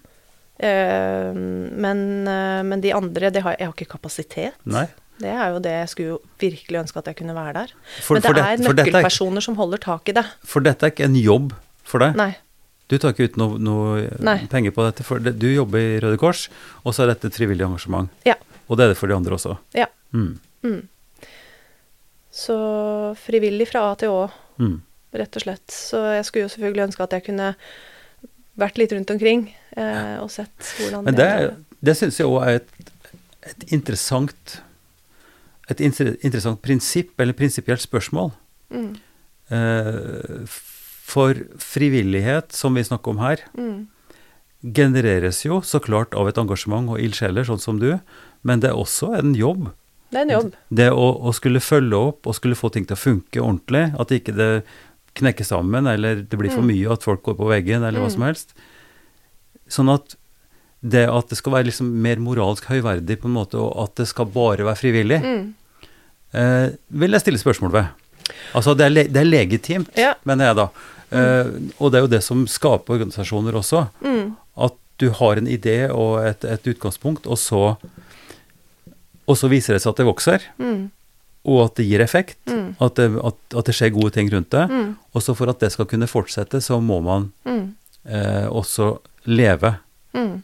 Uh, 0.60 1.38
men, 1.86 2.00
uh, 2.26 2.60
men 2.66 2.82
de 2.82 2.90
andre, 2.92 3.30
det 3.32 3.44
har, 3.46 3.54
jeg 3.56 3.70
har 3.70 3.76
ikke 3.76 3.92
kapasitet. 3.94 4.58
Nei? 4.68 4.88
Det 5.20 5.30
er 5.30 5.54
jo 5.54 5.60
det 5.62 5.72
jeg 5.72 5.88
skulle 5.92 6.18
virkelig 6.40 6.80
ønske 6.80 7.00
at 7.00 7.10
jeg 7.10 7.18
kunne 7.20 7.36
være 7.36 7.54
der. 7.58 7.72
For, 8.00 8.16
men 8.16 8.24
det 8.24 8.30
for, 8.30 8.38
det, 8.38 8.44
er 8.44 8.62
nøkkelpersoner 8.64 9.40
er, 9.42 9.46
som 9.46 9.58
holder 9.60 9.82
tak 9.84 10.08
i 10.08 10.16
det. 10.16 10.24
for 10.48 10.64
dette 10.64 10.86
er 10.86 10.94
ikke 10.94 11.08
en 11.10 11.18
jobb 11.20 11.52
for 11.86 12.02
deg? 12.02 12.16
Nei. 12.18 12.32
Du 12.90 12.96
tar 12.98 13.12
ikke 13.14 13.28
ut 13.30 13.36
noe, 13.38 13.58
noe 13.62 14.38
penger 14.50 14.74
på 14.74 14.84
dette? 14.88 15.04
For 15.06 15.22
du 15.22 15.46
jobber 15.52 15.78
i 15.78 15.98
Røde 16.02 16.18
Kors, 16.18 16.48
og 16.82 16.96
så 16.96 17.04
er 17.04 17.12
dette 17.12 17.30
et 17.30 17.36
frivillig 17.36 17.62
engasjement. 17.68 18.10
Ja. 18.26 18.34
Og 18.66 18.80
det 18.80 18.86
er 18.86 18.94
det 18.94 18.98
for 18.98 19.10
de 19.10 19.14
andre 19.14 19.36
også? 19.36 19.54
Ja. 19.76 19.86
Mm. 20.16 20.32
Mm. 20.66 20.80
Så 22.30 22.56
frivillig 23.18 23.68
fra 23.72 23.90
A 23.90 23.94
til 23.98 24.08
Å, 24.14 24.30
Mm. 24.60 24.82
rett 25.14 25.36
og 25.36 25.42
slett. 25.42 25.70
Så 25.72 25.98
jeg 26.14 26.24
skulle 26.24 26.44
jo 26.44 26.52
selvfølgelig 26.52 26.86
ønske 26.88 27.02
at 27.02 27.10
jeg 27.16 27.24
kunne 27.24 27.54
vært 28.60 28.76
litt 28.78 28.92
rundt 28.92 29.10
omkring 29.10 29.46
eh, 29.76 30.18
og 30.20 30.30
sett 30.30 30.74
hvordan 30.78 31.04
Men 31.04 31.14
det, 31.16 31.30
det 31.80 31.96
syns 31.96 32.18
jeg 32.20 32.28
òg 32.28 32.42
er 32.44 32.58
et, 32.60 32.68
et 33.42 33.72
interessant 33.72 34.60
et 35.70 35.80
interessant 35.80 36.60
prinsipp, 36.60 37.14
eller 37.20 37.32
prinsipielt 37.32 37.80
spørsmål. 37.80 38.32
mm, 38.70 38.96
Eh, 39.50 40.44
for 40.46 41.34
frivillighet, 41.58 42.52
som 42.54 42.74
vi 42.74 42.84
snakker 42.86 43.10
om 43.10 43.18
her, 43.18 43.40
mm, 43.58 43.88
genereres 44.62 45.42
jo 45.44 45.58
så 45.60 45.80
klart 45.82 46.14
av 46.14 46.28
et 46.28 46.38
engasjement 46.38 46.86
og 46.88 47.00
ildsjeler, 47.02 47.42
sånn 47.48 47.58
som 47.58 47.80
du, 47.80 47.98
men 48.44 48.60
det 48.60 48.70
er 48.70 48.78
også 48.78 49.18
en 49.18 49.34
jobb. 49.34 49.72
Det 50.10 50.18
er 50.18 50.22
en 50.26 50.30
jobb. 50.34 50.54
Det 50.74 50.88
å, 50.90 51.06
å 51.22 51.32
skulle 51.36 51.60
følge 51.62 51.94
opp 51.96 52.26
og 52.26 52.34
skulle 52.34 52.56
få 52.58 52.70
ting 52.74 52.84
til 52.86 52.96
å 52.96 53.00
funke 53.00 53.40
ordentlig, 53.42 53.94
at 54.00 54.08
ikke 54.16 54.34
det 54.34 54.48
knekker 55.20 55.44
sammen, 55.46 55.86
eller 55.90 56.22
det 56.22 56.38
blir 56.38 56.50
for 56.50 56.62
Mm. 56.62 56.70
mye, 56.72 56.92
at 56.92 57.02
folk 57.02 57.22
går 57.22 57.36
på 57.38 57.48
veggen, 57.50 57.82
eller 57.86 58.00
hva 58.00 58.06
Mm. 58.10 58.12
som 58.12 58.22
helst. 58.22 58.54
Sånn 59.70 59.92
at 59.94 60.16
det 60.82 61.08
at 61.08 61.28
det 61.28 61.36
skal 61.38 61.52
være 61.52 61.66
liksom 61.68 61.90
mer 62.02 62.16
moralsk 62.16 62.64
høyverdig, 62.70 63.18
på 63.20 63.26
en 63.28 63.34
måte, 63.36 63.54
og 63.60 63.84
at 63.84 63.94
det 63.96 64.08
skal 64.08 64.26
bare 64.26 64.64
være 64.64 64.78
frivillig, 64.80 65.20
Mm. 65.22 65.54
eh, 66.34 66.70
vil 66.90 67.10
jeg 67.10 67.20
stille 67.20 67.38
spørsmål 67.38 67.72
ved. 67.72 67.86
Altså, 68.54 68.76
det 68.76 68.86
er, 68.86 68.90
le 68.90 69.02
det 69.04 69.16
er 69.16 69.24
legitimt, 69.30 69.96
Ja. 69.96 70.14
mener 70.24 70.46
jeg 70.46 70.56
da. 70.56 70.68
Eh, 71.12 71.44
og 71.80 71.90
det 71.92 71.98
er 71.98 72.02
jo 72.06 72.06
det 72.06 72.22
som 72.22 72.46
skaper 72.46 72.94
organisasjoner 72.98 73.52
også. 73.52 73.88
Mm. 74.02 74.36
At 74.56 74.74
du 74.98 75.10
har 75.10 75.36
en 75.36 75.46
idé 75.46 75.90
og 75.90 76.24
et, 76.24 76.44
et 76.44 76.62
utgangspunkt, 76.74 77.26
og 77.26 77.36
så, 77.36 77.76
og 79.30 79.38
så 79.38 79.48
viser 79.52 79.76
det 79.76 79.82
seg 79.84 79.92
at 79.94 80.00
det 80.02 80.08
vokser, 80.10 80.44
Mm. 80.58 80.90
og 81.46 81.60
at 81.68 81.76
det 81.78 81.86
gir 81.88 82.02
effekt. 82.04 82.36
Mm. 82.50 82.74
At 82.82 82.98
det, 82.98 83.06
at, 83.30 83.38
at 83.56 83.64
det 83.70 83.74
skjer 83.78 83.94
gode 83.94 84.10
ting 84.16 84.28
rundt 84.34 84.50
det. 84.52 84.66
Mm. 84.68 84.90
Og 85.14 85.22
så 85.24 85.34
for 85.38 85.48
at 85.52 85.60
det 85.62 85.70
skal 85.72 85.86
kunne 85.88 86.10
fortsette, 86.10 86.58
så 86.60 86.80
må 86.82 86.98
man 87.06 87.30
Mm. 87.46 87.74
eh, 88.06 88.46
også 88.50 88.98
leve. 89.26 89.76
Mm. 90.14 90.42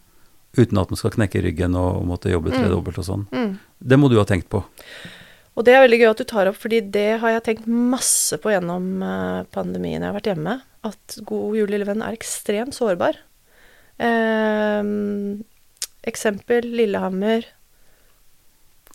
Uten 0.57 0.79
at 0.81 0.88
man 0.90 0.96
skal 0.96 1.11
knekke 1.12 1.42
ryggen 1.44 1.75
og, 1.77 1.96
og 2.01 2.07
måtte 2.14 2.31
jobbe 2.33 2.49
Mm. 2.53 2.57
tredobbelt 2.62 2.99
og 3.03 3.05
sånn. 3.05 3.27
Mm. 3.33 3.59
Det 3.83 3.99
må 3.99 4.09
du 4.09 4.16
ha 4.16 4.25
tenkt 4.25 4.49
på. 4.49 4.62
Og 5.57 5.64
det 5.64 5.72
er 5.75 5.83
veldig 5.88 5.99
gøy 6.01 6.11
at 6.11 6.18
du 6.20 6.25
tar 6.29 6.49
opp, 6.51 6.57
fordi 6.61 6.81
det 6.92 7.18
har 7.20 7.31
jeg 7.33 7.44
tenkt 7.44 7.66
masse 7.66 8.37
på 8.40 8.51
gjennom 8.53 9.03
eh, 9.03 9.44
pandemien 9.53 10.01
jeg 10.05 10.09
har 10.12 10.16
vært 10.20 10.31
hjemme. 10.33 10.61
At 10.85 11.16
God 11.25 11.57
jul, 11.57 11.66
lille 11.72 11.85
venn 11.88 12.03
er 12.05 12.12
ekstremt 12.16 12.77
sårbar. 12.77 13.16
Eh, 13.99 14.83
eksempel 16.07 16.68
Lillehammer. 16.77 17.44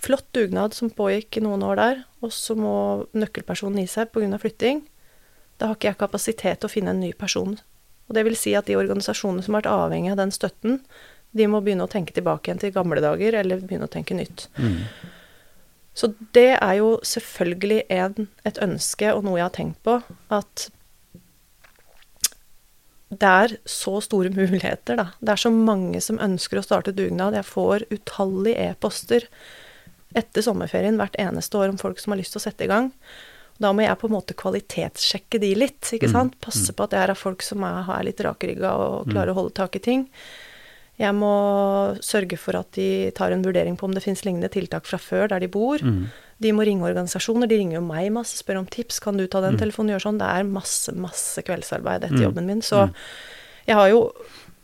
Flott 0.01 0.25
dugnad 0.33 0.73
som 0.73 0.89
pågikk 0.89 1.37
i 1.37 1.43
noen 1.45 1.61
år 1.65 1.77
der, 1.77 1.99
og 2.25 2.33
så 2.33 2.55
må 2.57 2.73
nøkkelpersonen 3.13 3.83
gi 3.83 3.89
seg 3.91 4.09
pga. 4.09 4.39
flytting. 4.41 4.81
Da 5.61 5.69
har 5.69 5.77
ikke 5.77 5.91
jeg 5.91 6.01
kapasitet 6.01 6.61
til 6.61 6.69
å 6.69 6.73
finne 6.73 6.95
en 6.95 7.03
ny 7.03 7.11
person. 7.13 7.59
Og 8.09 8.15
det 8.17 8.25
vil 8.25 8.35
si 8.35 8.55
at 8.57 8.65
de 8.65 8.79
organisasjonene 8.79 9.45
som 9.45 9.53
har 9.53 9.61
vært 9.61 9.73
avhengig 9.75 10.11
av 10.11 10.17
den 10.17 10.33
støtten, 10.33 10.81
de 11.37 11.47
må 11.47 11.61
begynne 11.61 11.85
å 11.85 11.91
tenke 11.91 12.15
tilbake 12.15 12.49
igjen 12.49 12.59
til 12.59 12.73
gamle 12.75 12.99
dager, 13.03 13.37
eller 13.39 13.61
begynne 13.61 13.87
å 13.87 13.93
tenke 13.93 14.17
nytt. 14.17 14.49
Mm. 14.57 14.81
Så 15.93 16.11
det 16.35 16.57
er 16.57 16.75
jo 16.79 16.95
selvfølgelig 17.05 17.83
en, 17.93 18.27
et 18.47 18.59
ønske, 18.63 19.13
og 19.13 19.25
noe 19.27 19.37
jeg 19.39 19.47
har 19.47 19.55
tenkt 19.55 19.81
på, 19.85 19.99
at 20.33 20.67
det 23.11 23.31
er 23.45 23.55
så 23.69 23.99
store 24.03 24.31
muligheter, 24.39 24.97
da. 24.97 25.07
Det 25.21 25.35
er 25.35 25.43
så 25.45 25.53
mange 25.53 26.01
som 26.03 26.19
ønsker 26.23 26.59
å 26.59 26.65
starte 26.65 26.95
dugnad. 26.95 27.37
Jeg 27.37 27.47
får 27.47 27.87
utallige 27.91 28.71
e-poster 28.71 29.27
etter 30.15 30.41
sommerferien 30.41 30.97
hvert 30.97 31.15
eneste 31.19 31.57
år 31.57 31.69
om 31.69 31.77
folk 31.77 31.99
som 31.99 32.11
har 32.11 32.19
lyst 32.19 32.33
til 32.33 32.39
å 32.41 32.45
sette 32.47 32.63
i 32.65 32.67
gang. 32.67 32.91
Da 33.61 33.71
må 33.73 33.83
jeg 33.85 33.97
på 33.99 34.07
en 34.09 34.15
måte 34.15 34.33
kvalitetssjekke 34.33 35.39
de 35.39 35.53
litt, 35.55 35.81
ikke 35.93 36.07
Mm, 36.09 36.11
sant. 36.13 36.39
Passe 36.41 36.73
på 36.73 36.83
at 36.83 36.89
det 36.91 36.99
er 37.09 37.13
folk 37.13 37.41
som 37.43 37.63
er, 37.63 37.85
er 37.87 38.03
litt 38.03 38.17
rakrygga 38.19 38.71
og 38.73 39.07
klarer 39.11 39.29
å 39.31 39.35
holde 39.35 39.53
tak 39.53 39.75
i 39.75 39.79
ting. 39.79 40.07
Jeg 40.99 41.13
må 41.13 41.97
sørge 42.01 42.37
for 42.37 42.55
at 42.55 42.71
de 42.73 43.11
tar 43.11 43.31
en 43.31 43.41
vurdering 43.43 43.77
på 43.77 43.85
om 43.85 43.93
det 43.93 44.03
finnes 44.03 44.23
lignende 44.25 44.49
tiltak 44.51 44.85
fra 44.85 44.97
før 44.97 45.29
der 45.29 45.39
de 45.39 45.47
bor. 45.47 45.77
Mm. 45.81 46.09
De 46.41 46.51
må 46.51 46.65
ringe 46.65 46.81
organisasjoner. 46.85 47.47
De 47.47 47.57
ringer 47.57 47.75
jo 47.79 47.81
meg 47.85 48.11
masse, 48.11 48.37
spør 48.43 48.59
om 48.59 48.65
tips. 48.69 48.99
Kan 48.99 49.17
du 49.17 49.27
ta 49.27 49.41
den 49.41 49.55
Mm. 49.55 49.59
telefonen? 49.61 49.93
Gjør 49.95 50.05
sånn. 50.09 50.17
Det 50.19 50.27
er 50.27 50.43
masse, 50.43 50.91
masse 50.93 51.41
kveldsarbeid 51.43 52.03
etter 52.03 52.17
Mm. 52.17 52.25
jobben 52.33 52.45
min. 52.45 52.61
Så 52.61 52.87
Mm. 52.89 52.93
jeg 53.67 53.75
har 53.75 53.89
jo 53.89 54.11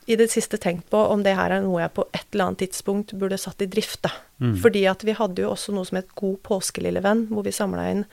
i 0.08 0.16
det 0.20 0.30
siste 0.32 0.58
tenkt 0.62 0.88
på 0.94 1.00
om 1.12 1.24
det 1.26 1.36
her 1.36 1.52
er 1.52 1.64
noe 1.66 1.82
jeg 1.84 1.94
på 1.98 2.06
et 2.16 2.26
eller 2.32 2.50
annet 2.50 2.62
tidspunkt 2.64 3.14
burde 3.20 3.40
satt 3.42 3.62
i 3.64 3.68
drift, 3.70 4.02
da. 4.08 4.14
Mm. 4.40 4.56
Fordi 4.64 4.86
at 4.88 5.04
vi 5.04 5.16
hadde 5.18 5.44
jo 5.44 5.52
også 5.52 5.76
noe 5.76 5.88
som 5.88 6.00
het 6.00 6.14
God 6.16 6.38
påske, 6.48 6.84
lille 6.86 7.04
venn, 7.04 7.26
hvor 7.32 7.44
vi 7.48 7.56
samla 7.56 7.90
inn 7.92 8.06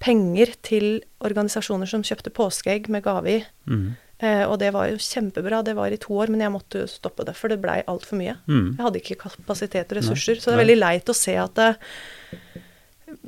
penger 0.00 0.54
til 0.64 0.86
organisasjoner 1.26 1.90
som 1.90 2.04
kjøpte 2.06 2.32
påskeegg 2.32 2.88
med 2.92 3.04
gave 3.04 3.34
i. 3.34 3.42
Mm. 3.68 3.90
Eh, 4.20 4.44
og 4.46 4.58
det 4.62 4.70
var 4.76 4.88
jo 4.92 5.00
kjempebra. 5.00 5.62
Det 5.66 5.74
var 5.76 5.92
i 5.92 6.00
to 6.00 6.14
år, 6.20 6.30
men 6.32 6.44
jeg 6.44 6.54
måtte 6.54 6.86
stoppe 6.88 7.26
det, 7.26 7.34
for 7.36 7.52
det 7.52 7.60
blei 7.60 7.80
altfor 7.90 8.20
mye. 8.20 8.38
Mm. 8.46 8.76
Jeg 8.78 8.84
hadde 8.86 9.02
ikke 9.02 9.20
kapasitet 9.26 9.90
og 9.90 9.98
Nei, 9.98 10.00
ressurser. 10.00 10.40
Så 10.40 10.50
det 10.50 10.56
er 10.58 10.62
veldig 10.62 10.80
leit 10.80 11.12
å 11.12 11.16
se 11.16 11.36
at 11.40 11.58
det, 11.58 11.70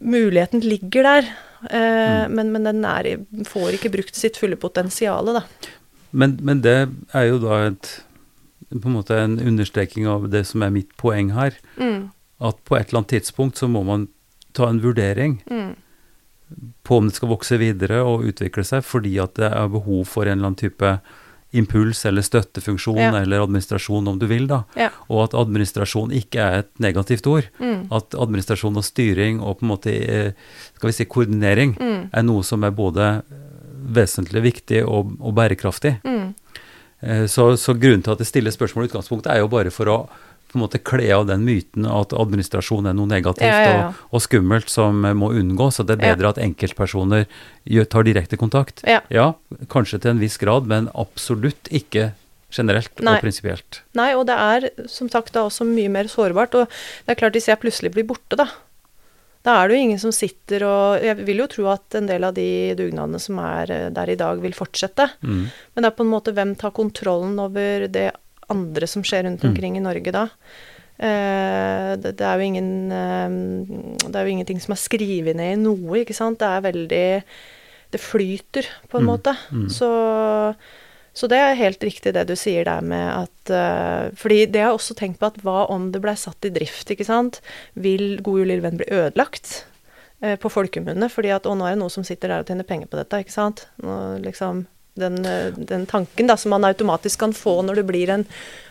muligheten 0.01 0.63
ligger 0.65 1.09
der. 1.11 1.33
Eh, 1.71 2.01
Mm. 2.03 2.35
Men, 2.35 2.49
men 2.53 2.65
den 2.67 2.85
er, 2.85 3.07
får 3.47 3.77
ikke 3.77 3.93
brukt 3.95 4.17
sitt 4.19 4.37
fulle 4.41 4.57
potensial, 4.59 5.29
da. 5.37 5.45
Men, 6.13 6.39
men 6.45 6.61
det 6.65 6.77
er 7.17 7.29
jo 7.31 7.39
da 7.43 7.63
et, 7.71 7.91
på 8.73 8.89
en 8.89 8.97
måte 8.99 9.17
en 9.17 9.39
understreking 9.41 10.07
av 10.09 10.29
det 10.33 10.45
som 10.49 10.63
er 10.67 10.71
mitt 10.75 10.93
poeng 11.01 11.33
her. 11.37 11.57
Mm, 11.81 12.11
At 12.43 12.59
på 12.69 12.77
et 12.77 12.89
eller 12.91 13.03
annet 13.03 13.15
tidspunkt 13.17 13.57
så 13.61 13.69
må 13.71 13.85
man 13.87 14.09
ta 14.53 14.67
en 14.69 14.81
vurdering 14.83 15.39
mm, 15.49 15.73
på 16.85 16.97
om 17.01 17.07
det 17.09 17.17
skal 17.17 17.31
vokse 17.33 17.57
videre 17.61 18.03
og 18.05 18.27
utvikle 18.29 18.65
seg, 18.67 18.85
fordi 18.85 19.15
at 19.23 19.37
det 19.41 19.49
er 19.49 19.69
behov 19.73 20.05
for 20.11 20.27
en 20.29 20.37
eller 20.39 20.51
annen 20.51 20.61
type 20.61 20.91
impuls 21.53 22.01
eller 22.09 22.25
støttefunksjon 22.25 22.97
Ja. 22.97 23.11
eller 23.21 23.43
administrasjon, 23.45 24.07
om 24.09 24.19
du 24.19 24.25
vil, 24.27 24.47
da. 24.49 24.63
Ja. 24.77 24.89
Og 25.13 25.25
at 25.27 25.35
administrasjon 25.37 26.13
ikke 26.17 26.41
er 26.41 26.59
et 26.63 26.71
negativt 26.81 27.27
ord. 27.29 27.49
mm, 27.61 27.89
At 27.93 28.15
administrasjon 28.17 28.77
og 28.81 28.85
styring 28.85 29.41
og 29.41 29.59
på 29.61 29.67
en 29.67 29.73
måte 29.75 29.93
eh, 29.93 30.33
skal 30.77 30.89
vi 30.89 30.93
si 30.97 31.05
koordinering 31.05 31.75
mm, 31.81 32.09
er 32.13 32.23
noe 32.25 32.43
som 32.45 32.65
er 32.65 32.71
både 32.73 33.23
vesentlig 33.83 34.43
viktig 34.43 34.85
og, 34.85 35.17
og 35.21 35.35
bærekraftig. 35.39 35.99
mm. 36.05 36.35
Eh, 37.03 37.25
Så, 37.27 37.57
så 37.59 37.75
grunnen 37.75 38.03
til 38.03 38.15
at 38.15 38.21
jeg 38.23 38.31
stiller 38.31 38.55
spørsmål 38.55 38.87
i 38.87 38.89
utgangspunktet, 38.93 39.33
er 39.33 39.43
jo 39.43 39.49
bare 39.51 39.71
for 39.75 39.91
å 39.91 39.97
på 40.53 40.59
en 40.59 40.67
måte 40.67 40.83
kle 40.85 41.07
av 41.17 41.25
den 41.31 41.47
myten 41.47 41.87
at 41.89 42.13
administrasjon 42.13 42.85
er 42.85 42.93
noe 42.93 43.09
negativt 43.09 43.49
Ja, 43.49 43.61
ja, 43.65 43.77
ja. 43.79 43.85
Og, 43.89 44.19
og 44.19 44.23
skummelt 44.27 44.69
som 44.69 45.01
eh, 45.09 45.15
må 45.17 45.31
unngås. 45.33 45.81
At 45.81 45.89
det 45.89 45.97
er 45.97 46.13
bedre 46.13 46.29
at 46.35 46.41
enkeltpersoner 46.45 47.25
tar 47.89 48.05
direkte 48.05 48.37
kontakt. 48.37 48.85
Ja. 48.85 49.33
kanskje 49.73 50.03
til 50.03 50.13
en 50.13 50.21
viss 50.21 50.37
grad, 50.37 50.69
men 50.69 50.91
absolutt 50.93 51.73
ikke 51.73 52.13
generelt 52.53 53.01
Nei. 53.01 53.17
og 53.17 53.25
prinsipielt. 53.25 53.81
Nei, 53.97 54.11
og 54.13 54.27
det 54.29 54.37
er 54.37 54.69
som 54.93 55.09
sagt 55.09 55.33
da 55.33 55.47
også 55.49 55.65
mye 55.65 55.89
mer 55.89 56.11
sårbart. 56.13 56.55
Og 56.61 56.69
det 56.69 57.15
er 57.15 57.21
klart, 57.23 57.33
hvis 57.39 57.49
jeg 57.49 57.61
plutselig 57.63 57.95
blir 57.97 58.05
borte, 58.13 58.37
da 58.37 58.51
da 59.45 59.57
er 59.63 59.69
det 59.69 59.77
jo 59.77 59.83
ingen 59.89 59.99
som 59.99 60.13
sitter 60.15 60.63
og 60.69 61.03
Jeg 61.03 61.17
vil 61.27 61.39
jo 61.43 61.47
tro 61.51 61.65
at 61.73 61.95
en 61.99 62.07
del 62.07 62.23
av 62.25 62.35
de 62.37 62.75
dugnadene 62.79 63.19
som 63.21 63.39
er 63.43 63.71
eh, 63.75 63.89
der 63.91 64.13
i 64.13 64.15
dag, 64.17 64.39
vil 64.41 64.53
fortsette. 64.55 65.09
Mm. 65.23 65.47
Men 65.75 65.83
det 65.83 65.89
er 65.91 65.97
på 65.99 66.05
en 66.07 66.13
måte 66.13 66.33
hvem 66.37 66.53
tar 66.57 66.71
kontrollen 66.77 67.39
over 67.43 67.89
det 67.89 68.13
andre 68.53 68.87
som 68.87 69.03
skjer 69.03 69.25
rundt 69.27 69.43
Mm. 69.43 69.51
omkring 69.51 69.77
i 69.77 69.81
Norge 69.83 70.13
da? 70.15 70.29
Eh, 71.03 71.97
det, 71.99 72.13
det, 72.19 72.27
er 72.27 72.39
jo 72.39 72.47
ingen, 72.47 72.71
eh, 72.93 74.07
det 74.07 74.15
er 74.15 74.27
jo 74.29 74.33
ingenting 74.37 74.61
som 74.63 74.73
er 74.77 74.83
skrevet 74.83 75.35
ned 75.39 75.57
i 75.57 75.61
noe, 75.63 76.03
ikke 76.05 76.15
sant. 76.15 76.39
Det 76.39 76.47
er 76.47 76.67
veldig 76.71 77.07
Det 77.93 78.01
flyter, 78.01 78.65
på 78.89 78.97
en 78.99 79.05
Mm, 79.05 79.09
måte. 79.11 79.35
mm. 79.53 79.67
Så, 79.69 79.89
så 81.13 81.29
det 81.29 81.39
er 81.39 81.59
helt 81.59 81.85
riktig 81.85 82.15
det 82.17 82.25
du 82.31 82.35
sier 82.39 82.65
der 82.69 82.85
med 82.85 83.05
at 83.05 83.53
uh, 83.53 84.09
Fordi 84.17 84.47
det 84.49 84.63
har 84.63 84.73
jeg 84.73 84.81
også 84.81 84.97
tenkt 84.97 85.21
på 85.21 85.29
at 85.29 85.41
hva 85.45 85.67
om 85.73 85.91
det 85.93 86.01
blei 86.05 86.17
satt 86.19 86.49
i 86.49 86.53
drift, 86.55 86.89
ikke 86.93 87.09
sant? 87.09 87.43
Vil 87.75 88.23
God 88.25 88.43
jul, 88.43 88.49
lille 88.49 88.65
venn 88.65 88.81
bli 88.81 88.89
ødelagt? 88.89 89.67
uh, 90.25 90.37
På 90.41 90.53
folkemunne, 90.53 91.11
fordi 91.13 91.35
at 91.37 91.49
å, 91.49 91.57
nå 91.59 91.69
er 91.69 91.77
det 91.77 91.83
noen 91.85 91.93
som 91.93 92.07
sitter 92.07 92.33
der 92.33 92.45
og 92.45 92.49
tjener 92.49 92.69
penger 92.69 92.89
på 92.89 93.01
dette, 93.01 93.21
ikke 93.21 93.35
sant. 93.35 93.67
Nå 93.85 93.99
liksom 94.25 94.65
den, 94.97 95.21
uh, 95.25 95.53
den 95.53 95.85
tanken 95.89 96.33
da, 96.33 96.39
som 96.41 96.55
man 96.57 96.65
automatisk 96.69 97.21
kan 97.27 97.37
få 97.37 97.59
når 97.61 97.83
det 97.83 97.89
blir 97.93 98.17
en 98.17 98.27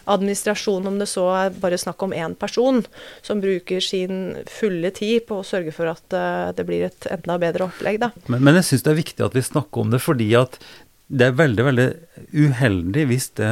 administrasjon, 0.10 0.89
om 0.89 0.98
det 0.98 1.12
så 1.14 1.28
er 1.38 1.58
bare 1.62 1.78
snakk 1.78 2.02
om 2.02 2.14
én 2.18 2.34
person 2.42 2.82
som 3.22 3.42
bruker 3.42 3.86
sin 3.86 4.39
fulle 4.50 4.89
tid 4.98 5.28
på 5.30 5.44
å 5.44 5.46
sørge 5.46 5.74
for 5.78 5.94
at 5.94 6.56
det 6.58 6.66
blir 6.66 6.88
et 6.89 7.06
enda 7.14 7.38
bedre 7.42 7.70
opplegg. 7.70 8.02
Da. 8.02 8.10
Men, 8.26 8.42
men 8.42 8.58
jeg 8.58 8.72
syns 8.72 8.88
det 8.88 8.96
er 8.96 9.04
viktig 9.04 9.28
at 9.30 9.38
vi 9.38 9.46
snakker 9.46 9.86
om 9.86 9.94
det, 9.94 10.02
fordi 10.02 10.34
at 10.42 10.58
det 11.12 11.28
er 11.28 11.38
veldig, 11.38 11.66
veldig 11.68 11.89
uheldig 12.32 13.03
hvis 13.09 13.30
det, 13.39 13.51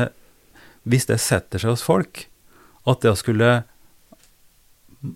hvis 0.88 1.10
det 1.10 1.20
setter 1.24 1.62
seg 1.62 1.76
hos 1.76 1.86
folk. 1.86 2.26
At 2.90 3.04
det 3.04 3.14
å 3.14 3.20
skulle 3.20 3.52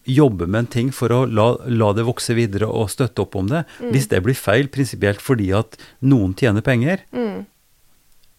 jobbe 0.07 0.47
med 0.47 0.63
en 0.63 0.69
ting 0.71 0.91
for 0.95 1.11
å 1.11 1.23
la, 1.27 1.47
la, 1.67 1.89
det 1.95 2.05
vokse 2.07 2.35
videre 2.37 2.69
og 2.71 2.91
støtte 2.91 3.25
opp 3.25 3.35
om 3.39 3.49
det, 3.51 3.65
mm. 3.81 3.89
hvis 3.91 4.07
det 4.11 4.21
blir 4.23 4.37
feil 4.37 4.69
prinsipielt 4.71 5.23
fordi 5.23 5.49
at 5.55 5.75
noen 6.07 6.35
tjener 6.39 6.63
penger 6.63 7.03
mm. 7.11 7.43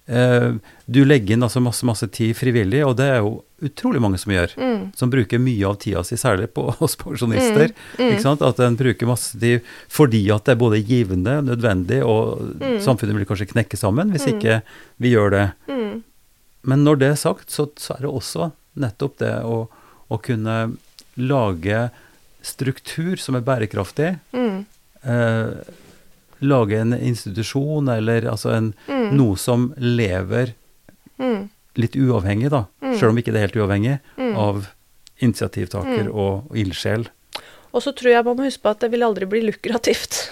Eh, 0.07 0.55
Du 0.87 1.01
legger 1.05 1.37
inn 1.37 1.47
altså 1.47 1.63
masse, 1.65 1.87
masse 1.87 2.09
tid 2.13 2.35
frivillig, 2.37 2.83
og 2.87 2.97
det 3.01 3.09
er 3.13 3.21
jo 3.25 3.39
utrolig 3.65 4.03
mange 4.05 4.21
som 4.21 4.35
gjør. 4.35 4.55
Mm. 4.61 4.81
Som 4.97 5.13
bruker 5.13 5.41
mye 5.41 5.69
av 5.69 5.79
tida 5.81 6.03
si, 6.05 6.19
særlig 6.21 6.51
på 6.57 6.67
oss 6.85 6.97
pensjonister. 7.01 7.73
Mm. 7.99 8.17
Mm. 8.19 8.43
At 8.49 8.65
en 8.65 8.81
bruker 8.81 9.11
masse 9.11 9.41
tid 9.41 9.65
fordi 9.93 10.27
at 10.35 10.45
det 10.47 10.57
er 10.57 10.63
både 10.65 10.83
givende, 10.85 11.39
nødvendig, 11.47 12.03
og 12.05 12.43
mm. 12.61 12.81
samfunnet 12.85 13.17
vil 13.19 13.29
kanskje 13.29 13.53
knekke 13.55 13.81
sammen 13.81 14.13
hvis 14.15 14.29
ikke 14.33 14.61
vi 15.03 15.15
gjør 15.15 15.35
det. 15.35 15.47
Men 16.65 16.85
når 16.85 17.01
det 17.01 17.11
er 17.13 17.21
sagt, 17.21 17.53
så, 17.53 17.69
så 17.77 17.97
er 17.97 18.07
det 18.07 18.13
også 18.13 18.51
nettopp 18.81 19.19
det 19.21 19.35
å, 19.45 19.67
å 20.09 20.19
kunne 20.25 20.57
lage 21.21 21.89
struktur 22.45 23.21
som 23.21 23.37
er 23.39 23.45
bærekraftig. 23.45 24.15
Mm. 24.35 24.65
Eh, 25.05 25.75
lage 26.45 26.79
en 26.81 26.95
institusjon 26.97 27.91
eller 27.93 28.29
altså 28.31 28.55
en, 28.55 28.71
mm. 28.89 29.11
noe 29.17 29.41
som 29.41 29.71
lever 29.81 30.55
mm. 31.21 31.43
litt 31.81 31.99
uavhengig, 31.99 32.53
da. 32.55 32.65
Mm. 32.85 32.97
Sjøl 32.99 33.13
om 33.13 33.21
ikke 33.23 33.35
det 33.35 33.43
er 33.43 33.49
helt 33.49 33.61
uavhengig 33.61 33.99
mm. 34.21 34.33
av 34.41 34.71
initiativtaker 35.25 36.09
mm. 36.09 36.15
og, 36.15 36.49
og 36.51 36.59
ildsjel. 36.65 37.07
Og 37.75 37.83
så 37.83 37.95
tror 37.97 38.13
jeg 38.13 38.27
man 38.27 38.39
må 38.39 38.47
huske 38.47 38.63
på 38.63 38.75
at 38.75 38.85
det 38.85 38.91
vil 38.93 39.07
aldri 39.07 39.29
bli 39.31 39.45
lukrativt. 39.49 40.27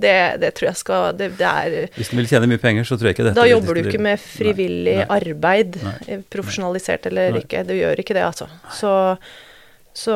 Det, 0.00 0.38
det, 0.40 0.52
tror 0.56 0.68
jeg 0.68 0.78
skal 0.78 1.16
det, 1.18 1.32
det, 1.36 1.48
er 1.48 1.88
Hvis 1.96 2.12
du 2.12 2.14
vil 2.16 2.28
tjene 2.30 2.46
mye 2.48 2.60
penger, 2.62 2.86
så 2.86 2.94
tror 2.96 3.10
jeg 3.10 3.16
ikke 3.16 3.24
dette 3.26 3.42
Da 3.42 3.48
jobber 3.50 3.74
du 3.74 3.80
ikke 3.82 3.98
med 4.00 4.20
frivillig 4.22 4.94
nei, 5.00 5.02
nei, 5.02 5.16
arbeid, 5.18 5.78
nei, 5.82 6.20
profesjonalisert 6.30 7.08
eller 7.10 7.40
ikke. 7.42 7.64
Du 7.68 7.74
gjør 7.74 8.00
ikke 8.00 8.14
det, 8.16 8.22
altså. 8.24 8.46
Så 8.78 8.92
så 9.96 10.14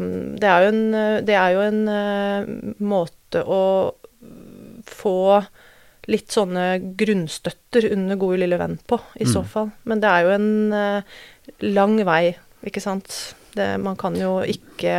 mm, 0.00 0.36
det 0.40 0.48
er 0.48 0.64
jo 0.64 0.72
en, 0.72 0.84
det 1.28 1.36
er 1.36 1.54
jo 1.54 1.64
en 1.66 1.80
uh, 1.92 2.76
måte 2.80 3.42
å 3.44 3.62
få 4.90 5.40
litt 6.10 6.32
sånne 6.32 6.94
grunnstøtter 6.98 7.90
under 7.92 8.18
Gode 8.18 8.40
lille 8.42 8.58
venn 8.58 8.78
på, 8.88 8.98
i 9.20 9.26
mm. 9.28 9.32
så 9.32 9.44
fall. 9.46 9.68
Men 9.88 10.00
det 10.02 10.10
er 10.10 10.24
jo 10.26 10.32
en 10.34 10.48
uh, 10.74 11.20
lang 11.66 11.98
vei, 12.08 12.24
ikke 12.66 12.82
sant. 12.82 13.12
Det, 13.54 13.66
man 13.82 13.98
kan 13.98 14.14
jo 14.18 14.38
ikke 14.46 14.94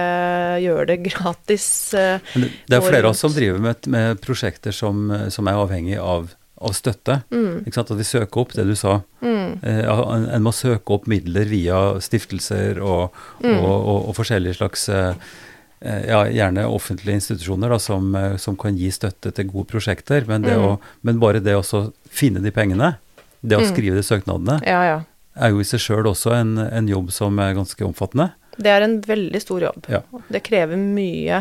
gjøre 0.62 0.86
det 0.92 1.00
gratis. 1.10 1.66
Uh, 1.96 2.22
det, 2.36 2.78
er 2.78 2.86
flere 2.86 3.08
av 3.08 3.16
oss 3.16 3.24
som 3.26 3.34
driver 3.36 3.64
med, 3.64 3.90
med 3.92 4.22
prosjekter 4.24 4.76
som, 4.76 5.10
som, 5.34 5.50
er 5.50 5.60
avhengig 5.60 6.00
av 6.00 6.32
av 6.62 6.76
støtte. 6.78 7.22
Mm. 7.34 7.64
Ikke 7.66 7.78
sant? 7.80 7.92
At 7.94 8.00
vi 8.00 8.08
søker 8.08 8.44
opp 8.44 8.56
det 8.56 8.66
du 8.70 8.76
sa. 8.78 9.00
Mm. 9.26 9.62
Eh, 9.66 10.02
en 10.36 10.46
må 10.46 10.54
søke 10.56 10.96
opp 10.96 11.08
midler 11.12 11.50
via 11.50 11.80
stiftelser 12.04 12.82
og, 12.84 13.16
mm. 13.42 13.56
og, 13.58 13.78
og, 13.78 13.98
og 14.12 14.18
forskjellige 14.20 14.60
slags 14.60 14.88
eh, 14.94 15.10
eh, 15.12 15.40
ja, 15.82 16.26
gjerne 16.30 16.68
offentlige 16.70 17.18
institusjoner 17.18 17.74
da, 17.74 17.80
som, 17.82 18.12
eh, 18.16 18.36
som, 18.38 18.58
kan 18.60 18.78
gi 18.78 18.92
støtte 18.94 19.32
til 19.34 19.50
gode 19.50 19.70
prosjekter. 19.72 20.28
Men, 20.30 20.46
mm. 20.46 20.66
å, 20.66 20.76
men 21.08 21.22
bare 21.22 21.42
det 21.44 21.58
å 21.58 21.86
finne 22.10 22.44
de 22.44 22.54
pengene, 22.54 22.96
det 23.42 23.58
å 23.58 23.64
mm. 23.64 23.72
skrive 23.72 23.98
de 23.98 24.06
søknadene, 24.06 24.60
ja, 24.68 24.84
ja. 24.86 25.00
er 25.42 25.56
jo 25.56 25.64
i 25.64 25.68
seg 25.68 25.82
sjøl 25.82 26.12
også 26.12 26.36
en, 26.38 26.54
en 26.68 26.92
jobb 26.92 27.10
som 27.16 27.42
er 27.42 27.58
ganske 27.58 27.88
omfattende. 27.88 28.32
Det 28.62 28.70
er 28.70 28.84
en 28.84 28.98
veldig 29.02 29.40
stor 29.42 29.64
jobb. 29.64 29.88
Ja. 29.90 30.02
Det 30.30 30.42
krever 30.46 30.78
mye. 30.78 31.40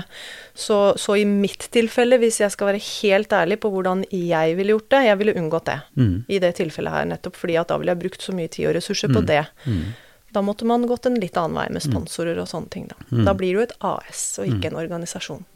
Så, 0.55 0.79
så, 1.01 1.17
i 1.19 1.27
mitt 1.29 1.67
tilfelle, 1.75 2.21
hvis 2.23 2.39
jeg 2.41 2.55
skal 2.55 2.71
være 2.71 2.83
helt 2.85 3.35
ærlig 3.35 3.59
på 3.61 3.71
hvordan 3.75 4.05
jeg 4.15 4.55
ville 4.57 4.77
gjort 4.77 4.93
det, 4.95 5.01
jeg 5.09 5.21
ville 5.21 5.35
unngått 5.41 5.67
det 5.69 5.81
mm. 5.99 6.15
i 6.31 6.39
det 6.43 6.55
tilfellet 6.61 6.97
her, 6.97 7.11
nettopp 7.11 7.37
fordi 7.41 7.59
at 7.61 7.73
da 7.73 7.81
ville 7.81 7.93
jeg 7.93 8.03
brukt 8.05 8.25
så 8.25 8.37
mye 8.37 8.53
tid 8.53 8.71
og 8.71 8.79
ressurser 8.79 9.13
på 9.13 9.25
mm. 9.25 9.29
det. 9.29 9.43
Mm. 10.31 10.35
Da 10.37 10.43
måtte 10.47 10.69
man 10.69 10.87
gått 10.89 11.11
en 11.11 11.19
litt 11.21 11.37
annen 11.37 11.59
vei 11.59 11.69
med 11.69 11.83
mm. 11.83 11.89
sponsorer 11.91 12.39
og 12.41 12.49
sånne 12.51 12.73
ting, 12.73 12.91
da. 12.91 12.99
Mm. 13.11 13.25
Da 13.29 13.37
blir 13.37 13.53
det 13.53 13.59
jo 13.59 13.69
et 13.69 13.79
AS 13.93 14.27
og 14.41 14.47
ikke 14.49 14.69
mm. 14.69 14.69
en 14.73 14.83
organisasjon. 14.85 15.47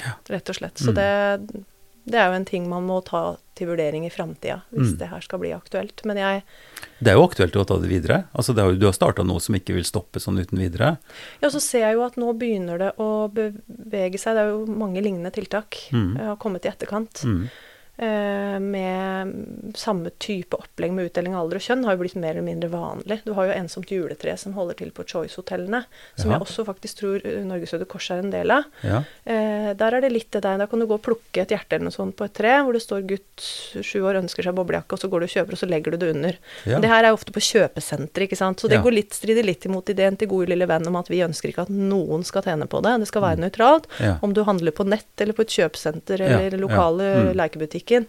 Ja. 0.00 0.18
Rett 0.30 0.52
og 0.52 0.60
slett. 0.60 0.78
Så 0.82 0.94
det 0.96 1.10
det 2.06 2.18
er 2.22 2.30
jo 2.30 2.36
en 2.38 2.46
ting 2.46 2.68
man 2.70 2.84
må 2.86 3.00
ta 3.02 3.34
til 3.58 3.72
vurdering 3.72 4.04
i 4.06 4.12
framtida, 4.14 4.60
hvis 4.70 4.92
mm. 4.92 4.98
det 5.00 5.08
her 5.10 5.22
skal 5.24 5.40
bli 5.42 5.50
aktuelt. 5.56 6.04
Men 6.06 6.20
jeg 6.20 6.42
Det 7.00 7.10
er 7.10 7.16
jo 7.18 7.24
aktuelt 7.26 7.56
å 7.58 7.64
ta 7.66 7.78
det 7.82 7.90
videre. 7.90 8.18
Altså 8.30 8.54
det 8.54 8.62
har, 8.62 8.76
du 8.78 8.86
har 8.86 8.94
starta 8.94 9.24
noe 9.26 9.42
som 9.42 9.56
ikke 9.58 9.74
vil 9.74 9.86
stoppe 9.88 10.22
sånn 10.22 10.38
uten 10.38 10.60
videre. 10.60 10.92
Ja, 11.42 11.50
så 11.50 11.58
ser 11.62 11.82
jeg 11.88 11.96
jo 11.98 12.04
at 12.06 12.18
nå 12.20 12.30
begynner 12.38 12.78
det 12.78 12.92
å 13.02 13.26
bevege 13.32 14.20
seg. 14.22 14.38
Det 14.38 14.44
er 14.44 14.52
jo 14.52 14.62
mange 14.70 15.02
lignende 15.02 15.34
tiltak 15.34 15.80
mm. 15.90 16.12
har 16.20 16.38
kommet 16.42 16.68
i 16.68 16.70
etterkant. 16.70 17.24
Mm. 17.26 17.48
Eh, 17.98 18.60
med 18.60 19.32
samme 19.74 20.10
type 20.18 20.56
opplegg 20.56 20.92
med 20.92 21.08
utdeling 21.08 21.32
av 21.32 21.46
alder 21.46 21.56
og 21.56 21.64
kjønn 21.64 21.84
har 21.86 21.94
jo 21.94 22.02
blitt 22.02 22.16
mer 22.20 22.34
eller 22.34 22.44
mindre 22.44 22.68
vanlig. 22.68 23.22
Du 23.24 23.30
har 23.38 23.48
jo 23.48 23.54
Ensomt 23.56 23.88
juletre 23.88 24.34
som 24.36 24.52
holder 24.52 24.76
til 24.82 24.90
på 24.92 25.06
Choice-hotellene, 25.08 25.80
som 26.18 26.28
ja. 26.28 26.36
jeg 26.36 26.44
også 26.44 26.66
faktisk 26.68 27.00
tror 27.00 27.24
eh, 27.24 27.40
Norges 27.48 27.72
Røde 27.72 27.86
Kors 27.88 28.10
er 28.12 28.20
en 28.20 28.34
del 28.34 28.52
av. 28.52 28.66
Ja. 28.84 29.00
Eh, 29.24 29.70
der 29.80 29.96
er 29.96 30.04
det 30.04 30.10
litt 30.12 30.28
det 30.36 30.42
der. 30.44 30.58
Da 30.60 30.66
kan 30.68 30.82
du 30.82 30.84
gå 30.90 30.98
og 30.98 31.04
plukke 31.06 31.46
et 31.46 31.54
hjerte 31.54 31.78
eller 31.78 31.88
noe 31.88 31.96
sånt 31.96 32.18
på 32.18 32.26
et 32.28 32.34
tre, 32.36 32.52
hvor 32.66 32.76
det 32.76 32.82
står 32.84 33.06
'gutt 33.08 33.46
sju 33.80 34.02
år 34.02 34.20
ønsker 34.20 34.44
seg 34.44 34.58
boblejakke', 34.58 34.92
og 34.92 35.00
så 35.00 35.10
går 35.12 35.24
du 35.24 35.28
og 35.30 35.32
kjøper, 35.32 35.56
og 35.56 35.62
så 35.62 35.70
legger 35.70 35.96
du 35.96 36.04
det 36.04 36.12
under. 36.12 36.38
Ja. 36.68 36.82
det 36.84 36.92
her 36.92 37.00
er 37.00 37.14
jo 37.14 37.20
ofte 37.22 37.32
på 37.32 37.44
kjøpesenter, 37.48 38.26
ikke 38.26 38.36
sant. 38.36 38.60
Så 38.60 38.68
det 38.68 38.82
går 38.84 38.92
litt, 38.92 39.16
strider 39.16 39.46
litt 39.46 39.64
imot 39.64 39.88
ideen 39.88 40.20
til 40.20 40.28
gode 40.28 40.52
lille 40.52 40.68
venn 40.68 40.84
om 40.84 41.00
at 41.00 41.08
vi 41.08 41.22
ønsker 41.24 41.48
ikke 41.48 41.64
at 41.64 41.72
noen 41.72 42.28
skal 42.28 42.44
tjene 42.44 42.68
på 42.68 42.84
det. 42.84 42.92
Det 43.00 43.08
skal 43.08 43.24
være 43.24 43.40
mm. 43.40 43.46
nøytralt. 43.46 43.88
Om 44.20 44.36
du 44.36 44.44
handler 44.44 44.76
på 44.76 44.84
nett 44.84 45.24
eller 45.24 45.32
på 45.32 45.46
et 45.46 45.56
kjøpesenter 45.56 46.20
eller 46.28 46.60
lokale 46.60 47.08
mm. 47.30 47.34
lekebutikk 47.40 47.85
butikken. 47.86 48.06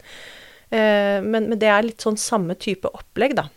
Eh, 0.70 1.22
men, 1.24 1.50
men, 1.50 1.60
det 1.60 1.70
er 1.70 1.86
litt 1.86 2.02
sånn 2.02 2.18
samme 2.18 2.56
type 2.56 2.88
opplegg, 2.88 3.36
da. 3.36 3.50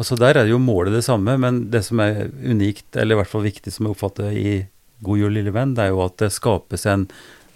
Altså 0.00 0.16
Der 0.16 0.38
er 0.40 0.46
jo 0.48 0.58
målet 0.58 0.94
det 0.94 1.04
samme, 1.04 1.36
men 1.36 1.70
det 1.70 1.84
som 1.84 2.00
er 2.00 2.30
unikt, 2.42 2.96
eller 2.96 3.14
i 3.14 3.20
hvert 3.20 3.30
fall 3.30 3.44
viktig 3.44 3.72
som 3.72 3.86
jeg 3.86 3.96
oppfatter 3.96 4.32
i 4.32 4.66
God 5.04 5.18
jul, 5.18 5.32
lille 5.32 5.52
venn, 5.52 5.74
det 5.74 5.84
er 5.84 5.94
jo 5.94 6.04
at 6.04 6.18
det 6.20 6.30
skapes 6.32 6.86
en 6.86 7.08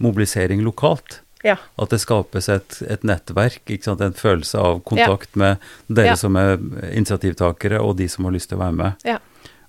mobilisering 0.03 0.63
lokalt. 0.65 1.21
Ja. 1.45 1.59
At 1.77 1.93
det 1.93 2.01
skapes 2.01 2.49
et, 2.49 2.79
et 2.89 3.03
nettverk, 3.05 3.69
en 3.69 4.17
følelse 4.17 4.59
av 4.59 4.81
kontakt 4.89 5.37
ja. 5.37 5.41
med 5.43 5.67
dere 5.93 6.15
ja. 6.15 6.17
som 6.17 6.37
er 6.41 6.57
initiativtakere, 6.91 7.81
og 7.81 7.99
de 8.01 8.09
som 8.09 8.25
har 8.25 8.33
lyst 8.33 8.49
til 8.53 8.59
å 8.59 8.65
være 8.65 8.79
med. 8.81 9.09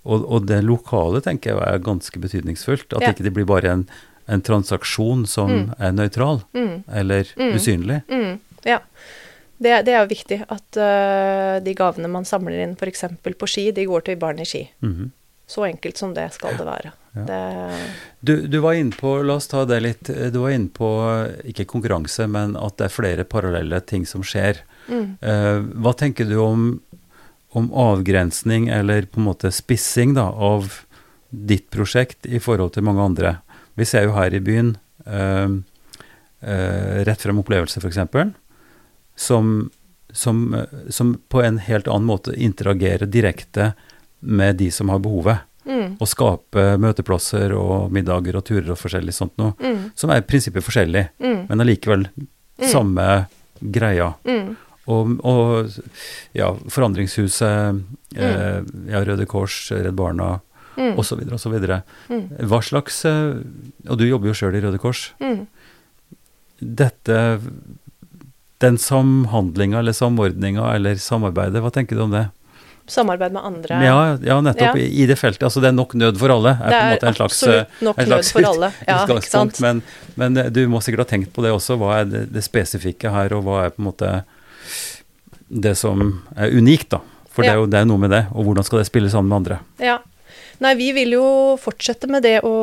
Og, 0.05 0.23
og, 0.23 0.45
det 0.47 0.61
lokale 0.63 1.19
tenker 1.25 1.51
jeg 1.51 1.65
er 1.65 1.83
ganske 1.83 2.19
betydningsfullt. 2.21 2.95
At 2.95 3.09
ikke 3.09 3.25
det 3.27 3.33
blir 3.35 3.47
bare 3.49 3.73
en 3.73 3.87
en 4.25 4.41
transaksjon 4.41 5.25
som 5.29 5.51
mm. 5.51 5.75
er 5.77 5.93
nøytral 5.93 6.41
mm. 6.53 6.73
eller 7.01 7.29
mm. 7.37 7.53
usynlig. 7.55 8.01
Mm. 8.09 8.39
Ja. 8.65 8.79
Det, 9.57 9.81
det, 9.87 9.93
er 9.93 10.01
jo 10.01 10.09
viktig 10.11 10.41
at 10.51 10.79
uh, 10.81 11.63
de 11.63 11.75
gavene 11.77 12.09
man 12.11 12.25
samler 12.27 12.59
inn 12.65 12.73
f.eks. 12.75 13.05
på 13.23 13.47
ski, 13.47 13.69
de 13.75 13.85
går 13.87 14.03
til 14.07 14.19
barn 14.19 14.41
i 14.41 14.45
ski. 14.45 14.65
-hmm. 14.81 15.11
Så 15.47 15.65
enkelt 15.65 15.97
som 15.97 16.13
det 16.13 16.33
skal 16.33 16.57
det 16.57 16.65
være. 16.65 16.91
Ja. 17.13 17.21
Det 17.21 17.41
du, 18.19 18.47
du, 18.47 18.59
var 18.59 18.73
inne 18.73 18.91
på, 18.91 19.21
la 19.21 19.33
oss 19.33 19.47
ta 19.47 19.65
det 19.65 19.79
litt, 19.79 20.09
du 20.33 20.39
var 20.39 20.49
inne 20.49 20.69
på 20.69 20.89
ikke 21.45 21.65
konkurranse, 21.65 22.27
men 22.27 22.57
at 22.57 22.77
det 22.77 22.85
er 22.85 22.95
flere 22.95 23.23
parallelle 23.23 23.79
ting 23.79 24.05
som 24.05 24.23
skjer. 24.23 24.63
Uh, 24.89 25.61
hva 25.61 25.93
tenker 25.93 26.25
du 26.25 26.35
om, 26.41 26.81
om 27.49 27.71
avgrensning, 27.73 28.67
eller 28.67 29.05
på 29.05 29.21
en 29.21 29.29
måte 29.29 29.51
spissing, 29.51 30.13
da, 30.17 30.31
av 30.33 30.81
ditt 31.29 31.69
prosjekt 31.69 32.25
i 32.25 32.39
forhold 32.39 32.73
til 32.73 32.83
mange 32.83 33.01
andre? 33.01 33.37
Vi 33.75 33.87
ser 33.87 34.07
jo 34.07 34.15
her 34.15 34.33
i 34.33 34.41
byen 34.43 34.75
uh, 35.07 35.49
uh, 36.41 36.95
Rett 37.07 37.25
frem 37.25 37.41
opplevelse, 37.41 37.81
f.eks., 37.81 37.99
som, 39.15 39.51
som, 40.11 40.41
som 40.89 41.13
på 41.31 41.41
en 41.43 41.59
helt 41.63 41.87
annen 41.87 42.07
måte 42.07 42.33
interagerer 42.35 43.07
direkte 43.07 43.73
med 44.19 44.57
de 44.59 44.71
som 44.71 44.89
har 44.91 44.99
behovet. 44.99 45.45
Mm. 45.65 45.95
Og 45.99 46.09
skape 46.09 46.65
møteplasser 46.77 47.55
og 47.57 47.93
middager 47.95 48.37
og 48.37 48.45
turer 48.45 48.73
og 48.73 48.79
forskjellig 48.79 49.15
sånt 49.15 49.33
noe. 49.41 49.55
Mm. 49.63 49.95
Som 49.97 50.11
er 50.13 50.21
i 50.21 50.27
prinsippet 50.27 50.65
forskjellig, 50.65 51.07
mm. 51.23 51.39
men 51.49 51.63
allikevel 51.63 52.05
mm. 52.11 52.67
samme 52.69 53.07
greia. 53.59 54.11
Mm. 54.27 54.53
Og, 54.85 55.15
og, 55.25 55.77
ja, 56.37 56.51
Forandringshuset, 56.69 57.79
mm. 58.13 58.19
eh, 58.21 58.59
ja, 58.91 59.01
Røde 59.07 59.25
Kors, 59.29 59.57
Redd 59.73 59.95
Barna, 59.97 60.35
mm. 60.77 60.93
osv. 61.01 61.21
osv. 61.35 61.55
Mm. 62.09 62.23
Hva 62.49 62.61
slags 62.63 63.03
eh, 63.09 63.35
Og 63.89 63.99
du 63.99 64.05
jobber 64.07 64.31
jo 64.31 64.37
sjøl 64.37 64.57
i 64.57 64.63
Røde 64.63 64.79
Kors. 64.81 65.09
Mm. 65.23 65.45
Dette 66.59 67.19
Den 68.63 68.79
samhandlinga 68.79 69.81
eller 69.81 69.95
samordninga 69.95 70.71
eller 70.75 70.99
samarbeidet, 71.01 71.61
hva 71.63 71.73
tenker 71.73 71.99
du 71.99 72.05
om 72.07 72.15
det? 72.15 72.27
Samarbeid 72.87 73.33
med 73.33 73.41
andre. 73.45 73.77
Ja, 73.81 74.17
ja 74.21 74.41
nettopp. 74.45 74.77
Ja. 74.77 74.85
I 74.85 75.05
det 75.09 75.15
feltet. 75.17 75.43
Altså 75.43 75.61
det 75.61 75.71
er 75.71 75.73
nok 75.73 75.95
nød 75.97 76.19
for 76.21 76.29
alle. 76.29 76.53
Er 76.61 76.69
det 76.69 76.81
er, 77.01 77.07
er 77.09 77.21
absolutt 77.25 77.81
nok 77.81 77.97
en 77.97 78.11
slags, 78.11 78.29
nød 78.29 78.37
for 78.37 78.49
alle. 78.51 78.69
Ja, 78.87 78.99
ikke 79.09 79.25
sant. 79.25 79.59
Men, 79.63 79.81
men, 80.13 80.37
eh, 80.37 80.51
du 80.53 80.61
må 80.69 80.81
sikkert 80.85 81.07
ha 81.07 81.09
tenkt 81.15 81.33
på 81.33 81.41
det 81.45 81.53
også. 81.55 81.79
Hva 81.81 81.95
er 82.03 82.11
det, 82.11 82.21
det 82.35 82.45
spesifikke 82.45 83.09
her, 83.09 83.33
og 83.33 83.47
hva 83.47 83.63
er 83.65 83.73
på 83.73 83.81
en 83.81 83.89
måte 83.89 84.11
det 85.65 85.73
som 85.79 86.05
er 86.37 86.53
unikt, 86.53 86.91
da. 86.93 87.01
For 87.33 87.43
det 87.43 87.55
er 87.55 87.59
jo 87.59 87.65
det 87.69 87.81
er 87.81 87.89
noe 87.89 87.99
med 87.99 88.13
det, 88.13 88.21
og 88.31 88.47
hvordan 88.47 88.65
skal 88.67 88.79
det 88.79 88.87
spille 88.87 89.09
sammen 89.11 89.33
med 89.33 89.41
andre. 89.41 89.59
Ja. 89.81 89.97
Nei, 90.63 90.75
vi 90.79 90.91
vil 90.95 91.15
jo 91.17 91.25
fortsette 91.59 92.07
med 92.11 92.23
det 92.25 92.37
å, 92.47 92.53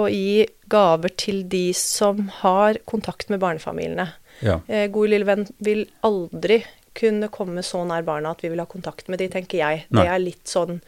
å 0.00 0.02
gi 0.12 0.44
gaver 0.70 1.14
til 1.18 1.42
de 1.50 1.70
som 1.76 2.28
har 2.40 2.80
kontakt 2.88 3.30
med 3.32 3.40
barnefamiliene. 3.42 4.10
Ja. 4.44 4.60
Eh, 4.68 4.88
God 4.92 5.12
lille 5.12 5.28
venn 5.28 5.46
vil 5.58 5.86
aldri 6.06 6.62
kunne 6.96 7.30
komme 7.32 7.62
så 7.64 7.82
nær 7.86 8.04
barna 8.06 8.34
at 8.34 8.44
vi 8.44 8.50
vil 8.52 8.60
ha 8.60 8.68
kontakt 8.68 9.08
med 9.08 9.22
de, 9.22 9.30
tenker 9.32 9.60
jeg. 9.62 9.86
Nei. 9.88 10.04
Det 10.04 10.12
er 10.12 10.22
litt 10.22 10.50
sånn 10.50 10.80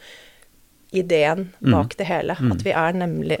ideen 0.93 1.47
bak 1.57 1.95
det 1.97 2.05
hele. 2.05 2.35
Mm. 2.37 2.51
At 2.53 2.61
vi 2.65 2.73
er 2.77 2.97
nemlig 2.97 3.37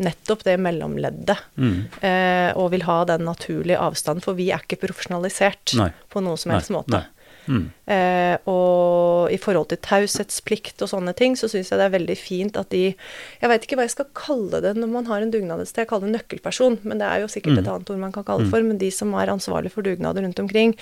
nettopp 0.00 0.44
det 0.46 0.54
mellomleddet. 0.64 1.42
Mm. 1.60 1.74
Eh, 2.00 2.50
og 2.56 2.70
vil 2.72 2.86
ha 2.88 3.02
den 3.08 3.26
naturlige 3.28 3.82
avstanden, 3.84 4.24
for 4.24 4.38
vi 4.38 4.48
er 4.54 4.64
ikke 4.64 4.80
profesjonalisert 4.86 5.76
Nei. 5.76 5.90
på 6.08 6.24
noen 6.24 6.40
som 6.40 6.52
Nei, 6.52 6.60
helst 6.60 6.72
måte. 6.72 7.02
Mm. 7.46 7.64
Eh, 7.86 8.36
og 8.50 9.32
i 9.34 9.38
forhold 9.40 9.68
til 9.72 9.80
taushetsplikt 9.84 10.84
og 10.84 10.90
sånne 10.90 11.14
ting, 11.16 11.36
så 11.36 11.48
syns 11.50 11.70
jeg 11.72 11.80
det 11.80 11.88
er 11.88 11.96
veldig 11.98 12.16
fint 12.18 12.56
at 12.60 12.70
de 12.70 12.84
Jeg 12.94 13.50
veit 13.50 13.66
ikke 13.66 13.76
hva 13.76 13.86
jeg 13.88 13.96
skal 13.96 14.08
kalle 14.16 14.60
det 14.64 14.74
når 14.78 14.88
man 14.92 15.06
har 15.10 15.24
en 15.24 15.30
dugnadssted. 15.34 15.84
Jeg 15.84 15.90
kaller 15.90 16.08
det 16.08 16.16
nøkkelperson, 16.18 16.78
men 16.82 16.98
det 17.02 17.08
er 17.10 17.24
jo 17.24 17.28
sikkert 17.32 17.58
et 17.60 17.68
annet 17.68 17.90
ord 17.90 18.00
man 18.00 18.12
kan 18.14 18.24
kalle 18.24 18.44
det 18.46 18.52
for. 18.54 18.64
Men 18.64 18.80
de 18.80 18.90
som 18.94 19.12
er 19.14 19.32
ansvarlig 19.32 19.72
for 19.74 19.86
dugnader 19.86 20.24
rundt 20.24 20.40
omkring, 20.40 20.74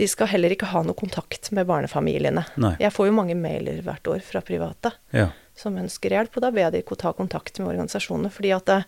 de 0.00 0.08
skal 0.08 0.30
heller 0.32 0.54
ikke 0.54 0.70
ha 0.72 0.82
noe 0.86 0.96
kontakt 0.98 1.50
med 1.52 1.68
barnefamiliene. 1.68 2.46
Nei. 2.56 2.74
Jeg 2.80 2.94
får 2.94 3.10
jo 3.10 3.16
mange 3.16 3.36
mailer 3.38 3.82
hvert 3.84 4.08
år 4.08 4.22
fra 4.24 4.40
private 4.40 4.94
Ja. 5.12 5.28
som 5.54 5.76
ønsker 5.76 6.10
hjelp, 6.10 6.36
og 6.36 6.42
da 6.42 6.50
ber 6.50 6.70
jeg 6.70 6.72
de 6.72 6.96
ta 6.96 7.12
kontakt 7.12 7.58
med 7.60 7.68
organisasjonene. 7.74 8.30
fordi 8.32 8.54
at 8.56 8.64
det, 8.66 8.84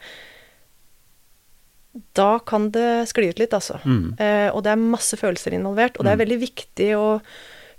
da 2.16 2.38
kan 2.47 2.70
det 2.74 3.07
skli 3.11 3.30
ut 3.30 3.40
litt, 3.42 3.55
altså. 3.55 3.78
Mm. 3.86 4.14
Eh, 4.18 4.49
og 4.51 4.64
det 4.66 4.72
er 4.72 4.82
masse 4.82 5.18
følelser 5.18 5.55
involvert, 5.55 5.99
og 5.99 6.07
det 6.07 6.14
er 6.14 6.22
veldig 6.24 6.40
viktig 6.42 6.88
å 6.99 7.09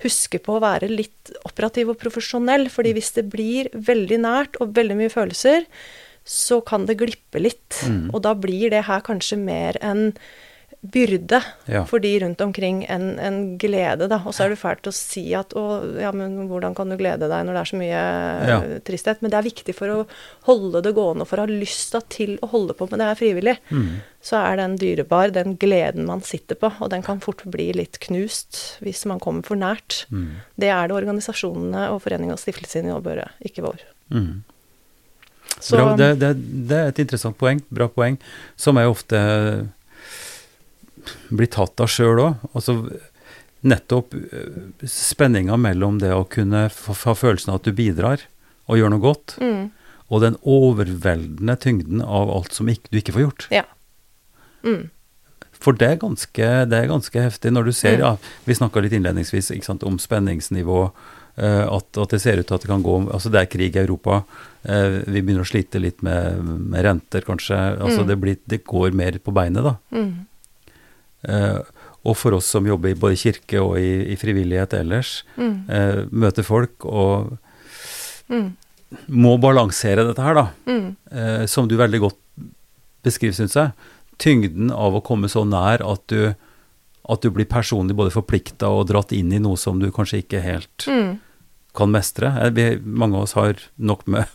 huske 0.03 0.39
på 0.43 0.57
å 0.57 0.63
være 0.63 0.89
litt 0.91 1.32
operativ 1.47 1.91
og 1.93 1.99
profesjonell, 1.99 2.68
fordi 2.72 2.93
hvis 2.95 3.13
det 3.18 3.26
blir 3.32 3.70
veldig 3.74 4.20
nært 4.24 4.59
og 4.63 4.76
veldig 4.76 4.97
mye 4.99 5.13
følelser, 5.13 5.68
så 6.26 6.59
kan 6.66 6.88
det 6.89 6.97
glippe 6.99 7.41
litt. 7.41 7.84
Mm. 7.86 8.09
Og 8.13 8.24
da 8.26 8.34
blir 8.38 8.72
det 8.74 8.86
her 8.88 9.03
kanskje 9.05 9.38
mer 9.39 9.78
en 9.86 10.09
byrde 10.91 11.39
Ja. 11.67 11.83
for 11.86 11.99
de 11.99 12.11
rundt 12.21 12.41
omkring 12.41 12.83
enn 12.89 13.19
en 13.19 13.57
glede, 13.61 14.07
da. 14.11 14.19
Og 14.25 14.33
så 14.33 14.45
er 14.45 14.49
det 14.53 14.59
fælt 14.61 14.88
å 14.89 14.93
si 14.93 15.33
at 15.38 15.53
å, 15.57 15.63
ja, 15.99 16.11
men 16.11 16.47
hvordan 16.49 16.75
kan 16.75 16.89
du 16.89 16.97
glede 16.97 17.29
deg 17.29 17.45
når 17.47 17.53
det 17.53 17.61
er 17.61 17.71
så 17.71 17.79
mye 17.79 18.01
Ja. 18.47 18.57
eh, 18.61 18.79
tristhet? 18.86 19.21
Men 19.21 19.31
det 19.31 19.38
er 19.39 19.49
viktig 19.49 19.75
for 19.75 19.88
å 19.88 20.07
holde 20.45 20.81
det 20.83 20.93
gående, 20.95 21.21
og 21.21 21.27
for 21.27 21.38
å 21.38 21.47
ha 21.47 21.51
lyst 21.51 21.91
da 21.93 22.01
til 22.01 22.38
å 22.41 22.49
holde 22.49 22.73
på 22.73 22.89
med 22.89 22.99
det 22.99 23.09
her 23.09 23.15
frivillig. 23.15 23.57
Mm. 23.71 24.01
Så 24.25 24.38
er 24.41 24.55
den 24.57 24.75
dyrebar, 24.77 25.31
den 25.31 25.55
gleden 25.57 26.05
man 26.05 26.21
sitter 26.21 26.55
på, 26.55 26.71
og 26.81 26.89
den 26.89 27.03
kan 27.03 27.19
fort 27.19 27.43
bli 27.45 27.71
litt 27.73 27.99
knust 27.99 28.79
hvis 28.81 29.05
man 29.05 29.19
kommer 29.19 29.43
for 29.45 29.55
nært. 29.55 30.05
Mm. 30.11 30.31
Det 30.57 30.69
er 30.69 30.88
det 30.88 30.95
organisasjonene 30.97 31.89
og 31.91 32.01
foreningene 32.01 32.33
og 32.33 32.39
stiftelser 32.41 32.88
jobber 32.89 33.15
med, 33.21 33.29
ikke 33.45 33.61
vår. 33.63 33.79
Mm. 34.11 34.43
Så 35.59 35.77
Bra, 35.77 35.95
det, 35.95 36.19
det, 36.19 36.31
det 36.67 36.77
er 36.77 36.88
et 36.91 36.99
interessant 37.05 37.38
poeng, 37.38 37.61
bra 37.71 37.88
poeng, 37.88 38.17
som 38.59 38.75
jeg 38.75 38.89
ofte 38.91 39.19
blir 41.30 41.47
tatt 41.51 41.80
av 41.84 41.88
sjøl 41.91 42.20
òg. 42.24 42.45
Altså, 42.53 42.78
nettopp 43.66 44.14
eh, 44.14 44.58
spenninga 44.86 45.58
mellom 45.58 45.97
det 46.01 46.12
å 46.14 46.24
kunne 46.30 46.68
ha 46.70 47.16
følelsen 47.18 47.53
av 47.53 47.62
at 47.62 47.70
du 47.70 47.74
bidrar 47.74 48.22
og 48.70 48.78
gjør 48.80 48.91
noe 48.93 49.01
godt, 49.03 49.38
mm, 49.41 49.64
og 50.14 50.22
den 50.22 50.36
overveldende 50.45 51.56
tyngden 51.62 52.01
av 52.06 52.30
alt 52.34 52.53
som 52.53 52.70
ikke, 52.70 52.91
du 52.93 52.99
ikke 53.01 53.14
får 53.16 53.24
gjort. 53.26 53.47
Ja. 53.53 53.64
Mm, 54.66 54.89
For 55.66 55.74
det 55.74 55.88
er 55.88 55.97
ganske, 56.01 56.47
det 56.70 56.78
er 56.78 56.89
ganske 56.91 57.22
heftig 57.22 57.51
når 57.53 57.66
du 57.70 57.72
ser, 57.74 57.95
Mm. 57.97 58.01
ja, 58.03 58.18
vi 58.45 58.53
snakka 58.53 58.82
litt 58.84 58.93
innledningsvis 58.93 59.49
sant, 59.66 59.84
om 59.84 59.97
spenningsnivå, 59.97 60.91
eh, 61.38 61.66
at, 61.66 61.97
at 61.97 62.10
det 62.14 62.22
ser 62.22 62.38
ut 62.38 62.45
til 62.47 62.56
at 62.56 62.62
det 62.62 62.70
kan 62.70 62.84
gå 62.84 62.97
Altså 63.12 63.32
det 63.32 63.41
er 63.41 63.49
krig 63.49 63.76
i 63.76 63.82
Europa, 63.82 64.24
eh, 64.64 65.01
vi 65.08 65.22
begynner 65.22 65.41
å 65.45 65.49
slite 65.49 65.82
litt 65.82 66.03
med, 66.06 66.43
med 66.43 66.84
renter, 66.86 67.22
kanskje. 67.26 67.58
Altså 67.80 68.01
Mm. 68.03 68.08
det, 68.08 68.18
blir, 68.22 68.38
det 68.45 68.64
går 68.66 68.93
mer 68.93 69.18
på 69.18 69.34
beinet, 69.34 69.64
da. 69.64 69.78
mm, 69.91 70.28
og 72.05 72.13
for 72.17 72.38
oss 72.38 72.49
som 72.53 72.67
jobber 72.67 72.93
i 72.93 72.99
både 72.99 73.17
kirke 73.17 73.61
og 73.61 73.80
i, 73.82 74.13
i 74.13 74.17
frivillighet 74.19 74.78
ellers, 74.78 75.17
mm, 75.39 75.55
eh, 75.73 76.01
møter 76.13 76.45
folk 76.45 76.86
og 76.86 77.34
mm, 78.30 78.47
må 79.17 79.36
balansere 79.41 80.05
dette 80.05 80.23
her, 80.23 80.38
da. 80.38 80.45
mm, 80.69 80.88
eh, 81.11 81.45
som 81.49 81.69
du 81.69 81.76
veldig 81.80 82.03
godt 82.05 82.19
beskriver, 83.05 83.38
syns 83.38 83.57
jeg. 83.57 83.73
Tyngden 84.21 84.69
av 84.71 84.95
å 84.95 85.03
komme 85.05 85.30
så 85.32 85.43
nær 85.49 85.82
at 85.86 86.05
du, 86.13 86.36
at 87.09 87.26
du 87.26 87.32
blir 87.34 87.49
personlig 87.49 87.97
både 87.97 88.13
forplikta 88.13 88.69
og 88.69 88.88
dratt 88.91 89.13
inn 89.15 89.34
i 89.34 89.41
noe 89.41 89.57
som 89.59 89.82
du 89.82 89.89
kanskje 89.93 90.21
ikke 90.21 90.43
helt 90.45 90.86
mm. 90.86 91.15
kan 91.78 91.93
mestre. 91.93 92.36
Eh, 92.38 92.53
Vi, 92.53 92.69
mange 92.86 93.17
av 93.17 93.26
oss 93.26 93.38
har 93.39 93.65
nok 93.82 94.05
med, 94.05 94.30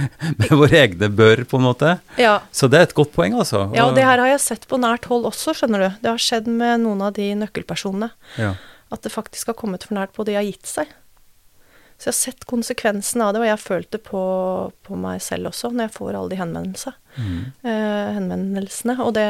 med 0.40 0.50
våre 0.50 0.78
egne 0.84 1.08
bør, 1.12 1.44
på 1.48 1.60
en 1.60 1.66
måte. 1.66 1.96
Ja. 2.20 2.38
Så 2.54 2.68
det 2.72 2.80
er 2.80 2.88
et 2.88 2.96
godt 2.96 3.12
poeng, 3.14 3.36
altså. 3.38 3.66
ja, 3.76 3.86
og 3.88 3.96
det 3.98 4.06
her 4.06 4.22
har 4.22 4.32
jeg 4.32 4.42
sett 4.44 4.66
på 4.70 4.80
nært 4.80 5.08
hold 5.10 5.28
også, 5.28 5.54
skjønner 5.58 5.84
du. 5.84 5.88
Det 6.04 6.12
har 6.12 6.22
skjedd 6.22 6.48
med 6.50 6.84
noen 6.86 7.04
av 7.04 7.14
de 7.18 7.28
nøkkelpersonene. 7.42 8.12
Ja. 8.40 8.54
At 8.92 9.04
det 9.04 9.14
faktisk 9.14 9.52
har 9.52 9.58
kommet 9.58 9.86
for 9.88 9.96
nært 9.96 10.14
på, 10.16 10.26
de 10.28 10.36
har 10.38 10.46
gitt 10.46 10.68
seg. 10.68 10.90
Så 12.02 12.08
jeg 12.08 12.14
har 12.16 12.18
sett 12.18 12.48
konsekvensen 12.50 13.22
av 13.22 13.30
det, 13.32 13.42
og 13.42 13.46
jeg 13.46 13.54
har 13.54 13.62
følt 13.62 13.92
det 13.94 14.00
på, 14.02 14.22
på 14.82 14.96
meg 14.98 15.20
selv 15.22 15.52
også, 15.52 15.70
når 15.70 15.86
jeg 15.86 15.94
får 15.94 16.16
alle 16.18 16.32
de 16.32 16.38
henvendelsene. 16.40 16.96
Mm. 17.12 17.42
eh, 17.62 18.08
henvendelsene. 18.16 18.96
Og 19.04 19.12
det, 19.14 19.26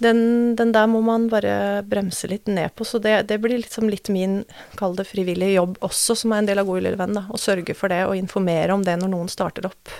den, 0.00 0.20
den 0.56 0.72
der 0.72 0.86
må 0.88 1.02
man 1.04 1.28
bare 1.32 1.82
bremse 1.88 2.28
litt 2.30 2.48
ned 2.48 2.72
på. 2.76 2.86
Så 2.88 3.00
det, 3.02 3.14
det 3.28 3.40
blir 3.42 3.60
liksom 3.60 3.90
litt 3.92 4.08
min, 4.12 4.42
kall 4.80 4.96
det 4.96 5.08
frivillige 5.10 5.58
jobb 5.58 5.76
også, 5.86 6.16
som 6.22 6.32
er 6.32 6.42
en 6.42 6.48
del 6.48 6.62
av 6.62 6.68
God 6.68 6.84
lille 6.86 7.00
venn. 7.00 7.16
da, 7.18 7.26
Å 7.28 7.40
sørge 7.40 7.76
for 7.76 7.92
det 7.92 8.02
og 8.08 8.16
informere 8.18 8.72
om 8.76 8.84
det 8.86 8.96
når 9.00 9.12
noen 9.12 9.30
starter 9.32 9.68
opp. 9.68 9.92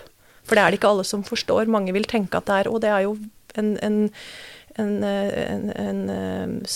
For 0.48 0.56
det 0.56 0.64
er 0.64 0.72
det 0.72 0.80
ikke 0.80 0.94
alle 0.94 1.06
som 1.06 1.26
forstår. 1.26 1.68
Mange 1.70 1.94
vil 1.96 2.08
tenke 2.08 2.40
at 2.40 2.48
det 2.48 2.56
er 2.62 2.70
Og 2.72 2.80
det 2.82 2.90
er 2.90 3.04
jo 3.06 3.16
en, 3.60 3.76
en 3.84 4.00
en, 4.78 6.10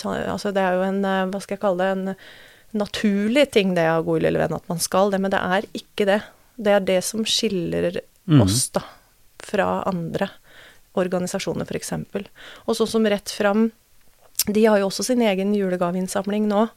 Altså, 0.05 0.51
det 0.53 0.61
er 0.61 0.75
jo 0.77 0.83
en 0.85 1.01
Hva 1.31 1.41
skal 1.41 1.55
jeg 1.55 1.63
kalle 1.63 1.85
det? 1.85 1.93
En 1.95 2.17
naturlig 2.75 3.47
ting, 3.55 3.75
det 3.77 3.87
av 3.87 4.05
God 4.05 4.25
lille 4.25 4.41
venn, 4.41 4.57
at 4.57 4.69
man 4.69 4.81
skal 4.83 5.13
det. 5.15 5.21
Men 5.23 5.33
det 5.33 5.41
er 5.41 5.69
ikke 5.79 6.09
det. 6.11 6.21
Det 6.59 6.73
er 6.75 6.83
det 6.83 7.01
som 7.07 7.23
skiller 7.27 8.01
mm. 8.27 8.41
oss, 8.43 8.67
da, 8.75 8.83
fra 9.43 9.69
andre 9.89 10.29
organisasjoner, 10.95 11.67
f.eks. 11.67 11.93
Og 12.67 12.77
sånn 12.77 12.89
som 12.91 13.07
Rett 13.07 13.31
Fram, 13.31 13.71
de 14.47 14.65
har 14.67 14.79
jo 14.79 14.89
også 14.91 15.05
sin 15.05 15.23
egen 15.23 15.55
julegaveinnsamling 15.55 16.47
nå. 16.51 16.69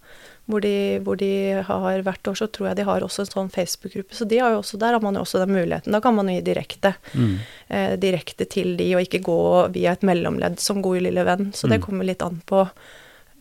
Hvor 0.48 0.62
de, 0.64 1.00
hvor 1.04 1.18
de 1.20 1.60
har 1.68 2.02
hvert 2.06 2.24
år, 2.32 2.36
så 2.40 2.46
tror 2.48 2.70
jeg 2.70 2.78
de 2.78 2.84
har 2.88 3.04
også 3.04 3.26
en 3.26 3.28
sånn 3.34 3.50
Facebook-gruppe. 3.52 4.16
Så 4.16 4.24
de 4.32 4.38
har 4.40 4.54
også, 4.56 4.78
der 4.80 4.94
har 4.96 5.02
man 5.04 5.18
jo 5.20 5.26
også 5.26 5.42
den 5.44 5.52
muligheten. 5.52 5.92
Da 5.92 6.00
kan 6.00 6.16
man 6.16 6.30
jo 6.32 6.38
gi 6.38 6.46
direkte, 6.54 6.94
Mm. 7.14 7.34
eh, 7.68 7.98
direkte 8.00 8.48
til 8.48 8.78
de, 8.78 8.94
og 8.96 9.02
ikke 9.04 9.20
gå 9.26 9.72
via 9.74 9.92
et 9.92 10.06
mellomledd 10.08 10.58
som 10.64 10.82
god 10.82 11.02
lille 11.02 11.26
venn. 11.26 11.52
Så 11.52 11.68
det 11.68 11.82
Mm. 11.82 11.86
kommer 11.86 12.06
litt 12.06 12.22
an 12.24 12.42
på 12.48 12.70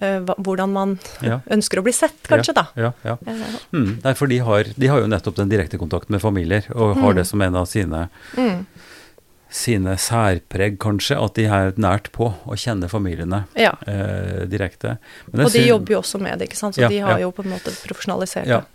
eh, 0.01 0.19
hvordan 0.21 0.73
man 0.73 0.99
Ja. 1.23 1.41
ønsker 1.49 1.79
å 1.79 1.83
bli 1.85 1.93
sett, 1.93 2.21
kanskje, 2.29 2.53
da. 2.55 2.67
Ja, 2.75 2.93
ja. 3.05 3.17
Eh, 3.25 3.55
Mm. 3.73 4.03
Nei, 4.03 4.13
for 4.15 4.27
de 4.27 4.39
har, 4.39 4.65
de 4.77 4.87
har 4.89 4.99
jo 5.01 5.07
nettopp 5.07 5.37
den 5.37 5.49
direkte 5.49 5.79
kontakten 5.79 6.11
med 6.11 6.21
familier, 6.21 6.65
og 6.75 6.97
har 6.97 7.13
Mm. 7.13 7.17
det 7.17 7.27
som 7.27 7.41
en 7.41 7.55
av 7.57 7.67
sine 7.67 8.11
mm, 8.37 8.67
sine 9.51 9.95
særpreg, 9.97 10.79
kanskje, 10.83 11.17
at 11.23 11.35
de 11.39 11.45
er 11.47 11.73
nært 11.81 12.11
på 12.13 12.33
og 12.47 12.57
kjenner 12.59 12.89
familiene 12.91 13.45
ja. 13.57 13.73
eh, 13.87 14.45
direkte. 14.51 14.97
Men 15.33 15.47
Og 15.47 15.53
de 15.53 15.63
jobber 15.69 15.93
jo 15.95 15.99
også 16.03 16.19
med 16.21 16.39
det, 16.39 16.49
ikke 16.51 16.59
sant. 16.59 16.75
Så 16.75 16.83
Ja, 16.83 16.89
de 16.89 16.99
har 16.99 17.19
ja. 17.19 17.27
jo 17.29 17.31
på 17.33 17.45
en 17.45 17.53
måte 17.55 17.71
profesjonalisert 17.87 18.47
Ja. 18.47 18.61
det. 18.61 18.73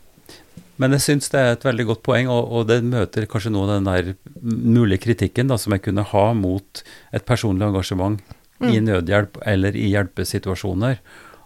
Men 0.77 0.91
jeg 0.95 1.01
syns 1.01 1.29
det 1.29 1.37
er 1.39 1.51
et 1.53 1.63
veldig 1.63 1.85
godt 1.85 2.01
poeng, 2.03 2.27
og, 2.31 2.47
og 2.51 2.67
det 2.67 2.79
møter 2.83 3.27
kanskje 3.29 3.51
noe 3.51 3.67
av 3.67 3.73
den 3.75 3.83
der 3.85 4.15
mulige 4.41 5.03
kritikken 5.03 5.47
da, 5.51 5.57
som 5.57 5.73
jeg 5.75 5.83
kunne 5.83 6.01
ha 6.03 6.23
mot 6.33 6.83
et 7.13 7.25
personlig 7.25 7.67
engasjement 7.67 8.19
i 8.61 8.77
Mm. 8.79 8.85
nødhjelp 8.87 9.37
eller 9.45 9.75
i 9.75 9.89
hjelpesituasjoner. 9.91 10.97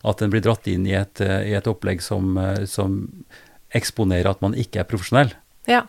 At 0.05 0.21
en 0.21 0.29
blir 0.31 0.41
dratt 0.45 0.67
inn 0.67 0.85
i 0.87 0.93
et, 0.93 1.19
eh, 1.21 1.49
i 1.49 1.53
et 1.55 1.67
opplegg 1.67 2.01
som, 2.01 2.37
eh, 2.37 2.65
som 2.65 3.09
eksponerer 3.73 4.29
at 4.29 4.41
man 4.41 4.53
ikke 4.53 4.79
er 4.79 4.83
profesjonell, 4.87 5.33
Ja. 5.67 5.81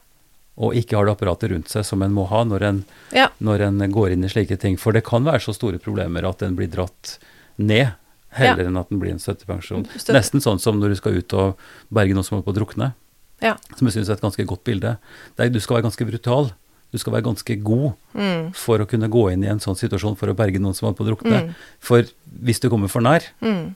Og 0.59 0.72
ikke 0.74 0.96
har 0.96 1.04
det 1.07 1.16
apparatet 1.16 1.50
rundt 1.52 1.68
seg 1.68 1.84
som 1.84 2.02
en 2.02 2.12
må 2.16 2.26
ha 2.28 2.42
når 2.44 2.62
en, 2.62 2.84
Ja. 3.12 3.28
når 3.42 3.61
en 3.68 3.78
går 3.92 4.12
inn 4.12 4.24
i 4.24 4.28
slike 4.28 4.59
ting. 4.59 4.76
For 4.78 4.92
det 4.92 5.04
kan 5.04 5.24
være 5.24 5.40
så 5.44 5.52
store 5.54 5.78
problemer 5.78 6.24
at 6.28 6.42
en 6.42 6.57
blir 6.57 6.68
dratt 6.72 7.18
ned, 7.59 7.92
heller 8.30 8.64
enn 8.66 8.76
at 8.78 8.90
en 8.90 8.98
blir 9.00 9.11
en 9.12 9.18
støttepensjon. 9.18 9.86
Støtte- 9.96 10.14
Nesten 10.14 10.40
sånn 10.40 10.61
som 10.61 10.80
når 10.80 10.88
du 10.88 10.96
skal 10.96 11.12
ut 11.16 11.32
og 11.34 11.57
berge 11.92 12.14
noen 12.14 12.24
som 12.24 12.36
holder 12.40 12.46
på 12.52 12.54
å 12.54 12.61
drukne 12.66 12.94
Ja. 13.42 13.57
som 13.76 13.86
jeg 13.86 13.94
syns 13.96 14.09
er 14.09 14.14
et 14.14 14.20
ganske 14.22 14.46
godt 14.46 14.64
bilde. 14.64 14.96
Det 15.36 15.46
er, 15.46 15.50
du 15.50 15.61
skal 15.61 15.76
være 15.76 15.90
ganske 15.90 16.07
brutal. 16.11 16.52
Du 16.92 16.98
skal 16.98 17.12
være 17.12 17.24
ganske 17.24 17.62
god 17.62 17.94
Mm. 18.14 18.54
for 18.54 18.78
å 18.78 18.86
kunne 18.88 19.09
gå 19.11 19.32
inn 19.32 19.44
i 19.44 19.48
en 19.48 19.59
sånn 19.59 19.76
situasjon 19.76 20.16
for 20.16 20.28
å 20.28 20.34
berge 20.36 20.59
noen 20.59 20.74
som 20.74 20.86
holder 20.86 20.96
på 20.96 21.04
å 21.04 21.11
drukne. 21.16 21.42
Mm. 21.48 21.54
For 21.80 22.02
hvis 22.44 22.61
du 22.61 22.70
kommer 22.70 22.88
for 22.88 23.00
nær, 23.02 23.22
Mm. 23.42 23.74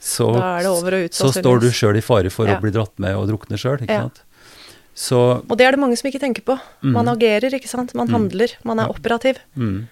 så, 0.00 0.28
ut, 1.04 1.10
så 1.12 1.32
står 1.32 1.60
du 1.60 1.68
sjøl 1.70 1.96
i 1.96 2.00
fare 2.00 2.30
for 2.30 2.46
Ja. 2.46 2.56
å 2.56 2.60
bli 2.62 2.70
dratt 2.70 2.98
med 2.98 3.14
og 3.16 3.28
drukne 3.28 3.58
sjøl, 3.58 3.80
ikke 3.82 3.88
Ja. 3.88 4.00
sant. 4.02 4.22
Så 4.98 5.18
Og 5.46 5.54
det 5.58 5.66
er 5.68 5.76
det 5.76 5.80
mange 5.80 5.96
som 6.00 6.08
ikke 6.10 6.20
tenker 6.22 6.42
på. 6.42 6.56
Man 6.82 7.06
Mm. 7.06 7.12
agerer, 7.14 7.54
ikke 7.54 7.70
sant. 7.70 7.94
Man 7.94 8.08
Mm. 8.08 8.14
handler. 8.16 8.48
Man 8.64 8.80
er 8.80 8.88
Ja. 8.88 8.92
operativ. 8.92 9.36
mm. 9.56 9.86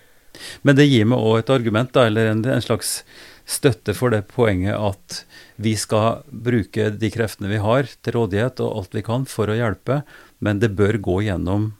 Men 0.65 0.77
det 0.77 0.89
gir 0.91 1.07
meg 1.07 1.19
òg 1.19 1.39
et 1.39 1.51
argument, 1.51 1.93
da, 1.93 2.07
eller 2.07 2.27
en, 2.29 2.45
en 2.45 2.61
slags 2.61 3.03
støtte 3.47 3.95
for 3.95 4.11
det 4.11 4.27
poenget 4.29 4.75
at 4.75 5.25
vi 5.59 5.75
skal 5.77 6.23
bruke 6.31 6.91
de 6.99 7.11
kreftene 7.11 7.49
vi 7.49 7.57
har 7.63 7.85
til 8.03 8.13
rådighet 8.13 8.61
og 8.61 8.77
alt 8.77 8.93
vi 8.93 9.03
kan 9.03 9.25
for 9.25 9.47
å 9.47 9.57
hjelpe, 9.57 10.03
men 10.41 10.59
det 10.59 10.75
bør 10.77 10.99
gå 11.01 11.23
gjennom 11.25 11.73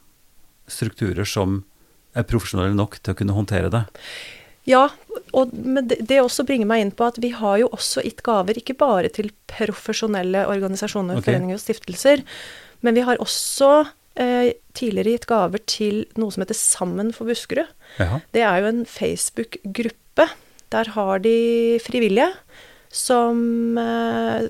strukturer 0.67 1.27
som 1.27 1.63
er 2.15 2.23
profesjonelle 2.23 2.73
nok 2.75 2.97
til 3.03 3.13
å 3.13 3.17
kunne 3.17 3.35
håndtere 3.35 3.69
det. 3.69 3.83
Ja, 4.67 4.89
og 5.33 5.51
det, 5.53 5.99
det 6.07 6.19
også 6.19 6.45
bringer 6.47 6.67
meg 6.67 6.81
inn 6.81 6.91
på 6.91 7.05
at 7.07 7.19
vi 7.23 7.29
har 7.29 7.59
jo 7.61 7.69
også 7.69 8.03
gitt 8.03 8.23
gaver 8.25 8.57
ikke 8.59 8.75
bare 8.77 9.11
til 9.13 9.29
profesjonelle 9.47 10.47
organisasjoner, 10.49 11.19
okay. 11.19 11.33
foreninger 11.33 11.55
og 11.59 11.63
stiftelser, 11.63 12.23
men 12.85 12.97
vi 12.97 13.05
har 13.07 13.21
også 13.23 13.71
eh, 14.19 14.53
tidligere 14.77 15.15
gitt 15.15 15.27
gaver 15.29 15.63
til 15.69 16.03
noe 16.19 16.33
som 16.33 16.43
heter 16.43 16.57
Sammen 16.57 17.13
for 17.15 17.29
Buskerud. 17.29 17.69
Jaha. 18.01 18.21
Det 18.35 18.43
er 18.45 18.61
jo 18.61 18.71
en 18.71 18.83
Facebook-gruppe. 18.89 20.27
Der 20.73 20.93
har 20.97 21.23
de 21.23 21.37
frivillige 21.83 22.31
som 22.93 23.77
eh, 23.79 24.47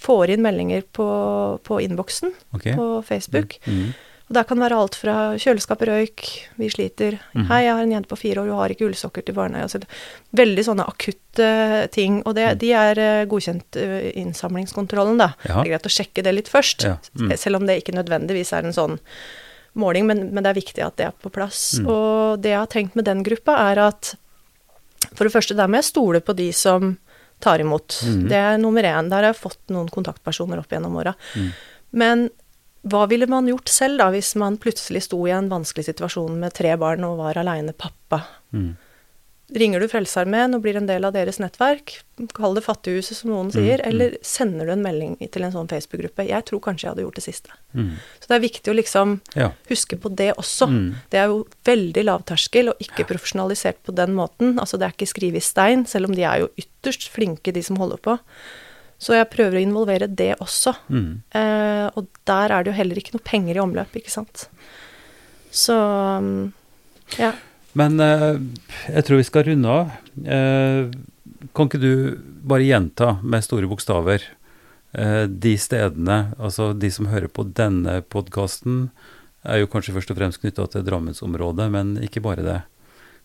får 0.00 0.34
inn 0.34 0.44
meldinger 0.44 0.84
på, 0.96 1.08
på 1.66 1.80
innboksen 1.84 2.32
okay. 2.56 2.74
på 2.76 2.92
Facebook. 3.06 3.58
Mm. 3.66 3.82
Mm. 3.82 3.90
Og 4.30 4.36
det 4.36 4.44
kan 4.46 4.60
være 4.62 4.76
alt 4.78 4.94
fra 4.94 5.14
kjøleskap, 5.42 5.80
røyk, 5.88 6.22
vi 6.54 6.68
sliter. 6.70 7.16
Mm. 7.34 7.48
'Hei, 7.48 7.64
jeg 7.64 7.74
har 7.74 7.82
en 7.82 7.94
jente 7.96 8.10
på 8.12 8.18
fire 8.20 8.38
år, 8.38 8.50
hun 8.52 8.60
har 8.62 8.70
ikke 8.70 8.86
ullsokker 8.86 9.24
til 9.26 9.34
barna.' 9.34 9.64
Altså, 9.64 9.80
veldig 10.38 10.64
sånne 10.68 10.86
akutte 10.86 11.48
ting. 11.90 12.20
Og 12.22 12.36
det, 12.38 12.44
mm. 12.46 12.60
de 12.62 12.70
er 12.78 13.00
uh, 13.02 13.26
godkjent 13.26 13.78
uh, 13.82 13.96
innsamlingskontrollen, 14.22 15.18
da. 15.18 15.32
Ja. 15.42 15.56
Det 15.56 15.64
er 15.64 15.72
greit 15.72 15.88
å 15.90 15.94
sjekke 15.96 16.22
det 16.22 16.34
litt 16.36 16.50
først. 16.52 16.86
Ja. 16.86 16.96
Mm. 17.18 17.34
Selv 17.42 17.58
om 17.58 17.66
det 17.66 17.80
ikke 17.82 17.96
nødvendigvis 17.98 18.54
er 18.54 18.68
en 18.68 18.76
sånn 18.76 19.00
måling, 19.74 20.06
men, 20.06 20.28
men, 20.30 20.46
det 20.46 20.52
er 20.52 20.60
viktig 20.60 20.84
at 20.86 20.94
det 21.00 21.08
er 21.08 21.16
på 21.26 21.32
plass. 21.34 21.80
Mm. 21.82 21.88
Og 21.90 22.44
det 22.44 22.54
jeg 22.54 22.62
har 22.62 22.70
tenkt 22.70 22.94
med 22.94 23.10
den 23.10 23.24
gruppa, 23.26 23.56
er 23.72 23.82
at 23.88 24.12
for 25.10 25.26
det 25.26 25.34
første, 25.34 25.56
der 25.58 25.66
må 25.66 25.80
jeg 25.80 25.90
stole 25.90 26.20
på 26.22 26.36
de 26.38 26.52
som 26.54 26.94
tar 27.42 27.62
imot. 27.64 27.98
Mm. 28.06 28.22
Det 28.30 28.38
er 28.38 28.62
nummer 28.62 28.86
én. 28.86 29.10
Der 29.10 29.24
har 29.24 29.32
jeg 29.32 29.42
fått 29.42 29.74
noen 29.74 29.90
kontaktpersoner 29.90 30.62
opp 30.62 30.70
gjennom 30.70 30.98
åra. 31.02 31.16
Mm. 31.34 31.50
Men 31.98 32.28
hva 32.82 33.06
ville 33.10 33.28
man 33.28 33.48
gjort 33.48 33.68
selv 33.68 34.00
da, 34.00 34.08
hvis 34.14 34.32
man 34.40 34.56
plutselig 34.60 35.04
sto 35.04 35.18
i 35.28 35.34
en 35.36 35.50
vanskelig 35.52 35.90
situasjon 35.90 36.38
med 36.40 36.54
tre 36.56 36.72
barn 36.80 37.04
og 37.04 37.18
var 37.20 37.40
aleine 37.40 37.74
pappa? 37.76 38.22
Mm. 38.56 38.72
Ringer 39.50 39.82
du 39.82 39.88
Frelsesarmeen 39.90 40.54
og 40.54 40.62
blir 40.62 40.76
en 40.78 40.86
del 40.86 41.04
av 41.04 41.12
deres 41.16 41.40
nettverk, 41.42 41.96
kall 42.36 42.54
det 42.54 42.62
Fattighuset 42.62 43.18
som 43.18 43.32
noen 43.32 43.48
sier, 43.50 43.80
mm, 43.80 43.82
mm. 43.82 43.88
eller 43.90 44.14
sender 44.26 44.68
du 44.68 44.74
en 44.76 44.84
melding 44.84 45.16
til 45.26 45.42
en 45.42 45.54
sånn 45.54 45.68
Facebook-gruppe? 45.70 46.28
Jeg 46.28 46.46
tror 46.46 46.62
kanskje 46.62 46.86
jeg 46.86 46.92
hadde 46.92 47.04
gjort 47.04 47.18
det 47.18 47.24
siste. 47.24 47.56
Mm. 47.74 47.90
Så 48.22 48.30
det 48.30 48.36
er 48.36 48.44
viktig 48.46 48.70
å 48.70 48.76
liksom 48.78 49.16
ja. 49.34 49.50
huske 49.72 49.98
på 50.00 50.14
det 50.22 50.30
også. 50.36 50.70
Mm. 50.70 50.88
Det 51.10 51.20
er 51.20 51.34
jo 51.34 51.42
veldig 51.66 52.06
lavterskel 52.06 52.70
og 52.70 52.86
ikke 52.86 53.08
profesjonalisert 53.10 53.82
på 53.86 53.96
den 53.98 54.14
måten. 54.16 54.54
Altså 54.62 54.78
det 54.78 54.86
er 54.86 54.94
ikke 54.94 55.10
skrevet 55.10 55.42
i 55.42 55.48
stein, 55.50 55.84
selv 55.90 56.12
om 56.12 56.14
de 56.14 56.24
er 56.30 56.44
jo 56.44 56.52
ytterst 56.60 57.10
flinke, 57.10 57.52
de 57.56 57.64
som 57.66 57.80
holder 57.82 58.00
på. 58.06 58.20
Så 59.00 59.16
jeg 59.16 59.30
prøver 59.32 59.56
å 59.56 59.64
involvere 59.64 60.10
det 60.12 60.34
også. 60.44 60.74
Mm. 60.92 61.12
Eh, 61.32 61.86
og 61.96 62.08
der 62.28 62.52
er 62.52 62.64
det 62.64 62.72
jo 62.72 62.76
heller 62.76 63.00
ikke 63.00 63.14
noe 63.16 63.24
penger 63.24 63.56
i 63.56 63.62
omløp, 63.62 63.94
ikke 63.96 64.12
sant. 64.12 64.44
Så 65.50 65.76
mm, 66.20 66.42
ja. 67.18 67.32
Men 67.78 67.96
eh, 68.04 68.34
jeg 68.90 69.06
tror 69.06 69.22
vi 69.22 69.28
skal 69.28 69.46
runde 69.48 69.72
av. 69.72 69.94
Eh, 70.20 70.90
kan 71.56 71.70
ikke 71.70 71.80
du 71.80 71.92
bare 72.44 72.66
gjenta 72.66 73.14
med 73.22 73.46
store 73.46 73.70
bokstaver 73.70 74.24
eh, 74.92 75.24
de 75.24 75.54
stedene, 75.60 76.20
altså 76.38 76.72
de 76.76 76.90
som 76.92 77.08
hører 77.10 77.32
på 77.32 77.46
denne 77.56 78.00
podkasten, 78.12 78.90
er 79.48 79.62
jo 79.62 79.70
kanskje 79.72 79.94
først 79.96 80.12
og 80.12 80.18
fremst 80.18 80.42
knytta 80.42 80.66
til 80.68 80.84
Drammensområdet, 80.84 81.70
men 81.72 81.94
ikke 82.04 82.20
bare 82.24 82.44
det. 82.44 82.58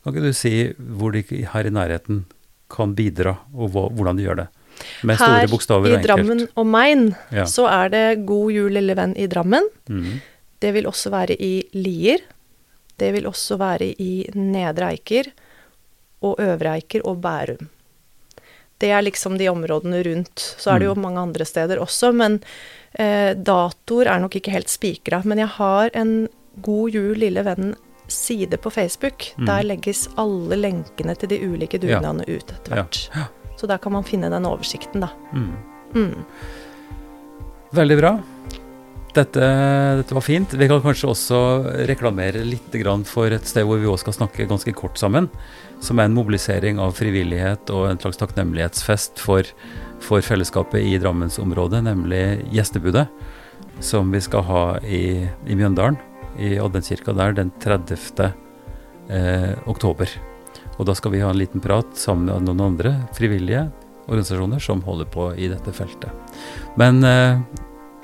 Kan 0.04 0.14
ikke 0.14 0.30
du 0.30 0.38
si 0.38 0.56
hvor 0.78 1.12
de 1.12 1.26
her 1.52 1.68
i 1.68 1.74
nærheten 1.74 2.24
kan 2.72 2.96
bidra, 2.96 3.36
og 3.52 3.74
hva, 3.74 3.90
hvordan 3.92 4.20
de 4.20 4.24
gjør 4.24 4.46
det? 4.46 4.48
Med 5.04 5.20
store 5.20 5.50
bokstaver 5.52 5.94
Her 5.94 6.00
i 6.00 6.06
Drammen 6.06 6.46
og 6.56 6.68
Main 6.68 7.10
ja. 7.34 7.46
så 7.50 7.68
er 7.72 7.92
det 7.94 8.06
God 8.28 8.54
jul, 8.54 8.74
lille 8.76 8.96
venn 8.98 9.16
i 9.18 9.28
Drammen. 9.32 9.70
Mm. 9.90 10.18
Det 10.60 10.74
vil 10.76 10.90
også 10.90 11.12
være 11.14 11.38
i 11.42 11.54
Lier. 11.78 12.24
Det 12.96 13.12
vil 13.16 13.28
også 13.28 13.58
være 13.60 13.92
i 14.02 14.26
Nedre 14.36 14.94
Eiker 14.96 15.32
og 16.26 16.40
Øvre 16.42 16.78
Eiker 16.80 17.06
og 17.08 17.20
Bærum. 17.24 17.70
Det 18.78 18.92
er 18.92 19.04
liksom 19.06 19.38
de 19.40 19.48
områdene 19.48 20.02
rundt. 20.04 20.42
Så 20.60 20.74
er 20.74 20.82
det 20.82 20.90
jo 20.90 20.96
mm. 20.98 21.02
mange 21.08 21.22
andre 21.22 21.46
steder 21.48 21.80
også, 21.80 22.12
men 22.12 22.42
eh, 23.00 23.32
datoer 23.36 24.12
er 24.12 24.24
nok 24.24 24.36
ikke 24.36 24.52
helt 24.52 24.72
spikra. 24.72 25.22
Men 25.24 25.44
jeg 25.44 25.54
har 25.56 25.94
en 25.96 26.16
God 26.66 26.96
jul, 26.96 27.16
lille 27.20 27.44
venn 27.46 27.76
side 28.12 28.58
på 28.58 28.70
Facebook. 28.70 29.32
Mm. 29.38 29.46
Der 29.48 29.64
legges 29.64 30.06
alle 30.20 30.60
lenkene 30.60 31.16
til 31.16 31.32
de 31.32 31.40
ulike 31.48 31.80
dugnadene 31.80 32.28
ja. 32.28 32.38
ut 32.38 32.54
etter 32.58 32.76
hvert. 32.76 33.02
Ja. 33.16 33.26
Så 33.56 33.68
der 33.68 33.80
kan 33.82 33.96
man 33.96 34.06
finne 34.08 34.30
den 34.32 34.48
oversikten, 34.48 35.04
da. 35.06 35.12
Mm. 35.34 35.52
Mm. 35.96 36.26
Veldig 37.76 37.98
bra. 38.00 38.16
Dette, 39.16 39.46
dette, 40.02 40.16
var 40.16 40.24
fint. 40.26 40.54
Vi 40.60 40.68
kan 40.68 40.82
kanskje 40.84 41.08
også 41.08 41.38
reklamere 41.88 42.42
litt 42.44 42.74
for 43.08 43.32
et 43.32 43.48
sted 43.48 43.64
hvor 43.64 43.80
vi 43.80 43.88
også 43.88 44.10
skal 44.10 44.18
snakke 44.18 44.48
ganske 44.50 44.74
kort 44.76 45.00
sammen. 45.00 45.30
Som 45.80 46.00
er 46.00 46.10
en 46.10 46.18
mobilisering 46.18 46.80
av 46.80 46.98
frivillighet 47.00 47.72
og 47.72 47.88
en 47.90 48.00
slags 48.00 48.20
takknemlighetsfest 48.20 49.20
for, 49.24 49.48
for 50.04 50.20
fellesskapet 50.20 50.84
i 50.84 51.00
Drammensområdet, 51.00 51.84
nemlig 51.88 52.44
Gjestebudet. 52.52 53.08
Som 53.80 54.12
vi 54.12 54.20
skal 54.24 54.44
ha 54.48 54.66
i, 54.84 55.24
i 55.48 55.56
Mjøndalen, 55.56 55.98
i 56.36 56.58
adventskirka 56.60 57.16
der, 57.16 57.36
den 57.40 57.56
30. 57.64 58.32
Eh, 59.08 59.52
oktober. 59.68 60.12
Og 60.76 60.88
da 60.90 60.96
skal 60.98 61.14
vi 61.14 61.24
ha 61.24 61.32
en 61.32 61.40
liten 61.40 61.64
prat 61.64 61.96
sammen 61.98 62.28
med 62.28 62.50
noen 62.50 62.64
andre 62.72 62.96
frivillige 63.16 63.68
organisasjoner 64.06 64.60
som 64.60 64.84
holder 64.86 65.08
på 65.10 65.30
i 65.40 65.48
dette 65.50 65.72
feltet. 65.74 66.12
Men 66.78 67.04
eh, 67.04 67.40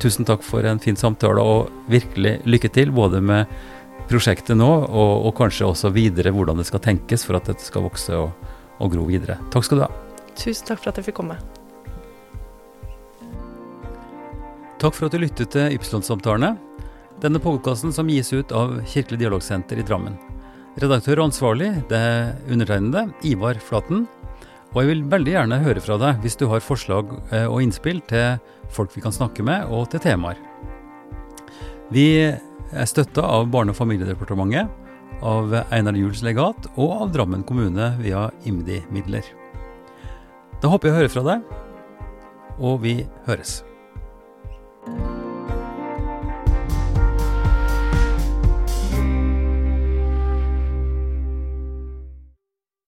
tusen 0.01 0.26
takk 0.26 0.43
for 0.45 0.65
en 0.65 0.82
fin 0.82 0.97
samtale, 0.97 1.43
og 1.43 1.69
virkelig 1.91 2.39
lykke 2.47 2.72
til 2.74 2.93
både 2.95 3.22
med 3.22 3.51
prosjektet 4.09 4.57
nå, 4.57 4.69
og, 4.88 5.28
og 5.28 5.36
kanskje 5.38 5.69
også 5.69 5.91
videre 5.95 6.34
hvordan 6.36 6.59
det 6.59 6.67
skal 6.67 6.84
tenkes 6.84 7.26
for 7.28 7.38
at 7.38 7.51
dette 7.51 7.65
skal 7.65 7.86
vokse 7.86 8.17
og, 8.17 8.32
og 8.80 8.95
gro 8.95 9.05
videre. 9.07 9.38
Takk 9.53 9.67
skal 9.67 9.82
du 9.82 9.86
ha. 9.86 9.91
Tusen 10.32 10.72
takk 10.72 10.82
for 10.82 10.91
at 10.91 10.99
jeg 10.99 11.11
fikk 11.11 11.19
komme. 11.22 11.38
Takk 14.82 14.97
for 14.97 15.05
at 15.05 15.13
du 15.13 15.22
lyttet 15.22 15.53
til 15.53 15.78
Ypsilon-samtalene. 15.78 16.55
Denne 17.22 17.38
podkasten 17.43 17.93
som 17.93 18.09
gis 18.09 18.34
ut 18.34 18.49
av 18.55 18.80
Kirkelig 18.89 19.22
dialogsenter 19.22 19.78
i 19.78 19.86
Drammen. 19.86 20.17
Redaktør 20.80 21.19
og 21.19 21.28
ansvarlig 21.28 21.69
det 21.89 21.97
er 21.99 22.30
undertegnede, 22.47 23.09
Ivar 23.28 23.57
Flaten. 23.59 24.05
Og 24.72 24.78
jeg 24.80 24.88
vil 24.88 25.01
veldig 25.11 25.34
gjerne 25.34 25.57
høre 25.65 25.84
fra 25.84 25.97
deg 25.99 26.22
hvis 26.24 26.38
du 26.39 26.45
har 26.47 26.63
forslag 26.63 27.09
eh, 27.36 27.43
og 27.43 27.59
innspill 27.59 27.99
til 28.07 28.38
folk 28.72 28.93
vi 28.95 29.03
kan 29.03 29.11
snakke 29.11 29.43
med, 29.43 29.67
og 29.67 29.89
til 29.91 29.99
temaer. 29.99 30.39
Vi 31.91 32.07
er 32.24 32.88
støtta 32.88 33.26
av 33.28 33.49
Barne- 33.51 33.76
og 33.76 33.80
familiedepartementet, 33.82 34.72
av 35.22 35.51
Einar 35.76 35.97
Juels 35.99 36.24
legat 36.26 36.69
og 36.78 36.93
av 37.03 37.11
Drammen 37.13 37.43
kommune 37.45 37.91
via 37.99 38.30
IMDi-midler. 38.47 39.28
Da 40.63 40.72
håper 40.72 40.88
jeg 40.88 40.95
å 40.95 41.01
høre 41.01 41.13
fra 41.13 41.26
deg, 41.28 41.51
og 42.63 42.80
vi 42.86 42.95
høres. 43.28 43.59